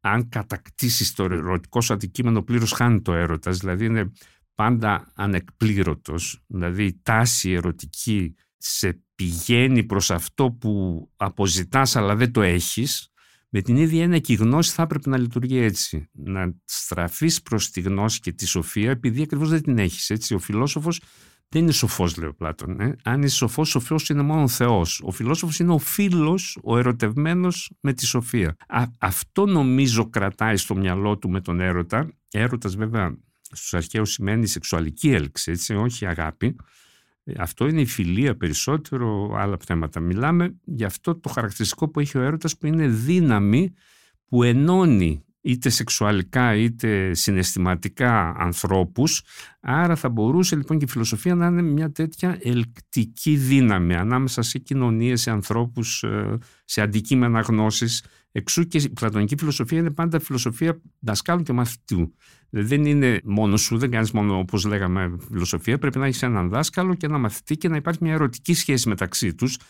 αν 0.00 0.28
κατακτήσεις 0.28 1.14
το 1.14 1.24
ερωτικό 1.24 1.80
σου 1.80 1.92
αντικείμενο, 1.92 2.42
πλήρως 2.42 2.72
χάνει 2.72 3.00
το 3.00 3.12
έρωτας. 3.12 3.58
Δηλαδή 3.58 3.84
είναι 3.84 4.12
πάντα 4.54 5.12
ανεκπλήρωτος, 5.14 6.42
δηλαδή 6.46 6.84
η 6.84 7.00
τάση 7.02 7.50
ερωτική 7.50 8.34
σε 8.56 9.02
πηγαίνει 9.14 9.84
προς 9.84 10.10
αυτό 10.10 10.50
που 10.50 11.02
αποζητάς 11.16 11.96
αλλά 11.96 12.16
δεν 12.16 12.32
το 12.32 12.42
έχεις, 12.42 13.12
με 13.54 13.60
την 13.60 13.76
ίδια 13.76 14.02
έννοια 14.02 14.18
και 14.18 14.32
η 14.32 14.36
γνώση 14.36 14.72
θα 14.72 14.82
έπρεπε 14.82 15.10
να 15.10 15.18
λειτουργεί 15.18 15.58
έτσι. 15.58 16.08
Να 16.12 16.54
στραφείς 16.64 17.42
προς 17.42 17.70
τη 17.70 17.80
γνώση 17.80 18.20
και 18.20 18.32
τη 18.32 18.46
σοφία 18.46 18.90
επειδή 18.90 19.22
ακριβώς 19.22 19.48
δεν 19.48 19.62
την 19.62 19.78
έχεις. 19.78 20.10
Έτσι. 20.10 20.34
Ο 20.34 20.38
φιλόσοφος 20.38 21.00
δεν 21.48 21.62
είναι 21.62 21.72
σοφός 21.72 22.16
λέει 22.16 22.28
ο 22.28 22.34
Πλάτων. 22.34 22.80
Ε. 22.80 22.96
Αν 23.04 23.22
είσαι 23.22 23.36
σοφός, 23.36 23.74
ο 23.74 23.80
σοφός 23.80 24.08
είναι 24.08 24.22
μόνο 24.22 24.42
ο 24.42 24.48
Θεός. 24.48 25.02
Ο 25.04 25.10
φιλόσοφος 25.10 25.58
είναι 25.58 25.72
ο 25.72 25.78
φίλος, 25.78 26.58
ο 26.62 26.78
ερωτευμένος 26.78 27.72
με 27.80 27.92
τη 27.92 28.06
σοφία. 28.06 28.56
αυτό 28.98 29.46
νομίζω 29.46 30.10
κρατάει 30.10 30.56
στο 30.56 30.76
μυαλό 30.76 31.18
του 31.18 31.30
με 31.30 31.40
τον 31.40 31.60
έρωτα. 31.60 32.12
Έρωτας 32.30 32.76
βέβαια 32.76 33.16
στους 33.52 33.74
αρχαίους 33.74 34.12
σημαίνει 34.12 34.46
σεξουαλική 34.46 35.10
έλξη, 35.10 35.50
έτσι, 35.50 35.74
όχι 35.74 36.06
αγάπη. 36.06 36.56
Ε, 37.24 37.32
αυτό 37.38 37.68
είναι 37.68 37.80
η 37.80 37.86
φιλία 37.86 38.36
περισσότερο, 38.36 39.34
άλλα 39.34 39.56
θέματα. 39.64 40.00
Μιλάμε 40.00 40.54
για 40.64 40.86
αυτό 40.86 41.14
το 41.14 41.28
χαρακτηριστικό 41.28 41.88
που 41.88 42.00
έχει 42.00 42.18
ο 42.18 42.22
έρωτας 42.22 42.58
που 42.58 42.66
είναι 42.66 42.86
δύναμη 42.86 43.72
που 44.26 44.42
ενώνει 44.42 45.24
είτε 45.42 45.68
σεξουαλικά 45.68 46.54
είτε 46.54 47.14
συναισθηματικά 47.14 48.34
ανθρώπους. 48.38 49.22
Άρα 49.60 49.96
θα 49.96 50.08
μπορούσε 50.08 50.56
λοιπόν 50.56 50.78
και 50.78 50.84
η 50.84 50.88
φιλοσοφία 50.88 51.34
να 51.34 51.46
είναι 51.46 51.62
μια 51.62 51.92
τέτοια 51.92 52.38
ελκτική 52.42 53.36
δύναμη 53.36 53.94
ανάμεσα 53.94 54.42
σε 54.42 54.58
κοινωνίες, 54.58 55.20
σε 55.20 55.30
ανθρώπους, 55.30 56.02
ε, 56.02 56.38
σε 56.64 56.80
αντικείμενα 56.80 57.40
γνώσης. 57.40 58.04
Εξού 58.32 58.66
και 58.66 58.78
η 58.78 58.88
πλατωνική 58.88 59.36
φιλοσοφία 59.38 59.78
είναι 59.78 59.90
πάντα 59.90 60.20
φιλοσοφία 60.20 60.80
δασκάλου 60.98 61.42
και 61.42 61.52
μαθητού. 61.52 62.14
Δεν 62.50 62.84
είναι 62.84 63.20
μόνος 63.24 63.60
σου, 63.60 63.78
δεν 63.78 63.90
κάνεις 63.90 64.10
μόνο 64.10 64.38
όπως 64.38 64.64
λέγαμε 64.64 65.16
φιλοσοφία. 65.28 65.78
Πρέπει 65.78 65.98
να 65.98 66.06
έχεις 66.06 66.22
έναν 66.22 66.48
δάσκαλο 66.48 66.94
και 66.94 67.06
ένα 67.06 67.18
μαθητή 67.18 67.56
και 67.56 67.68
να 67.68 67.76
υπάρχει 67.76 67.98
μια 68.02 68.12
ερωτική 68.12 68.54
σχέση 68.54 68.88
μεταξύ 68.88 69.34
τους. 69.34 69.54
ε, 69.54 69.60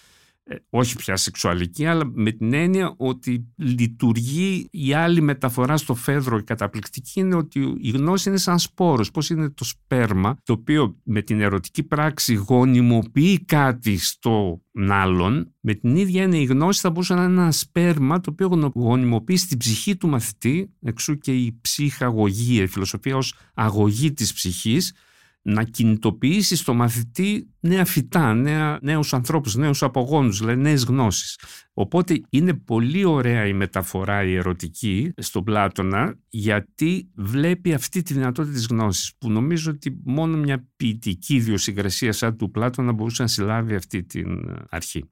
όχι 0.70 0.96
πια 0.96 1.16
σεξουαλική, 1.16 1.86
αλλά 1.86 2.10
με 2.14 2.30
την 2.30 2.52
έννοια 2.52 2.94
ότι 2.96 3.46
λειτουργεί 3.56 4.68
η 4.70 4.94
άλλη 4.94 5.20
μεταφορά 5.20 5.76
στο 5.76 5.94
φέδρο 5.94 6.36
η 6.38 6.42
καταπληκτική 6.42 7.20
είναι 7.20 7.34
ότι 7.34 7.74
η 7.80 7.90
γνώση 7.90 8.28
είναι 8.28 8.38
σαν 8.38 8.58
σπόρος. 8.58 9.10
Πώς 9.10 9.30
είναι 9.30 9.50
το 9.50 9.64
σπέρμα, 9.64 10.38
το 10.42 10.52
οποίο 10.52 10.96
με 11.04 11.22
την 11.22 11.40
ερωτική 11.40 11.82
πράξη 11.82 12.34
γονιμοποιεί 12.34 13.44
κάτι 13.44 13.98
στο 13.98 14.62
άλλον, 14.88 15.54
με 15.60 15.74
την 15.74 15.96
ίδια 15.96 16.22
είναι 16.22 16.38
η 16.38 16.44
γνώση 16.44 16.80
θα 16.80 16.90
μπορούσε 16.90 17.14
να 17.14 17.24
είναι 17.24 17.40
ένα 17.40 17.52
σπέρμα 17.52 18.20
το 18.20 18.30
οποίο 18.30 18.72
γονιμοποιεί 18.74 19.36
στην 19.36 19.58
ψυχή 19.58 19.96
του 19.96 20.08
μαθητή, 20.08 20.72
εξού 20.80 21.18
και 21.18 21.32
η 21.32 21.58
ψυχαγωγία, 21.60 22.62
η 22.62 22.66
φιλοσοφία 22.66 23.16
ως 23.16 23.34
αγωγή 23.54 24.12
της 24.12 24.32
ψυχής, 24.32 24.94
να 25.42 25.64
κινητοποιήσεις 25.64 26.58
στο 26.58 26.74
μαθητή 26.74 27.50
νέα 27.60 27.84
φυτά, 27.84 28.34
νέα, 28.34 28.78
νέους 28.82 29.14
ανθρώπους, 29.14 29.54
νέους 29.54 29.82
απογόνους, 29.82 30.38
δηλαδή 30.38 30.60
νέες 30.60 30.84
γνώσεις. 30.84 31.38
Οπότε 31.72 32.20
είναι 32.30 32.54
πολύ 32.54 33.04
ωραία 33.04 33.46
η 33.46 33.52
μεταφορά 33.52 34.24
η 34.24 34.34
ερωτική 34.34 35.12
στον 35.16 35.44
Πλάτωνα 35.44 36.18
γιατί 36.28 37.10
βλέπει 37.14 37.74
αυτή 37.74 38.02
τη 38.02 38.14
δυνατότητα 38.14 38.54
της 38.54 38.66
γνώσης 38.66 39.14
που 39.18 39.30
νομίζω 39.30 39.70
ότι 39.70 40.00
μόνο 40.04 40.36
μια 40.36 40.68
ποιητική 40.76 41.34
ιδιοσυγκρασία 41.34 42.12
σαν 42.12 42.36
του 42.36 42.50
Πλάτωνα 42.50 42.92
μπορούσε 42.92 43.22
να 43.22 43.28
συλλάβει 43.28 43.74
αυτή 43.74 44.04
την 44.04 44.56
αρχή. 44.70 45.10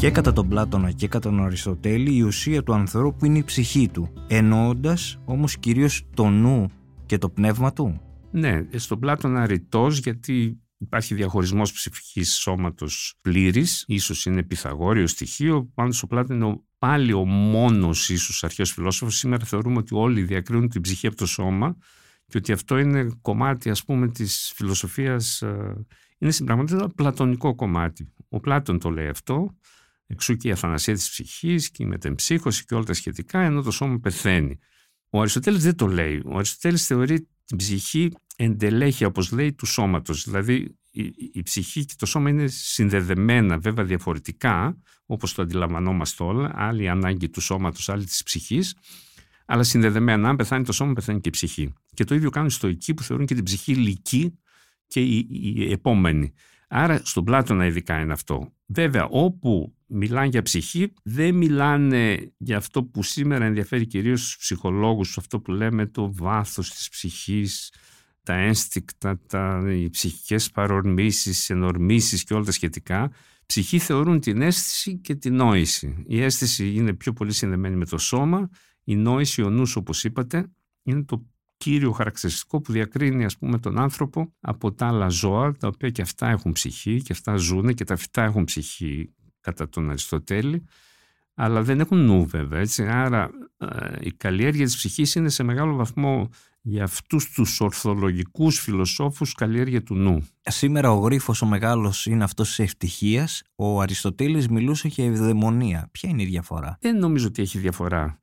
Και 0.00 0.10
κατά 0.10 0.32
τον 0.32 0.48
Πλάτωνα 0.48 0.90
και 0.90 1.08
κατά 1.08 1.28
τον 1.30 1.44
Αριστοτέλη 1.44 2.14
η 2.14 2.22
ουσία 2.22 2.62
του 2.62 2.74
ανθρώπου 2.74 3.24
είναι 3.24 3.38
η 3.38 3.44
ψυχή 3.44 3.88
του, 3.88 4.12
εννοώντας 4.28 5.20
όμως 5.24 5.58
κυρίως 5.58 6.06
το 6.14 6.28
νου 6.28 6.70
και 7.06 7.18
το 7.18 7.28
πνεύμα 7.28 7.72
του. 7.72 8.00
Ναι, 8.30 8.66
στον 8.74 8.98
Πλάτωνα 8.98 9.46
ρητός 9.46 9.98
γιατί 9.98 10.60
υπάρχει 10.78 11.14
διαχωρισμός 11.14 11.72
ψυχής 11.72 12.34
σώματος 12.34 13.14
πλήρης, 13.20 13.84
ίσως 13.86 14.26
είναι 14.26 14.42
πιθαγόριο 14.42 15.06
στοιχείο, 15.06 15.70
πάνω 15.74 15.92
στο 15.92 16.06
Πλάτωνα 16.06 16.46
είναι 16.46 16.60
πάλι 16.78 17.12
ο 17.12 17.24
μόνος 17.24 18.08
ίσως 18.08 18.44
αρχαίος 18.44 18.72
φιλόσοφος. 18.72 19.16
Σήμερα 19.16 19.44
θεωρούμε 19.44 19.78
ότι 19.78 19.94
όλοι 19.94 20.22
διακρίνουν 20.22 20.68
την 20.68 20.80
ψυχή 20.80 21.06
από 21.06 21.16
το 21.16 21.26
σώμα 21.26 21.76
και 22.26 22.38
ότι 22.38 22.52
αυτό 22.52 22.78
είναι 22.78 23.18
κομμάτι 23.22 23.70
ας 23.70 23.84
πούμε 23.84 24.08
της 24.08 24.52
φιλοσοφίας, 24.54 25.42
ε, 25.42 25.86
είναι 26.18 26.30
στην 26.30 26.46
πραγματικότητα 26.46 26.94
πλατωνικό 26.94 27.54
κομμάτι. 27.54 28.12
Ο 28.28 28.40
Πλάτων 28.40 28.78
το 28.78 28.90
λέει 28.90 29.08
αυτό, 29.08 29.54
Εξού 30.12 30.36
και 30.36 30.48
η 30.48 30.50
αθανασία 30.50 30.94
της 30.94 31.10
ψυχής 31.10 31.70
και 31.70 31.82
η 31.82 31.86
μετεμψύχωση 31.86 32.64
και 32.64 32.74
όλα 32.74 32.84
τα 32.84 32.92
σχετικά, 32.92 33.40
ενώ 33.40 33.62
το 33.62 33.70
σώμα 33.70 33.98
πεθαίνει. 33.98 34.58
Ο 35.10 35.20
Αριστοτέλης 35.20 35.62
δεν 35.62 35.76
το 35.76 35.86
λέει. 35.86 36.22
Ο 36.24 36.34
Αριστοτέλης 36.34 36.86
θεωρεί 36.86 37.28
την 37.44 37.56
ψυχή 37.56 38.12
εντελέχεια, 38.36 39.06
όπως 39.06 39.32
λέει, 39.32 39.52
του 39.52 39.66
σώματος. 39.66 40.24
Δηλαδή 40.24 40.78
η, 40.90 41.12
η 41.32 41.42
ψυχή 41.42 41.84
και 41.84 41.94
το 41.98 42.06
σώμα 42.06 42.30
είναι 42.30 42.46
συνδεδεμένα, 42.46 43.58
βέβαια 43.58 43.84
διαφορετικά, 43.84 44.76
όπως 45.06 45.34
το 45.34 45.42
αντιλαμβανόμαστε 45.42 46.22
όλα, 46.22 46.52
άλλη 46.54 46.88
ανάγκη 46.88 47.28
του 47.28 47.40
σώματος, 47.40 47.88
άλλη 47.88 48.04
της 48.04 48.22
ψυχής, 48.22 48.76
αλλά 49.46 49.62
συνδεδεμένα. 49.62 50.28
Αν 50.28 50.36
πεθάνει 50.36 50.64
το 50.64 50.72
σώμα, 50.72 50.92
πεθάνει 50.92 51.20
και 51.20 51.28
η 51.28 51.32
ψυχή. 51.32 51.72
Και 51.94 52.04
το 52.04 52.14
ίδιο 52.14 52.30
κάνουν 52.30 52.50
στο 52.50 52.66
εκεί 52.66 52.94
που 52.94 53.02
θεωρούν 53.02 53.26
και 53.26 53.34
την 53.34 53.44
ψυχή 53.44 53.74
λυκή 53.74 54.38
και 54.86 55.00
η, 55.00 55.26
η 55.30 55.72
επόμενη. 55.72 56.32
Άρα 56.72 57.00
στον 57.04 57.24
Πλάτωνα 57.24 57.66
ειδικά 57.66 58.00
είναι 58.00 58.12
αυτό. 58.12 58.52
Βέβαια, 58.66 59.06
όπου 59.08 59.74
μιλάνε 59.86 60.26
για 60.26 60.42
ψυχή, 60.42 60.92
δεν 61.02 61.34
μιλάνε 61.34 62.32
για 62.36 62.56
αυτό 62.56 62.84
που 62.84 63.02
σήμερα 63.02 63.44
ενδιαφέρει 63.44 63.86
κυρίως 63.86 64.22
τους 64.22 64.36
ψυχολόγους, 64.36 65.18
αυτό 65.18 65.40
που 65.40 65.52
λέμε 65.52 65.86
το 65.86 66.14
βάθος 66.14 66.70
της 66.70 66.88
ψυχής, 66.88 67.72
τα 68.22 68.34
ένστικτα, 68.34 69.20
τα, 69.26 69.64
οι 69.68 69.90
ψυχικές 69.90 70.50
παρορμήσεις, 70.50 71.50
ενορμήσεις 71.50 72.24
και 72.24 72.34
όλα 72.34 72.44
τα 72.44 72.52
σχετικά. 72.52 73.10
Ψυχή 73.46 73.78
θεωρούν 73.78 74.20
την 74.20 74.42
αίσθηση 74.42 74.96
και 74.98 75.14
την 75.14 75.34
νόηση. 75.34 76.04
Η 76.06 76.22
αίσθηση 76.22 76.72
είναι 76.74 76.92
πιο 76.92 77.12
πολύ 77.12 77.32
συνδεμένη 77.32 77.76
με 77.76 77.86
το 77.86 77.98
σώμα, 77.98 78.50
η 78.84 78.96
νόηση, 78.96 79.42
ο 79.42 79.50
νους 79.50 79.76
όπως 79.76 80.04
είπατε, 80.04 80.50
είναι 80.82 81.04
το 81.04 81.29
κύριο 81.60 81.92
χαρακτηριστικό 81.92 82.60
που 82.60 82.72
διακρίνει 82.72 83.24
ας 83.24 83.36
πούμε 83.36 83.58
τον 83.58 83.78
άνθρωπο 83.78 84.32
από 84.40 84.72
τα 84.72 84.86
άλλα 84.86 85.08
ζώα 85.08 85.52
τα 85.52 85.68
οποία 85.68 85.90
και 85.90 86.02
αυτά 86.02 86.28
έχουν 86.28 86.52
ψυχή 86.52 87.02
και 87.02 87.12
αυτά 87.12 87.36
ζουν 87.36 87.74
και 87.74 87.84
τα 87.84 87.96
φυτά 87.96 88.22
έχουν 88.22 88.44
ψυχή 88.44 89.14
κατά 89.40 89.68
τον 89.68 89.88
Αριστοτέλη 89.88 90.64
αλλά 91.34 91.62
δεν 91.62 91.80
έχουν 91.80 92.04
νου 92.04 92.26
βέβαια 92.26 92.60
έτσι. 92.60 92.86
άρα 92.86 93.30
ε, 93.58 93.96
η 94.00 94.12
καλλιέργεια 94.12 94.64
της 94.64 94.76
ψυχής 94.76 95.14
είναι 95.14 95.28
σε 95.28 95.42
μεγάλο 95.42 95.74
βαθμό 95.74 96.28
για 96.62 96.84
αυτούς 96.84 97.30
τους 97.30 97.60
ορθολογικούς 97.60 98.58
φιλοσόφους 98.58 99.34
καλλιέργεια 99.34 99.82
του 99.82 99.94
νου. 99.94 100.26
Σήμερα 100.42 100.92
ο 100.92 100.98
γρίφος 100.98 101.42
ο 101.42 101.46
μεγάλος 101.46 102.06
είναι 102.06 102.24
αυτός 102.24 102.48
της 102.48 102.58
ευτυχίας. 102.58 103.42
Ο 103.54 103.80
Αριστοτέλης 103.80 104.48
μιλούσε 104.48 104.88
για 104.88 105.04
ευδαιμονία. 105.04 105.88
Ποια 105.92 106.08
είναι 106.08 106.22
η 106.22 106.26
διαφορά; 106.26 106.76
Δεν 106.80 106.98
νομίζω 106.98 107.26
ότι 107.26 107.42
έχει 107.42 107.58
διαφορά. 107.58 108.18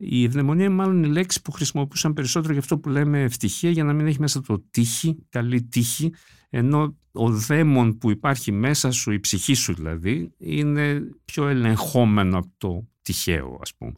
Η 0.00 0.24
ευδαιμονία 0.24 0.64
είναι 0.64 0.74
μάλλον 0.74 1.04
η 1.04 1.08
λέξη 1.08 1.42
που 1.42 1.52
χρησιμοποιούσαν 1.52 2.12
περισσότερο 2.12 2.52
για 2.52 2.62
αυτό 2.62 2.78
που 2.78 2.88
λέμε 2.88 3.22
ευτυχία 3.22 3.70
για 3.70 3.84
να 3.84 3.92
μην 3.92 4.06
έχει 4.06 4.20
μέσα 4.20 4.40
το 4.40 4.64
τύχη, 4.70 5.26
καλή 5.28 5.62
τύχη, 5.62 6.12
ενώ 6.50 6.96
ο 7.12 7.30
δαίμον 7.30 7.98
που 7.98 8.10
υπάρχει 8.10 8.52
μέσα 8.52 8.90
σου, 8.90 9.12
η 9.12 9.20
ψυχή 9.20 9.54
σου 9.54 9.74
δηλαδή, 9.74 10.32
είναι 10.38 11.00
πιο 11.24 11.48
ελεγχόμενο 11.48 12.38
από 12.38 12.50
το 12.58 12.88
τυχαίο 13.02 13.58
ας 13.62 13.74
πούμε. 13.74 13.92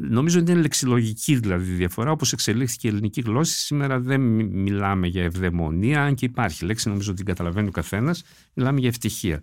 Νομίζω 0.00 0.40
ότι 0.40 0.50
είναι 0.50 0.60
λεξιλογική 0.60 1.36
δηλαδή 1.36 1.72
διαφορά. 1.72 2.10
Όπως 2.10 2.32
εξελίχθηκε 2.32 2.86
η 2.86 2.90
ελληνική 2.90 3.20
γλώσσα, 3.20 3.54
σήμερα 3.54 4.00
δεν 4.00 4.20
μιλάμε 4.20 5.06
για 5.06 5.22
ευδαιμονία, 5.22 6.04
αν 6.04 6.14
και 6.14 6.24
υπάρχει 6.24 6.64
λέξη, 6.64 6.88
νομίζω 6.88 7.08
ότι 7.08 7.16
την 7.16 7.26
καταλαβαίνει 7.26 7.68
ο 7.68 7.70
καθένας, 7.70 8.22
μιλάμε 8.54 8.80
για 8.80 8.88
ευτυχία. 8.88 9.42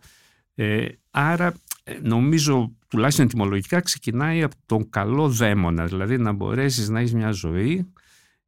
Ε, 0.55 0.87
άρα 1.11 1.47
ε, 1.47 1.53
νομίζω 2.01 2.75
τουλάχιστον 2.87 3.25
ετοιμολογικά 3.25 3.79
ξεκινάει 3.79 4.43
από 4.43 4.55
τον 4.65 4.89
καλό 4.89 5.29
δαίμονα, 5.29 5.85
δηλαδή 5.85 6.17
να 6.17 6.31
μπορέσεις 6.31 6.89
να 6.89 6.99
έχεις 6.99 7.13
μια 7.13 7.31
ζωή 7.31 7.93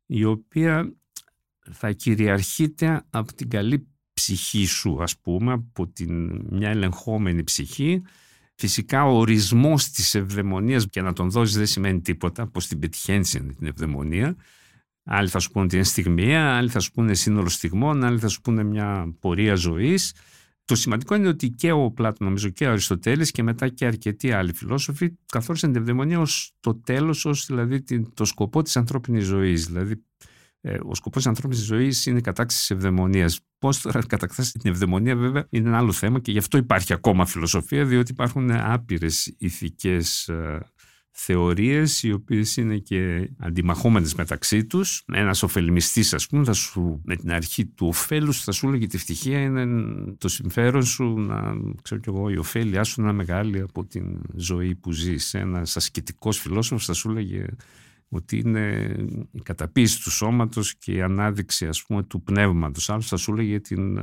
η 0.06 0.24
οποία 0.24 0.94
θα 1.72 1.92
κυριαρχείται 1.92 3.04
από 3.10 3.34
την 3.34 3.50
καλή 3.50 3.88
ψυχή 4.14 4.66
σου 4.66 5.04
ας 5.04 5.18
πούμε, 5.18 5.52
από 5.52 5.88
την, 5.88 6.42
μια 6.50 6.70
ελεγχόμενη 6.70 7.44
ψυχή. 7.44 8.02
Φυσικά 8.56 9.06
ο 9.06 9.18
ορισμός 9.18 9.90
της 9.90 10.16
ευδαιμονίας 10.16 10.88
και 10.90 11.02
να 11.02 11.14
τον 11.14 11.30
δώσεις 11.30 11.56
δεν 11.56 11.66
σημαίνει 11.66 12.02
τίποτα, 12.02 12.48
πως 12.48 12.68
την 12.68 12.80
πετυχαίνεις 12.80 13.30
την 13.30 13.56
ευδαιμονία. 13.60 14.36
Άλλοι 15.04 15.30
θα 15.30 15.40
σου 15.40 15.52
πούνε 15.52 15.66
ότι 15.66 15.76
είναι 15.76 15.86
στιγμία, 15.86 16.58
άλλοι 16.58 16.70
θα 16.70 16.80
σου 16.80 16.92
πούνε 16.92 17.14
σύνολο 17.14 17.50
στιγμών, 17.50 18.04
άλλοι 18.04 18.20
θα 18.20 18.28
σου 18.28 18.42
πούνε 18.42 18.64
μια 18.64 19.16
πορεία 19.20 19.56
ζωής. 19.56 20.14
Το 20.66 20.76
σημαντικό 20.76 21.16
είναι 21.16 21.28
ότι 21.28 21.50
και 21.50 21.72
ο 21.72 21.92
Πλάτων, 21.92 22.28
νομίζω 22.28 22.50
και 22.50 22.66
ο 22.66 22.70
Αριστοτέλης 22.70 23.32
και 23.32 23.44
μετά 23.44 23.68
και 23.68 23.86
αρκετοί 23.86 24.32
άλλοι 24.32 24.54
φιλόσοφοι 24.54 25.12
καθόρισαν 25.26 25.72
την 25.72 25.82
ευδαιμονία 25.82 26.20
ως 26.20 26.54
το 26.60 26.76
τέλος, 26.76 27.26
ως 27.26 27.46
δηλαδή 27.46 27.84
το 28.14 28.26
σκοπό 28.26 28.62
της 28.62 28.78
ανθρώπινης 28.78 29.26
ζωής. 29.26 29.66
Δηλαδή 29.66 30.04
ε, 30.62 30.78
ο 30.86 30.96
σκοπός 30.96 31.22
της 31.22 31.28
ανθρώπινης 31.28 31.64
ζωής 31.64 32.06
είναι 32.06 32.18
η 32.18 32.22
κατάκτηση 32.22 32.60
της 32.60 32.72
ευδαιμονίας. 32.72 33.40
Πώς 33.60 33.82
τώρα 33.82 34.06
κατακτάσει 34.06 34.52
την 34.52 34.72
ευδαιμονία 34.72 35.16
βέβαια 35.16 35.48
είναι 35.50 35.68
ένα 35.68 35.78
άλλο 35.78 35.92
θέμα 35.92 36.20
και 36.20 36.32
γι' 36.32 36.38
αυτό 36.38 36.58
υπάρχει 36.58 36.94
ακόμα 36.94 37.26
φιλοσοφία 37.26 37.86
διότι 37.86 38.12
υπάρχουν 38.12 38.52
άπειρες 38.52 39.36
ηθικές 39.38 40.28
ε, 40.28 40.60
θεωρίες 41.18 42.04
οι 42.04 42.12
οποίες 42.12 42.58
είναι 42.58 42.78
και 42.78 43.30
αντιμαχόμενες 43.38 44.16
μεταξύ 44.16 44.66
τους. 44.66 45.04
Ένας 45.14 45.44
ωφελημιστής 45.44 46.14
ας 46.14 46.28
πούμε 46.28 46.44
θα 46.44 46.54
σου, 46.54 47.02
με 47.06 47.16
την 47.16 47.32
αρχή 47.32 47.66
του 47.66 47.88
ωφέλους 47.88 48.44
θα 48.44 48.52
σου 48.52 48.68
λέγει 48.68 48.88
τη 48.88 48.96
ευτυχία 48.96 49.40
είναι 49.40 49.66
το 50.18 50.28
συμφέρον 50.28 50.84
σου 50.84 51.20
να 51.20 51.54
ξέρω 51.82 52.02
κι 52.02 52.10
εγώ 52.10 52.30
η 52.30 52.38
ωφέλειά 52.38 52.84
σου 52.84 53.02
να 53.02 53.14
μεγάλη 53.14 53.60
από 53.62 53.86
την 53.86 54.22
ζωή 54.36 54.76
που 54.76 54.92
ζεις. 54.92 55.34
Ένας 55.34 55.78
ασκητικός 55.78 56.40
φιλόσοφος 56.40 56.86
θα 56.86 56.94
σου 56.94 57.10
λέγε 57.10 57.46
ότι 58.10 58.38
είναι 58.38 58.96
η 59.32 59.42
καταπίεση 59.42 60.04
του 60.04 60.12
σώματος 60.12 60.76
και 60.76 60.92
η 60.92 61.02
ανάδειξη 61.02 61.68
ας 61.68 61.84
πούμε 61.84 62.04
του 62.04 62.22
πνεύματος. 62.22 62.90
Άλλος 62.90 63.08
θα 63.08 63.18
σου 63.18 63.34
λέγε 63.34 63.60
την 63.60 64.00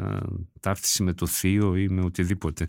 ταύτιση 0.61 1.03
με 1.03 1.13
το 1.13 1.27
θείο 1.27 1.77
ή 1.77 1.89
με 1.89 2.05
οτιδήποτε. 2.05 2.69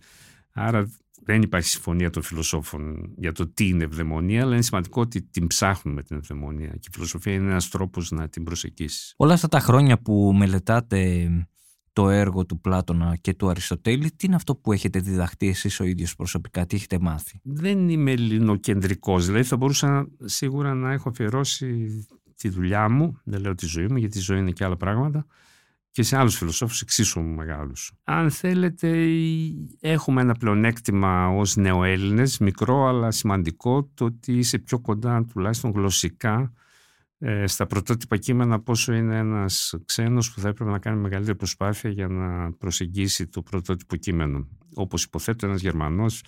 Άρα 0.54 0.90
δεν 1.26 1.42
υπάρχει 1.42 1.68
συμφωνία 1.68 2.10
των 2.10 2.24
φιλοσόφων 2.24 3.14
για 3.18 3.32
το 3.32 3.48
τι 3.48 3.68
είναι 3.68 3.84
ευδαιμονία, 3.84 4.42
αλλά 4.42 4.54
είναι 4.54 4.62
σημαντικό 4.62 5.02
ότι 5.02 5.22
την 5.22 5.48
ψάχνουμε 5.48 6.04
την 6.04 6.18
ευδαιμονία 6.18 6.68
και 6.68 6.88
η 6.88 6.92
φιλοσοφία 6.92 7.34
είναι 7.34 7.50
ένας 7.50 7.70
τρόπος 7.70 8.12
να 8.12 8.30
την 8.30 8.44
προσεγγίσεις. 8.44 9.14
Όλα 9.18 9.34
αυτά 9.34 9.48
τα 9.48 9.60
χρόνια 9.60 10.02
που 10.02 10.34
μελετάτε 10.36 11.30
το 11.94 12.10
έργο 12.10 12.46
του 12.46 12.60
Πλάτωνα 12.60 13.16
και 13.22 13.34
του 13.34 13.50
Αριστοτέλη, 13.50 14.12
τι 14.12 14.26
είναι 14.26 14.36
αυτό 14.36 14.56
που 14.56 14.72
έχετε 14.72 15.00
διδαχτεί 15.00 15.48
εσείς 15.48 15.80
ο 15.80 15.84
ίδιος 15.84 16.16
προσωπικά, 16.16 16.66
τι 16.66 16.76
έχετε 16.76 17.00
μάθει; 17.00 17.40
Δεν 17.44 17.90
είμαι 17.90 18.12
ελληνοκεντρικός, 18.12 19.26
δηλαδή 19.26 19.44
θα 19.44 19.58
μπορούσα 19.58 20.08
σίγουρα 20.24 20.74
να 20.74 20.92
έχω 20.92 21.10
αφιερώσει 21.10 21.88
τη 22.36 22.50
δουλειά 22.50 22.90
μου, 22.90 23.20
δεν 23.24 23.42
λέω 23.42 23.56
τη 23.56 23.66
ζωή 23.66 23.88
μου, 23.88 23.98
γιατί 23.98 24.18
η 24.18 24.22
ζωή 24.22 24.40
είναι 24.40 24.52
και 24.52 24.64
άλλα 24.64 24.78
πράγματα, 24.78 25.26
και 25.94 26.04
σε 26.04 26.18
άλλους 26.18 26.36
φιλοσόφους 26.36 26.82
εξίσου 26.82 27.22
μεγάλους. 27.22 27.92
Αν 28.04 28.32
θέλετε, 28.32 29.08
έχουμε 29.80 30.22
ένα 30.22 30.34
πλεονέκτημα 30.34 31.28
ως 31.28 31.56
νεοέλληνες, 31.56 32.38
μικρό 32.38 32.88
αλλά 32.88 33.12
σημαντικό, 33.12 33.92
το 33.94 34.06
ότι 34.06 34.38
είσαι 34.38 34.58
πιο 34.60 34.80
κοντά 34.80 35.26
τουλάχιστον 35.26 35.72
γλωσσικά 35.72 36.54
ε, 37.18 37.48
στα 37.48 37.66
πρωτότυπα 37.66 38.18
κείμενα 38.18 38.62
πόσο 38.62 38.94
είναι 38.94 39.18
ένας 39.18 39.76
ξένος 39.86 40.34
που 40.34 40.40
θα 40.40 40.48
έπρεπε 40.48 40.72
να 40.72 40.80
κάνει 40.80 41.00
μεγαλύτερη 41.00 41.38
προσπάθεια 41.38 41.90
για 41.90 42.08
να 42.08 42.52
προσεγγίσει 42.54 43.28
το 43.28 43.42
πρωτότυπο 43.42 43.96
κείμενο. 43.96 44.48
Όπως 44.74 45.04
υποθέτω 45.04 45.46
ένας 45.46 45.62
Γερμανός 45.62 46.24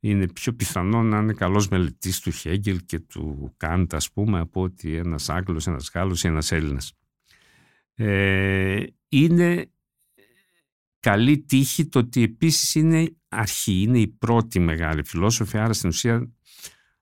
είναι 0.00 0.28
πιο 0.28 0.52
πιθανό 0.52 1.02
να 1.02 1.18
είναι 1.18 1.32
καλός 1.32 1.68
μελετής 1.68 2.20
του 2.20 2.30
Χέγγελ 2.30 2.80
και 2.86 2.98
του 2.98 3.54
Κάντ 3.56 3.94
ας 3.94 4.12
πούμε 4.12 4.38
από 4.38 4.62
ότι 4.62 4.96
ένας 4.96 5.28
Άγγλος, 5.28 5.66
ένας 5.66 5.90
Γάλλος 5.94 6.24
ή 6.24 6.26
ένας 6.26 6.52
Έλληνας. 6.52 6.92
Ε, 7.94 8.82
είναι 9.08 9.70
καλή 11.00 11.38
τύχη 11.38 11.86
το 11.86 11.98
ότι 11.98 12.22
επίσης 12.22 12.74
είναι 12.74 13.16
αρχή, 13.28 13.82
είναι 13.82 13.98
η 13.98 14.08
πρώτη 14.08 14.58
μεγάλη 14.58 15.04
φιλόσοφη, 15.04 15.58
άρα 15.58 15.72
στην 15.72 15.88
ουσία 15.88 16.32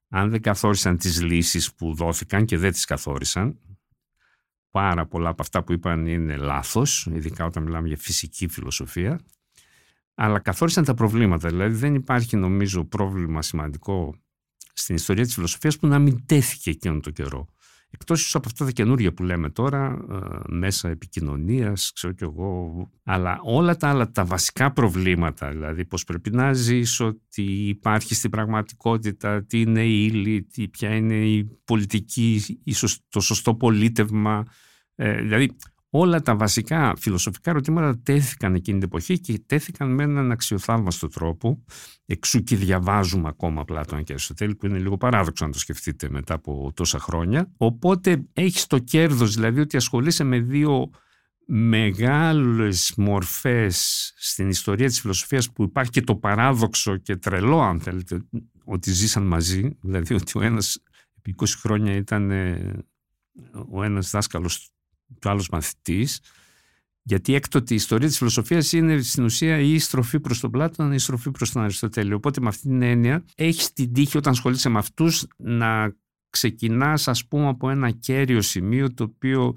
αν 0.09 0.30
δεν 0.30 0.40
καθόρισαν 0.40 0.96
τις 0.96 1.22
λύσεις 1.22 1.74
που 1.74 1.94
δόθηκαν 1.94 2.44
και 2.44 2.59
δεν 2.59 2.72
τις 2.72 2.84
καθόρισαν, 2.84 3.59
πάρα 4.70 5.07
πολλά 5.07 5.28
από 5.28 5.42
αυτά 5.42 5.64
που 5.64 5.72
είπαν 5.72 6.07
είναι 6.07 6.36
λάθος, 6.36 7.07
ειδικά 7.12 7.44
όταν 7.44 7.62
μιλάμε 7.62 7.88
για 7.88 7.96
φυσική 7.96 8.48
φιλοσοφία, 8.48 9.20
αλλά 10.14 10.38
καθόρισαν 10.38 10.84
τα 10.84 10.94
προβλήματα. 10.94 11.48
Δηλαδή 11.48 11.76
δεν 11.76 11.94
υπάρχει 11.94 12.36
νομίζω 12.36 12.84
πρόβλημα 12.84 13.42
σημαντικό 13.42 14.14
στην 14.72 14.94
ιστορία 14.94 15.24
της 15.24 15.34
φιλοσοφίας 15.34 15.78
που 15.78 15.86
να 15.86 15.98
μην 15.98 16.26
τέθηκε 16.26 16.70
εκείνον 16.70 17.00
το 17.00 17.11
καιρό. 17.11 17.48
Εκτός 17.99 18.20
ίσως 18.20 18.34
από 18.34 18.49
αυτά 18.49 18.64
τα 18.64 18.70
καινούργια 18.70 19.12
που 19.12 19.22
λέμε 19.22 19.51
τώρα, 19.51 19.99
ε, 20.11 20.16
μέσα 20.49 20.88
επικοινωνίας, 20.88 21.92
ξέρω 21.94 22.12
κι 22.12 22.22
εγώ, 22.24 22.90
αλλά 23.05 23.40
όλα 23.42 23.76
τα 23.76 23.88
άλλα, 23.88 24.11
τα 24.11 24.24
βασικά 24.24 24.72
προβλήματα, 24.72 25.51
δηλαδή 25.51 25.84
πώς 25.84 26.05
πρέπει 26.05 26.30
να 26.30 26.53
ζεις, 26.53 27.01
ότι 27.01 27.42
υπάρχει 27.68 28.14
στην 28.14 28.30
πραγματικότητα, 28.30 29.44
τι 29.44 29.61
είναι 29.61 29.84
η 29.84 30.09
ύλη, 30.12 30.42
τι, 30.42 30.68
ποια 30.68 30.94
είναι 30.94 31.14
η 31.14 31.44
πολιτική, 31.64 32.61
ίσως 32.64 33.01
το 33.09 33.20
σωστό 33.20 33.55
πολίτευμα, 33.55 34.44
ε, 34.94 35.20
δηλαδή 35.20 35.57
όλα 35.99 36.22
τα 36.22 36.36
βασικά 36.36 36.94
φιλοσοφικά 36.97 37.51
ερωτήματα 37.51 37.99
τέθηκαν 38.03 38.55
εκείνη 38.55 38.78
την 38.78 38.88
εποχή 38.88 39.20
και 39.20 39.42
τέθηκαν 39.47 39.94
με 39.94 40.03
έναν 40.03 40.30
αξιοθαύμαστο 40.30 41.09
τρόπο. 41.09 41.64
Εξού 42.07 42.42
και 42.42 42.57
διαβάζουμε 42.57 43.28
ακόμα 43.28 43.64
Πλάτωνα 43.64 44.03
και 44.03 44.12
Αριστοτέλη, 44.12 44.55
που 44.55 44.66
είναι 44.66 44.78
λίγο 44.78 44.97
παράδοξο 44.97 45.47
να 45.47 45.53
το 45.53 45.59
σκεφτείτε 45.59 46.09
μετά 46.11 46.34
από 46.34 46.72
τόσα 46.74 46.99
χρόνια. 46.99 47.53
Οπότε 47.57 48.24
έχεις 48.32 48.66
το 48.66 48.78
κέρδος, 48.78 49.34
δηλαδή 49.34 49.61
ότι 49.61 49.76
ασχολείσαι 49.76 50.24
με 50.24 50.40
δύο 50.40 50.90
μεγάλες 51.47 52.92
μορφές 52.97 54.12
στην 54.16 54.49
ιστορία 54.49 54.86
της 54.86 55.01
φιλοσοφίας 55.01 55.53
που 55.53 55.62
υπάρχει 55.62 55.90
και 55.90 56.01
το 56.01 56.16
παράδοξο 56.16 56.97
και 56.97 57.16
τρελό 57.16 57.61
αν 57.61 57.80
θέλετε 57.80 58.24
ότι 58.64 58.90
ζήσαν 58.90 59.22
μαζί 59.22 59.78
δηλαδή 59.80 60.14
ότι 60.14 60.38
ο 60.38 60.42
ένας 60.42 60.82
επί 61.18 61.34
20 61.38 61.44
χρόνια 61.61 61.94
ήταν 61.94 62.30
ο 63.70 63.82
ένας 63.82 64.11
δάσκαλος 64.11 64.70
του 65.20 65.28
άλλος 65.28 65.48
μαθητής 65.48 66.20
γιατί 67.09 67.34
έκτοτε 67.34 67.72
η 67.72 67.76
ιστορία 67.76 68.09
της 68.09 68.16
φιλοσοφίας 68.18 68.72
είναι 68.72 69.00
στην 69.00 69.24
ουσία 69.24 69.59
η 69.59 69.78
στροφή 69.78 70.20
προς 70.20 70.40
τον 70.40 70.50
Πλάτωνα, 70.50 70.94
η 70.94 70.98
στροφή 70.98 71.30
προς 71.30 71.52
τον 71.52 71.62
Αριστοτέλη. 71.62 72.12
Οπότε 72.12 72.40
με 72.40 72.48
αυτή 72.48 72.62
την 72.62 72.82
έννοια 72.82 73.24
έχεις 73.34 73.72
την 73.72 73.92
τύχη 73.92 74.16
όταν 74.16 74.32
ασχολείσαι 74.32 74.68
με 74.68 74.78
αυτούς 74.78 75.26
να 75.36 75.96
ξεκινάς 76.30 77.09
ας 77.09 77.26
πούμε 77.26 77.48
από 77.48 77.70
ένα 77.70 77.90
κέριο 77.90 78.40
σημείο 78.40 78.94
το 78.94 79.04
οποίο 79.04 79.54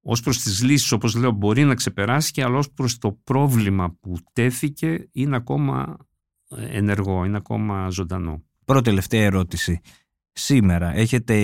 ως 0.00 0.20
προς 0.20 0.38
τις 0.38 0.62
λύσεις 0.62 0.92
όπως 0.92 1.14
λέω 1.14 1.30
μπορεί 1.30 1.64
να 1.64 1.74
ξεπεράσει 1.74 2.32
και 2.32 2.42
αλλά 2.42 2.58
ως 2.58 2.70
προς 2.70 2.98
το 2.98 3.12
πρόβλημα 3.24 3.96
που 4.00 4.16
τέθηκε 4.32 5.08
είναι 5.12 5.36
ακόμα 5.36 5.96
ενεργό, 6.56 7.24
είναι 7.24 7.36
ακόμα 7.36 7.90
ζωντανό. 7.90 8.44
Πρώτη 8.64 8.84
τελευταία 8.84 9.22
ερώτηση 9.22 9.80
σήμερα 10.38 10.94
έχετε, 10.94 11.34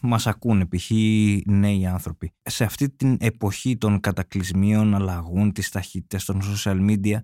μας 0.00 0.26
ακούνε 0.26 0.66
π.χ. 0.66 0.90
νέοι 1.46 1.86
άνθρωποι. 1.86 2.32
Σε 2.42 2.64
αυτή 2.64 2.90
την 2.90 3.16
εποχή 3.20 3.76
των 3.76 4.00
κατακλυσμίων, 4.00 4.94
αλλαγών, 4.94 5.52
της 5.52 5.68
ταχύτητας 5.68 6.24
των 6.24 6.40
social 6.42 6.90
media, 6.90 7.16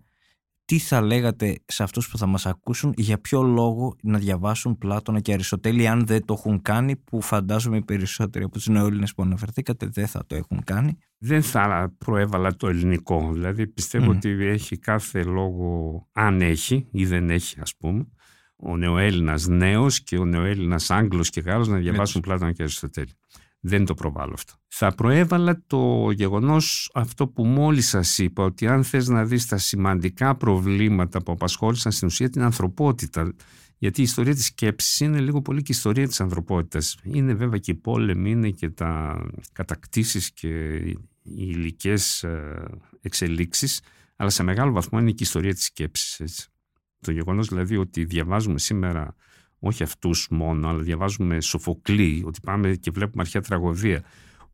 τι 0.64 0.78
θα 0.78 1.00
λέγατε 1.00 1.58
σε 1.64 1.82
αυτούς 1.82 2.08
που 2.08 2.18
θα 2.18 2.26
μας 2.26 2.46
ακούσουν, 2.46 2.94
για 2.96 3.20
ποιο 3.20 3.42
λόγο 3.42 3.96
να 4.02 4.18
διαβάσουν 4.18 4.78
Πλάτωνα 4.78 5.20
και 5.20 5.32
Αριστοτέλη 5.32 5.88
αν 5.88 6.06
δεν 6.06 6.24
το 6.24 6.34
έχουν 6.38 6.62
κάνει, 6.62 6.96
που 6.96 7.20
φαντάζομαι 7.20 7.76
οι 7.76 7.82
περισσότεροι 7.82 8.44
από 8.44 8.54
τους 8.54 8.66
νεοέλληνες 8.66 9.14
που 9.14 9.22
αναφερθήκατε 9.22 9.86
δεν 9.86 10.06
θα 10.06 10.26
το 10.26 10.34
έχουν 10.34 10.64
κάνει; 10.64 10.98
Δεν 11.18 11.42
θα 11.42 11.94
προέβαλα 11.98 12.56
το 12.56 12.68
ελληνικό, 12.68 13.30
δηλαδή 13.32 13.66
πιστεύω 13.66 14.10
ότι 14.10 14.28
έχει 14.28 14.78
κάθε 14.78 15.22
λόγο, 15.22 16.08
αν 16.12 16.40
έχει 16.40 16.86
ή 16.90 17.06
δεν 17.06 17.30
έχει 17.30 17.60
ας 17.60 17.76
πούμε, 17.76 18.06
ο 18.64 18.76
νεοέλληνας 18.76 19.46
νέος 19.46 20.00
και 20.00 20.18
ο 20.18 20.24
νεοέλληνας 20.24 20.90
Άγγλος 20.90 21.30
και 21.30 21.40
Γάλλος 21.40 21.68
να 21.68 21.76
διαβάσουν 21.76 22.20
Πλάτωνα 22.20 22.52
και 22.52 22.62
Αριστοτέλη. 22.62 23.12
Δεν 23.60 23.84
το 23.84 23.94
προβάλλω 23.94 24.32
αυτό. 24.34 24.52
Θα 24.68 24.94
προέβαλα 24.94 25.62
το 25.66 26.10
γεγονός 26.10 26.90
αυτό 26.94 27.28
που 27.28 27.44
μόλις 27.44 27.88
σας 27.88 28.18
είπα, 28.18 28.44
ότι 28.44 28.66
αν 28.66 28.84
θες 28.84 29.08
να 29.08 29.24
δεις 29.24 29.46
τα 29.46 29.58
σημαντικά 29.58 30.36
προβλήματα 30.36 31.22
που 31.22 31.32
απασχόλησαν 31.32 31.92
στην 31.92 32.06
ουσία 32.08 32.30
την 32.30 32.42
ανθρωπότητα, 32.42 33.34
γιατί 33.78 34.00
η 34.00 34.04
ιστορία 34.04 34.34
της 34.34 34.44
σκέψης 34.44 35.00
είναι 35.00 35.20
λίγο 35.20 35.42
πολύ 35.42 35.58
και 35.58 35.72
η 35.72 35.74
ιστορία 35.74 36.08
της 36.08 36.20
ανθρωπότητας. 36.20 36.96
Είναι 37.02 37.34
βέβαια 37.34 37.58
και 37.58 37.70
οι 37.70 37.74
πόλεμοι, 37.74 38.30
είναι 38.30 38.50
και 38.50 38.70
τα 38.70 39.22
κατακτήσεις 39.52 40.32
και 40.32 40.74
οι 40.76 40.98
υλικές 41.22 42.22
ε, 42.22 42.64
εξελίξεις, 43.00 43.80
αλλά 44.16 44.30
σε 44.30 44.42
μεγάλο 44.42 44.72
βαθμό 44.72 44.98
είναι 44.98 45.10
και 45.10 45.16
η 45.18 45.24
ιστορία 45.24 45.54
της 45.54 45.64
σκέψης. 45.64 46.20
Έτσι. 46.20 46.48
Το 47.04 47.12
γεγονός 47.12 47.48
δηλαδή 47.48 47.76
ότι 47.76 48.04
διαβάζουμε 48.04 48.58
σήμερα 48.58 49.14
όχι 49.58 49.82
αυτούς 49.82 50.28
μόνο, 50.30 50.68
αλλά 50.68 50.82
διαβάζουμε 50.82 51.40
Σοφοκλή, 51.40 52.22
ότι 52.26 52.40
πάμε 52.42 52.74
και 52.74 52.90
βλέπουμε 52.90 53.22
αρχαία 53.22 53.42
τραγωδία, 53.42 54.04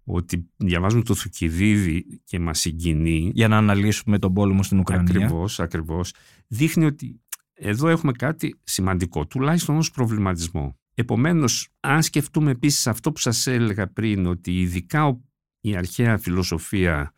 ότι 0.05 0.51
διαβάζουμε 0.57 1.03
το 1.03 1.14
Θουκυδίδη 1.14 2.20
και 2.24 2.38
μας 2.38 2.61
συγκινεί. 2.61 3.30
Για 3.34 3.48
να 3.48 3.57
αναλύσουμε 3.57 4.18
τον 4.18 4.32
πόλεμο 4.32 4.62
στην 4.62 4.78
Ουκρανία. 4.78 5.24
Ακριβώς, 5.24 5.61
ακριβώς. 5.61 6.14
Δείχνει 6.46 6.84
ότι 6.84 7.20
εδώ 7.53 7.88
έχουμε 7.88 8.12
κάτι 8.12 8.61
σημαντικό, 8.62 9.26
τουλάχιστον 9.26 9.76
ως 9.76 9.90
προβληματισμό. 9.90 10.78
Επομένως, 10.94 11.68
αν 11.80 12.03
σκεφτούμε 12.03 12.51
επίσης 12.51 12.86
αυτό 12.86 13.12
που 13.12 13.18
σας 13.18 13.46
έλεγα 13.46 13.92
πριν, 13.92 14.26
ότι 14.26 14.61
ειδικά 14.61 15.20
η 15.61 15.76
αρχαία 15.76 16.18
φιλοσοφία 16.18 17.12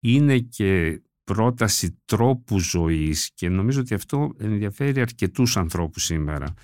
είναι 0.00 0.38
και 0.38 1.00
πρόταση 1.34 1.98
τρόπου 2.04 2.58
ζωής 2.58 3.30
και 3.34 3.48
νομίζω 3.48 3.80
ότι 3.80 3.94
αυτό 3.94 4.32
ενδιαφέρει 4.38 5.00
αρκετούς 5.00 5.56
ανθρώπους 5.56 6.04
σήμερα. 6.04 6.54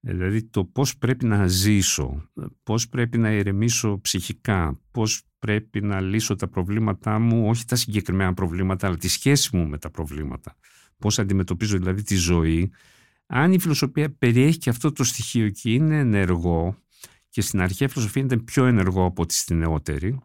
Δηλαδή 0.00 0.42
το 0.42 0.64
πώς 0.64 0.96
πρέπει 0.98 1.24
να 1.24 1.46
ζήσω, 1.46 2.30
πώς 2.62 2.88
πρέπει 2.88 3.18
να 3.18 3.30
ηρεμήσω 3.30 4.00
ψυχικά, 4.02 4.80
πώς 4.90 5.22
πρέπει 5.38 5.80
να 5.80 6.00
λύσω 6.00 6.36
τα 6.36 6.48
προβλήματά 6.48 7.18
μου, 7.18 7.48
όχι 7.48 7.64
τα 7.64 7.76
συγκεκριμένα 7.76 8.34
προβλήματα, 8.34 8.86
αλλά 8.86 8.96
τη 8.96 9.08
σχέση 9.08 9.56
μου 9.56 9.68
με 9.68 9.78
τα 9.78 9.90
προβλήματα. 9.90 10.56
Πώς 10.98 11.18
αντιμετωπίζω 11.18 11.78
δηλαδή 11.78 12.02
τη 12.02 12.14
ζωή. 12.14 12.70
Αν 13.26 13.52
η 13.52 13.58
φιλοσοφία 13.58 14.10
περιέχει 14.10 14.58
και 14.58 14.70
αυτό 14.70 14.92
το 14.92 15.04
στοιχείο 15.04 15.48
και 15.48 15.72
είναι 15.72 15.98
ενεργό, 15.98 16.76
και 17.28 17.40
στην 17.40 17.60
αρχαία 17.60 17.88
φιλοσοφία 17.88 18.22
ήταν 18.22 18.44
πιο 18.44 18.64
ενεργό 18.64 19.04
από 19.04 19.22
ότι 19.22 19.34
στην 19.34 19.58
νεότερη, 19.58 20.18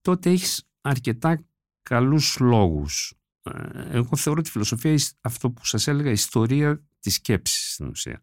τότε 0.00 0.30
έχεις 0.30 0.68
αρκετά 0.80 1.44
καλούς 1.82 2.38
λόγους 2.40 3.12
ε, 3.12 3.19
εγώ 3.90 4.16
θεωρώ 4.16 4.40
τη 4.40 4.50
φιλοσοφία 4.50 4.98
αυτό 5.20 5.50
που 5.50 5.66
σας 5.66 5.86
έλεγα 5.86 6.10
ιστορία 6.10 6.82
της 7.00 7.14
σκέψης 7.14 7.72
στην 7.72 7.86
ουσία. 7.86 8.22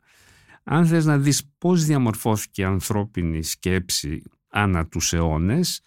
Αν 0.63 0.85
θες 0.85 1.05
να 1.05 1.17
δεις 1.17 1.49
πώς 1.57 1.83
διαμορφώθηκε 1.83 2.61
η 2.61 2.65
ανθρώπινη 2.65 3.43
σκέψη 3.43 4.21
ανά 4.49 4.87
τους 4.87 5.13
αιώνες, 5.13 5.81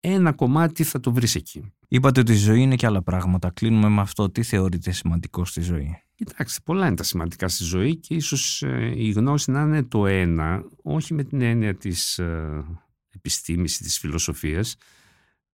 ένα 0.00 0.32
κομμάτι 0.32 0.84
θα 0.84 1.00
το 1.00 1.12
βρεις 1.12 1.34
εκεί. 1.34 1.72
Είπατε 1.88 2.20
ότι 2.20 2.32
η 2.32 2.36
ζωή 2.36 2.60
είναι 2.60 2.76
και 2.76 2.86
άλλα 2.86 3.02
πράγματα. 3.02 3.50
Κλείνουμε 3.50 3.88
με 3.88 4.00
αυτό. 4.00 4.30
Τι 4.30 4.42
θεωρείτε 4.42 4.90
σημαντικό 4.90 5.44
στη 5.44 5.60
ζωή; 5.60 6.02
Κοιτάξτε, 6.14 6.60
πολλά 6.64 6.86
είναι 6.86 6.96
τα 6.96 7.02
σημαντικά 7.02 7.48
στη 7.48 7.64
ζωή 7.64 7.96
και 7.96 8.14
ίσως 8.14 8.62
ε, 8.62 8.92
η 8.96 9.10
γνώση 9.10 9.50
να 9.50 9.60
είναι 9.60 9.82
το 9.82 10.06
ένα, 10.06 10.64
όχι 10.82 11.14
με 11.14 11.24
την 11.24 11.40
έννοια 11.40 11.74
της 11.74 12.18
ε, 12.18 12.64
επιστήμης 13.08 13.80
ή 13.80 13.82
της 13.82 13.98
φιλοσοφίας, 13.98 14.76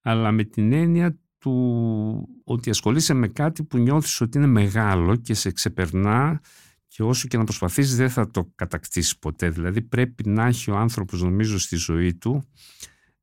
αλλά 0.01 0.33
με 0.33 0.45
την 0.45 0.73
έννοια 0.73 1.19
του 1.45 2.29
ότι 2.45 2.71
ασχολείσαι 2.71 3.15
με 3.15 3.29
κάτι 3.29 3.63
που 3.65 3.79
νιώθεις 3.79 4.21
ότι 4.21 4.39
είναι 4.39 4.47
μεγάλο 4.47 5.17
και 5.17 5.35
σε 5.35 5.51
ξεπερνά 5.51 6.41
και 6.89 7.03
όσο 7.03 7.29
και 7.29 7.37
να 7.37 7.45
προσπαθείς 7.45 7.97
δεν 7.97 8.11
θα 8.11 8.31
το 8.31 8.53
κατακτήσεις 8.55 9.19
ποτέ. 9.19 9.49
Δηλαδή 9.51 9.83
πρέπει 9.83 10.29
να 10.29 10.47
έχει 10.47 10.71
ο 10.71 10.77
άνθρωπος 10.77 11.23
νομίζω 11.23 11.59
στη 11.59 11.77
ζωή 11.77 12.15
του 12.15 12.49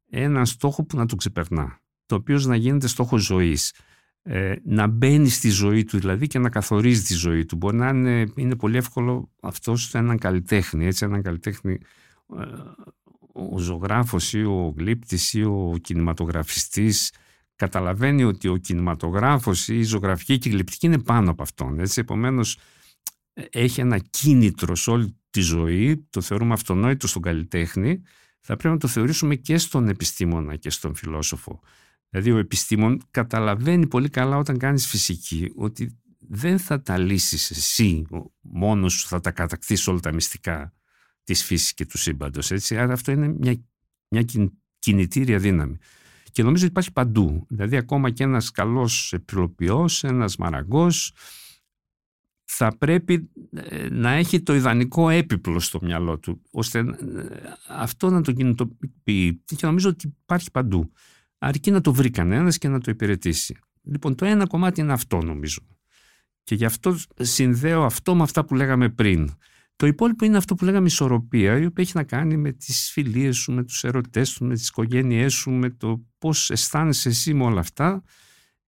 ένα 0.09 0.45
στόχο 0.45 0.85
που 0.85 0.97
να 0.97 1.05
τον 1.05 1.17
ξεπερνά, 1.17 1.79
το 2.05 2.15
οποίο 2.15 2.39
να 2.39 2.55
γίνεται 2.55 2.87
στόχο 2.87 3.17
ζωής. 3.17 3.73
Ε, 4.23 4.55
να 4.63 4.87
μπαίνει 4.87 5.29
στη 5.29 5.49
ζωή 5.49 5.83
του 5.83 5.99
δηλαδή 5.99 6.27
και 6.27 6.39
να 6.39 6.49
καθορίζει 6.49 7.03
τη 7.03 7.13
ζωή 7.13 7.45
του. 7.45 7.55
Μπορεί 7.55 7.75
να 7.77 7.89
είναι, 7.89 8.31
είναι 8.35 8.55
πολύ 8.55 8.77
εύκολο 8.77 9.29
αυτό 9.41 9.75
σε 9.75 9.97
έναν 9.97 10.17
καλλιτέχνη, 10.17 10.85
έτσι, 10.85 11.05
έναν 11.05 11.21
καλλιτέχνη 11.21 11.77
ε, 12.39 12.43
ο 13.33 13.57
ζωγράφος 13.57 14.33
ή 14.33 14.43
ο 14.43 14.73
γλύπτης 14.77 15.33
ή 15.33 15.43
ο 15.43 15.75
κινηματογραφιστής 15.81 17.11
καταλαβαίνει 17.61 18.23
ότι 18.23 18.47
ο 18.47 18.57
κινηματογράφος 18.57 19.67
ή 19.67 19.77
η 19.77 19.83
ζωγραφική 19.83 20.37
και 20.37 20.49
η 20.49 20.51
γλυπτική 20.51 20.85
είναι 20.85 20.99
πάνω 20.99 21.31
από 21.31 21.43
αυτόν. 21.43 21.79
Έτσι. 21.79 21.99
Επομένως 21.99 22.57
έχει 23.33 23.81
ένα 23.81 23.97
κίνητρο 23.97 24.75
σε 24.75 24.91
όλη 24.91 25.15
τη 25.29 25.41
ζωή, 25.41 26.07
το 26.09 26.21
θεωρούμε 26.21 26.53
αυτονόητο 26.53 27.07
στον 27.07 27.21
καλλιτέχνη, 27.21 28.01
θα 28.39 28.55
πρέπει 28.55 28.73
να 28.73 28.79
το 28.79 28.87
θεωρήσουμε 28.87 29.35
και 29.35 29.57
στον 29.57 29.89
επιστήμονα 29.89 30.55
και 30.55 30.69
στον 30.69 30.95
φιλόσοφο. 30.95 31.59
Δηλαδή 32.09 32.31
ο 32.31 32.37
επιστήμον 32.37 33.01
καταλαβαίνει 33.11 33.87
πολύ 33.87 34.09
καλά 34.09 34.37
όταν 34.37 34.57
κάνεις 34.57 34.87
φυσική 34.87 35.51
ότι 35.55 35.99
δεν 36.19 36.59
θα 36.59 36.81
τα 36.81 36.97
λύσεις 36.97 37.51
εσύ 37.51 38.05
μόνος 38.41 38.93
σου, 38.93 39.07
θα 39.07 39.19
τα 39.19 39.31
κατακτήσεις 39.31 39.87
όλα 39.87 39.99
τα 39.99 40.13
μυστικά 40.13 40.73
της 41.23 41.43
φύσης 41.43 41.73
και 41.73 41.85
του 41.85 41.97
σύμπαντος. 41.97 42.51
Έτσι. 42.51 42.77
Άρα 42.77 42.93
αυτό 42.93 43.11
είναι 43.11 43.27
μια, 43.27 43.55
μια 44.07 44.25
κινητήρια 44.79 45.37
δύναμη. 45.37 45.77
Και 46.31 46.43
νομίζω 46.43 46.63
ότι 46.63 46.71
υπάρχει 46.71 46.91
παντού. 46.91 47.45
Δηλαδή 47.49 47.77
ακόμα 47.77 48.09
και 48.09 48.23
ένας 48.23 48.51
καλός 48.51 49.13
επιλοποιός, 49.13 50.03
ένας 50.03 50.37
μαραγκός, 50.37 51.13
θα 52.45 52.77
πρέπει 52.77 53.29
ε, 53.51 53.89
να 53.89 54.11
έχει 54.11 54.41
το 54.41 54.55
ιδανικό 54.55 55.09
έπιπλο 55.09 55.59
στο 55.59 55.79
μυαλό 55.81 56.19
του, 56.19 56.41
ώστε 56.51 56.79
ε, 56.79 56.85
αυτό 57.67 58.09
να 58.09 58.21
το 58.21 58.31
κινητοποιεί. 58.31 59.41
Και 59.45 59.55
νομίζω 59.61 59.89
ότι 59.89 60.15
υπάρχει 60.23 60.51
παντού. 60.51 60.91
Αρκεί 61.37 61.71
να 61.71 61.81
το 61.81 61.93
βρει 61.93 62.09
κανένας 62.09 62.57
και 62.57 62.67
να 62.67 62.79
το 62.79 62.91
υπηρετήσει. 62.91 63.57
Λοιπόν, 63.83 64.15
το 64.15 64.25
ένα 64.25 64.47
κομμάτι 64.47 64.81
είναι 64.81 64.93
αυτό 64.93 65.21
νομίζω. 65.21 65.61
Και 66.43 66.55
γι' 66.55 66.65
αυτό 66.65 66.97
συνδέω 67.19 67.83
αυτό 67.83 68.15
με 68.15 68.23
αυτά 68.23 68.45
που 68.45 68.55
λέγαμε 68.55 68.89
πριν. 68.89 69.29
Το 69.81 69.87
υπόλοιπο 69.87 70.25
είναι 70.25 70.37
αυτό 70.37 70.55
που 70.55 70.65
λέγαμε 70.65 70.87
ισορροπία, 70.87 71.57
η 71.57 71.65
οποία 71.65 71.83
έχει 71.83 71.91
να 71.95 72.03
κάνει 72.03 72.37
με 72.37 72.51
τις 72.51 72.91
φιλίες 72.91 73.37
σου, 73.37 73.51
με 73.51 73.63
τους 73.63 73.83
ερωτές 73.83 74.29
σου, 74.29 74.45
με 74.45 74.53
τις 74.53 74.67
οικογένειές 74.67 75.33
σου, 75.33 75.51
με 75.51 75.69
το 75.69 76.05
πώς 76.17 76.49
αισθάνεσαι 76.49 77.09
εσύ 77.09 77.33
με 77.33 77.43
όλα 77.43 77.59
αυτά. 77.59 78.03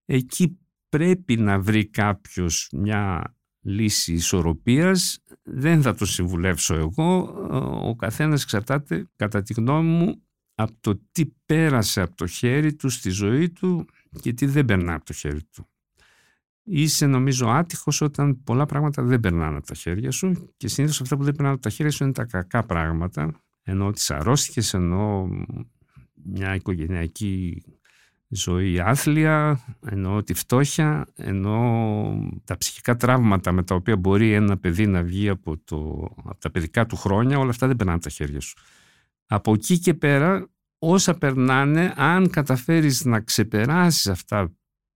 Εκεί 0.06 0.60
πρέπει 0.90 1.38
να 1.38 1.60
βρει 1.60 1.86
κάποιος 1.86 2.70
μια 2.72 3.36
λύση 3.62 4.14
ισορροπίας. 4.14 5.24
Δεν 5.44 5.82
θα 5.82 5.96
το 5.96 6.06
συμβουλεύσω 6.06 6.76
εγώ. 6.76 7.20
Ο 7.90 7.96
καθένας 7.96 8.44
εξαρτάται, 8.44 9.10
κατά 9.16 9.42
τη 9.42 9.54
γνώμη 9.54 9.90
μου, 9.90 10.24
από 10.56 10.74
το 10.80 11.02
τι 11.12 11.26
πέρασε 11.46 12.02
από 12.02 12.16
το 12.16 12.28
χέρι 12.28 12.76
του 12.76 12.90
στη 12.90 13.10
ζωή 13.10 13.50
του 13.50 13.86
και 14.22 14.34
τι 14.34 14.46
δεν 14.46 14.66
περνά 14.66 14.94
από 14.94 15.06
το 15.06 15.14
χέρι 15.14 15.44
του 15.44 15.68
είσαι 16.64 17.06
νομίζω 17.06 17.48
άτυχος 17.48 18.02
όταν 18.02 18.44
πολλά 18.44 18.66
πράγματα 18.66 19.04
δεν 19.04 19.20
περνάνε 19.20 19.58
από 19.58 19.68
τα 19.68 19.74
χέρια 19.74 20.12
σου 20.12 20.52
και 20.58 20.68
συνήθως 20.68 21.02
αυτά 21.02 21.18
που 21.18 21.24
δεν 21.24 21.34
περνάνε 21.34 21.54
από 21.54 21.64
τα 21.64 21.70
χέρια 21.70 21.92
σου 21.92 22.04
είναι 22.04 22.14
τα 22.14 22.26
κακά 22.26 22.64
πράγματα 22.64 23.44
ενώ 23.64 23.92
τις 23.92 24.12
αρρώστιες, 24.12 24.74
ενώ 24.74 25.30
μια 26.14 26.56
οικογενειακή 26.56 27.64
ζωή 28.28 28.80
άθλια, 28.80 29.60
ενώ 29.86 30.24
τη 30.24 30.34
φτώχεια, 30.34 31.08
ενώ 31.16 32.32
τα 32.44 32.58
ψυχικά 32.58 32.96
τραύματα 32.96 33.52
με 33.52 33.64
τα 33.64 33.76
οποία 33.76 33.98
μπορεί 33.98 34.34
ένα 34.34 34.58
παιδί 34.58 34.88
να 34.88 35.04
βγει 35.04 35.30
από, 35.30 35.58
το, 35.58 36.10
από 36.24 36.40
τα 36.40 36.52
παιδικά 36.52 36.86
του 36.86 36.96
χρόνια, 36.96 37.40
όλα 37.40 37.50
αυτά 37.50 37.68
δεν 37.68 37.76
περνάνε 37.76 37.98
από 37.98 38.08
τα 38.08 38.14
χέρια 38.14 38.40
σου. 38.40 38.56
Από 39.26 39.54
εκεί 39.54 39.80
και 39.80 39.94
πέρα, 39.94 40.50
όσα 40.78 41.18
περνάνε, 41.18 41.94
αν 41.96 42.30
καταφέρεις 42.30 43.06
να 43.06 43.20
ξεπεράσεις 43.20 44.08
αυτά 44.08 44.52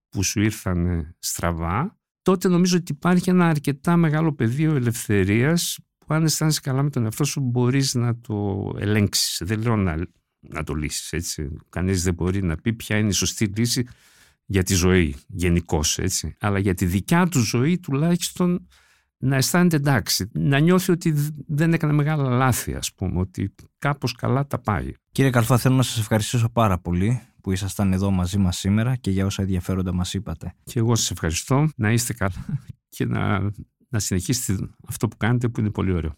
που 0.09 0.23
σου 0.23 0.41
ήρθαν 0.41 1.07
στραβά, 1.19 1.97
τότε 2.21 2.47
νομίζω 2.47 2.77
ότι 2.77 2.91
υπάρχει 2.91 3.29
ένα 3.29 3.47
αρκετά 3.47 3.97
μεγάλο 3.97 4.33
πεδίο 4.33 4.75
ελευθερίας 4.75 5.79
που 5.97 6.13
αν 6.13 6.23
αισθάνεσαι 6.23 6.59
καλά 6.63 6.83
με 6.83 6.89
τον 6.89 7.03
εαυτό 7.03 7.23
σου 7.23 7.39
μπορείς 7.39 7.93
να 7.93 8.19
το 8.19 8.69
ελέγξεις. 8.79 9.41
Δεν 9.45 9.61
λέω 9.61 9.75
να, 9.75 9.95
να 10.39 10.63
το 10.63 10.73
λύσεις 10.73 11.13
έτσι. 11.13 11.49
Κανείς 11.69 12.03
δεν 12.03 12.13
μπορεί 12.13 12.43
να 12.43 12.55
πει 12.55 12.73
ποια 12.73 12.97
είναι 12.97 13.09
η 13.09 13.11
σωστή 13.11 13.45
λύση 13.45 13.87
για 14.45 14.63
τη 14.63 14.73
ζωή 14.73 15.15
γενικώς, 15.27 15.97
έτσι. 15.97 16.35
Αλλά 16.39 16.59
για 16.59 16.73
τη 16.73 16.85
δικιά 16.85 17.27
του 17.27 17.39
ζωή 17.39 17.79
τουλάχιστον 17.79 18.67
να 19.17 19.35
αισθάνεται 19.35 19.75
εντάξει, 19.75 20.29
να 20.33 20.59
νιώθει 20.59 20.91
ότι 20.91 21.33
δεν 21.47 21.73
έκανε 21.73 21.93
μεγάλα 21.93 22.29
λάθη, 22.29 22.73
ας 22.73 22.93
πούμε, 22.93 23.19
ότι 23.19 23.55
κάπως 23.79 24.15
καλά 24.15 24.47
τα 24.47 24.59
πάει. 24.59 24.93
Κύριε 25.11 25.31
Καλφά, 25.31 25.57
θέλω 25.57 25.75
να 25.75 25.83
σας 25.83 25.99
ευχαριστήσω 25.99 26.49
πάρα 26.49 26.77
πολύ 26.77 27.21
που 27.47 27.53
ήσασταν 27.53 27.93
εδώ 27.93 28.11
μαζί 28.11 28.37
μας 28.37 28.57
σήμερα 28.57 28.95
και 28.95 29.11
για 29.11 29.25
όσα 29.25 29.41
ενδιαφέροντα 29.41 29.93
μας 29.93 30.13
είπατε. 30.13 30.53
Και 30.63 30.79
εγώ 30.79 30.95
σας 30.95 31.11
ευχαριστώ. 31.11 31.67
Να 31.75 31.91
είστε 31.91 32.13
καλά 32.13 32.45
και 32.95 33.05
να, 33.05 33.51
να 33.89 33.99
συνεχίσετε 33.99 34.67
αυτό 34.87 35.07
που 35.07 35.17
κάνετε 35.17 35.47
που 35.47 35.59
είναι 35.59 35.69
πολύ 35.69 35.91
ωραίο. 35.91 36.11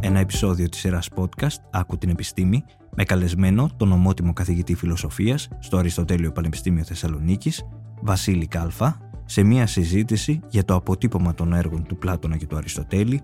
Ένα 0.00 0.18
επεισόδιο 0.18 0.68
της 0.68 0.80
σειράς 0.80 1.08
podcast 1.14 1.56
«Άκου 1.70 1.98
την 1.98 2.08
επιστήμη» 2.08 2.64
με 2.96 3.04
καλεσμένο 3.04 3.70
τον 3.76 3.92
ομότιμο 3.92 4.32
καθηγητή 4.32 4.74
φιλοσοφίας 4.74 5.48
στο 5.58 5.76
Αριστοτέλειο 5.76 6.32
Πανεπιστήμιο 6.32 6.84
Θεσσαλονίκης, 6.84 7.64
Βασίλη 8.02 8.46
Κάλφα, 8.46 9.10
σε 9.24 9.42
μια 9.42 9.66
συζήτηση 9.66 10.40
για 10.48 10.64
το 10.64 10.74
αποτύπωμα 10.74 11.34
των 11.34 11.52
έργων 11.52 11.86
του 11.86 11.96
Πλάτωνα 11.96 12.36
και 12.36 12.46
του 12.46 12.56
Αριστοτέλη, 12.56 13.22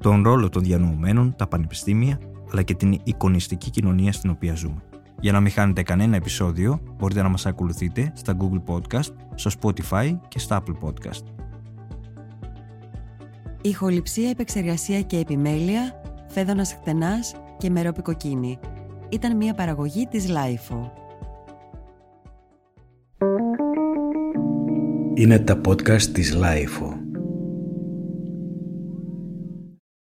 τον 0.00 0.22
ρόλο 0.22 0.48
των 0.48 0.62
διανοουμένων, 0.62 1.34
τα 1.36 1.46
πανεπιστήμια 1.46 2.18
αλλά 2.52 2.62
και 2.62 2.74
την 2.74 3.00
εικονιστική 3.04 3.70
κοινωνία 3.70 4.12
στην 4.12 4.30
οποία 4.30 4.54
ζούμε. 4.54 4.82
Για 5.20 5.32
να 5.32 5.40
μην 5.40 5.52
χάνετε 5.52 5.82
κανένα 5.82 6.16
επεισόδιο, 6.16 6.80
μπορείτε 6.96 7.22
να 7.22 7.28
μας 7.28 7.46
ακολουθείτε 7.46 8.12
στα 8.14 8.36
Google 8.38 8.74
Podcast, 8.74 9.12
στο 9.34 9.50
Spotify 9.60 10.18
και 10.28 10.38
στα 10.38 10.62
Apple 10.62 10.88
Podcast. 10.88 11.22
Ηχοληψία, 13.62 14.30
επεξεργασία 14.30 15.02
και 15.02 15.18
επιμέλεια, 15.18 16.02
φέδωνας 16.26 16.72
χτενάς 16.72 17.34
και 17.58 17.70
μερόπικοκίνη. 17.70 18.58
Ήταν 19.08 19.36
μια 19.36 19.54
παραγωγή 19.54 20.06
της 20.06 20.26
LIFO. 20.28 20.90
Είναι 25.14 25.38
τα 25.38 25.60
podcast 25.64 26.02
της 26.02 26.36
LIFO. 26.36 26.97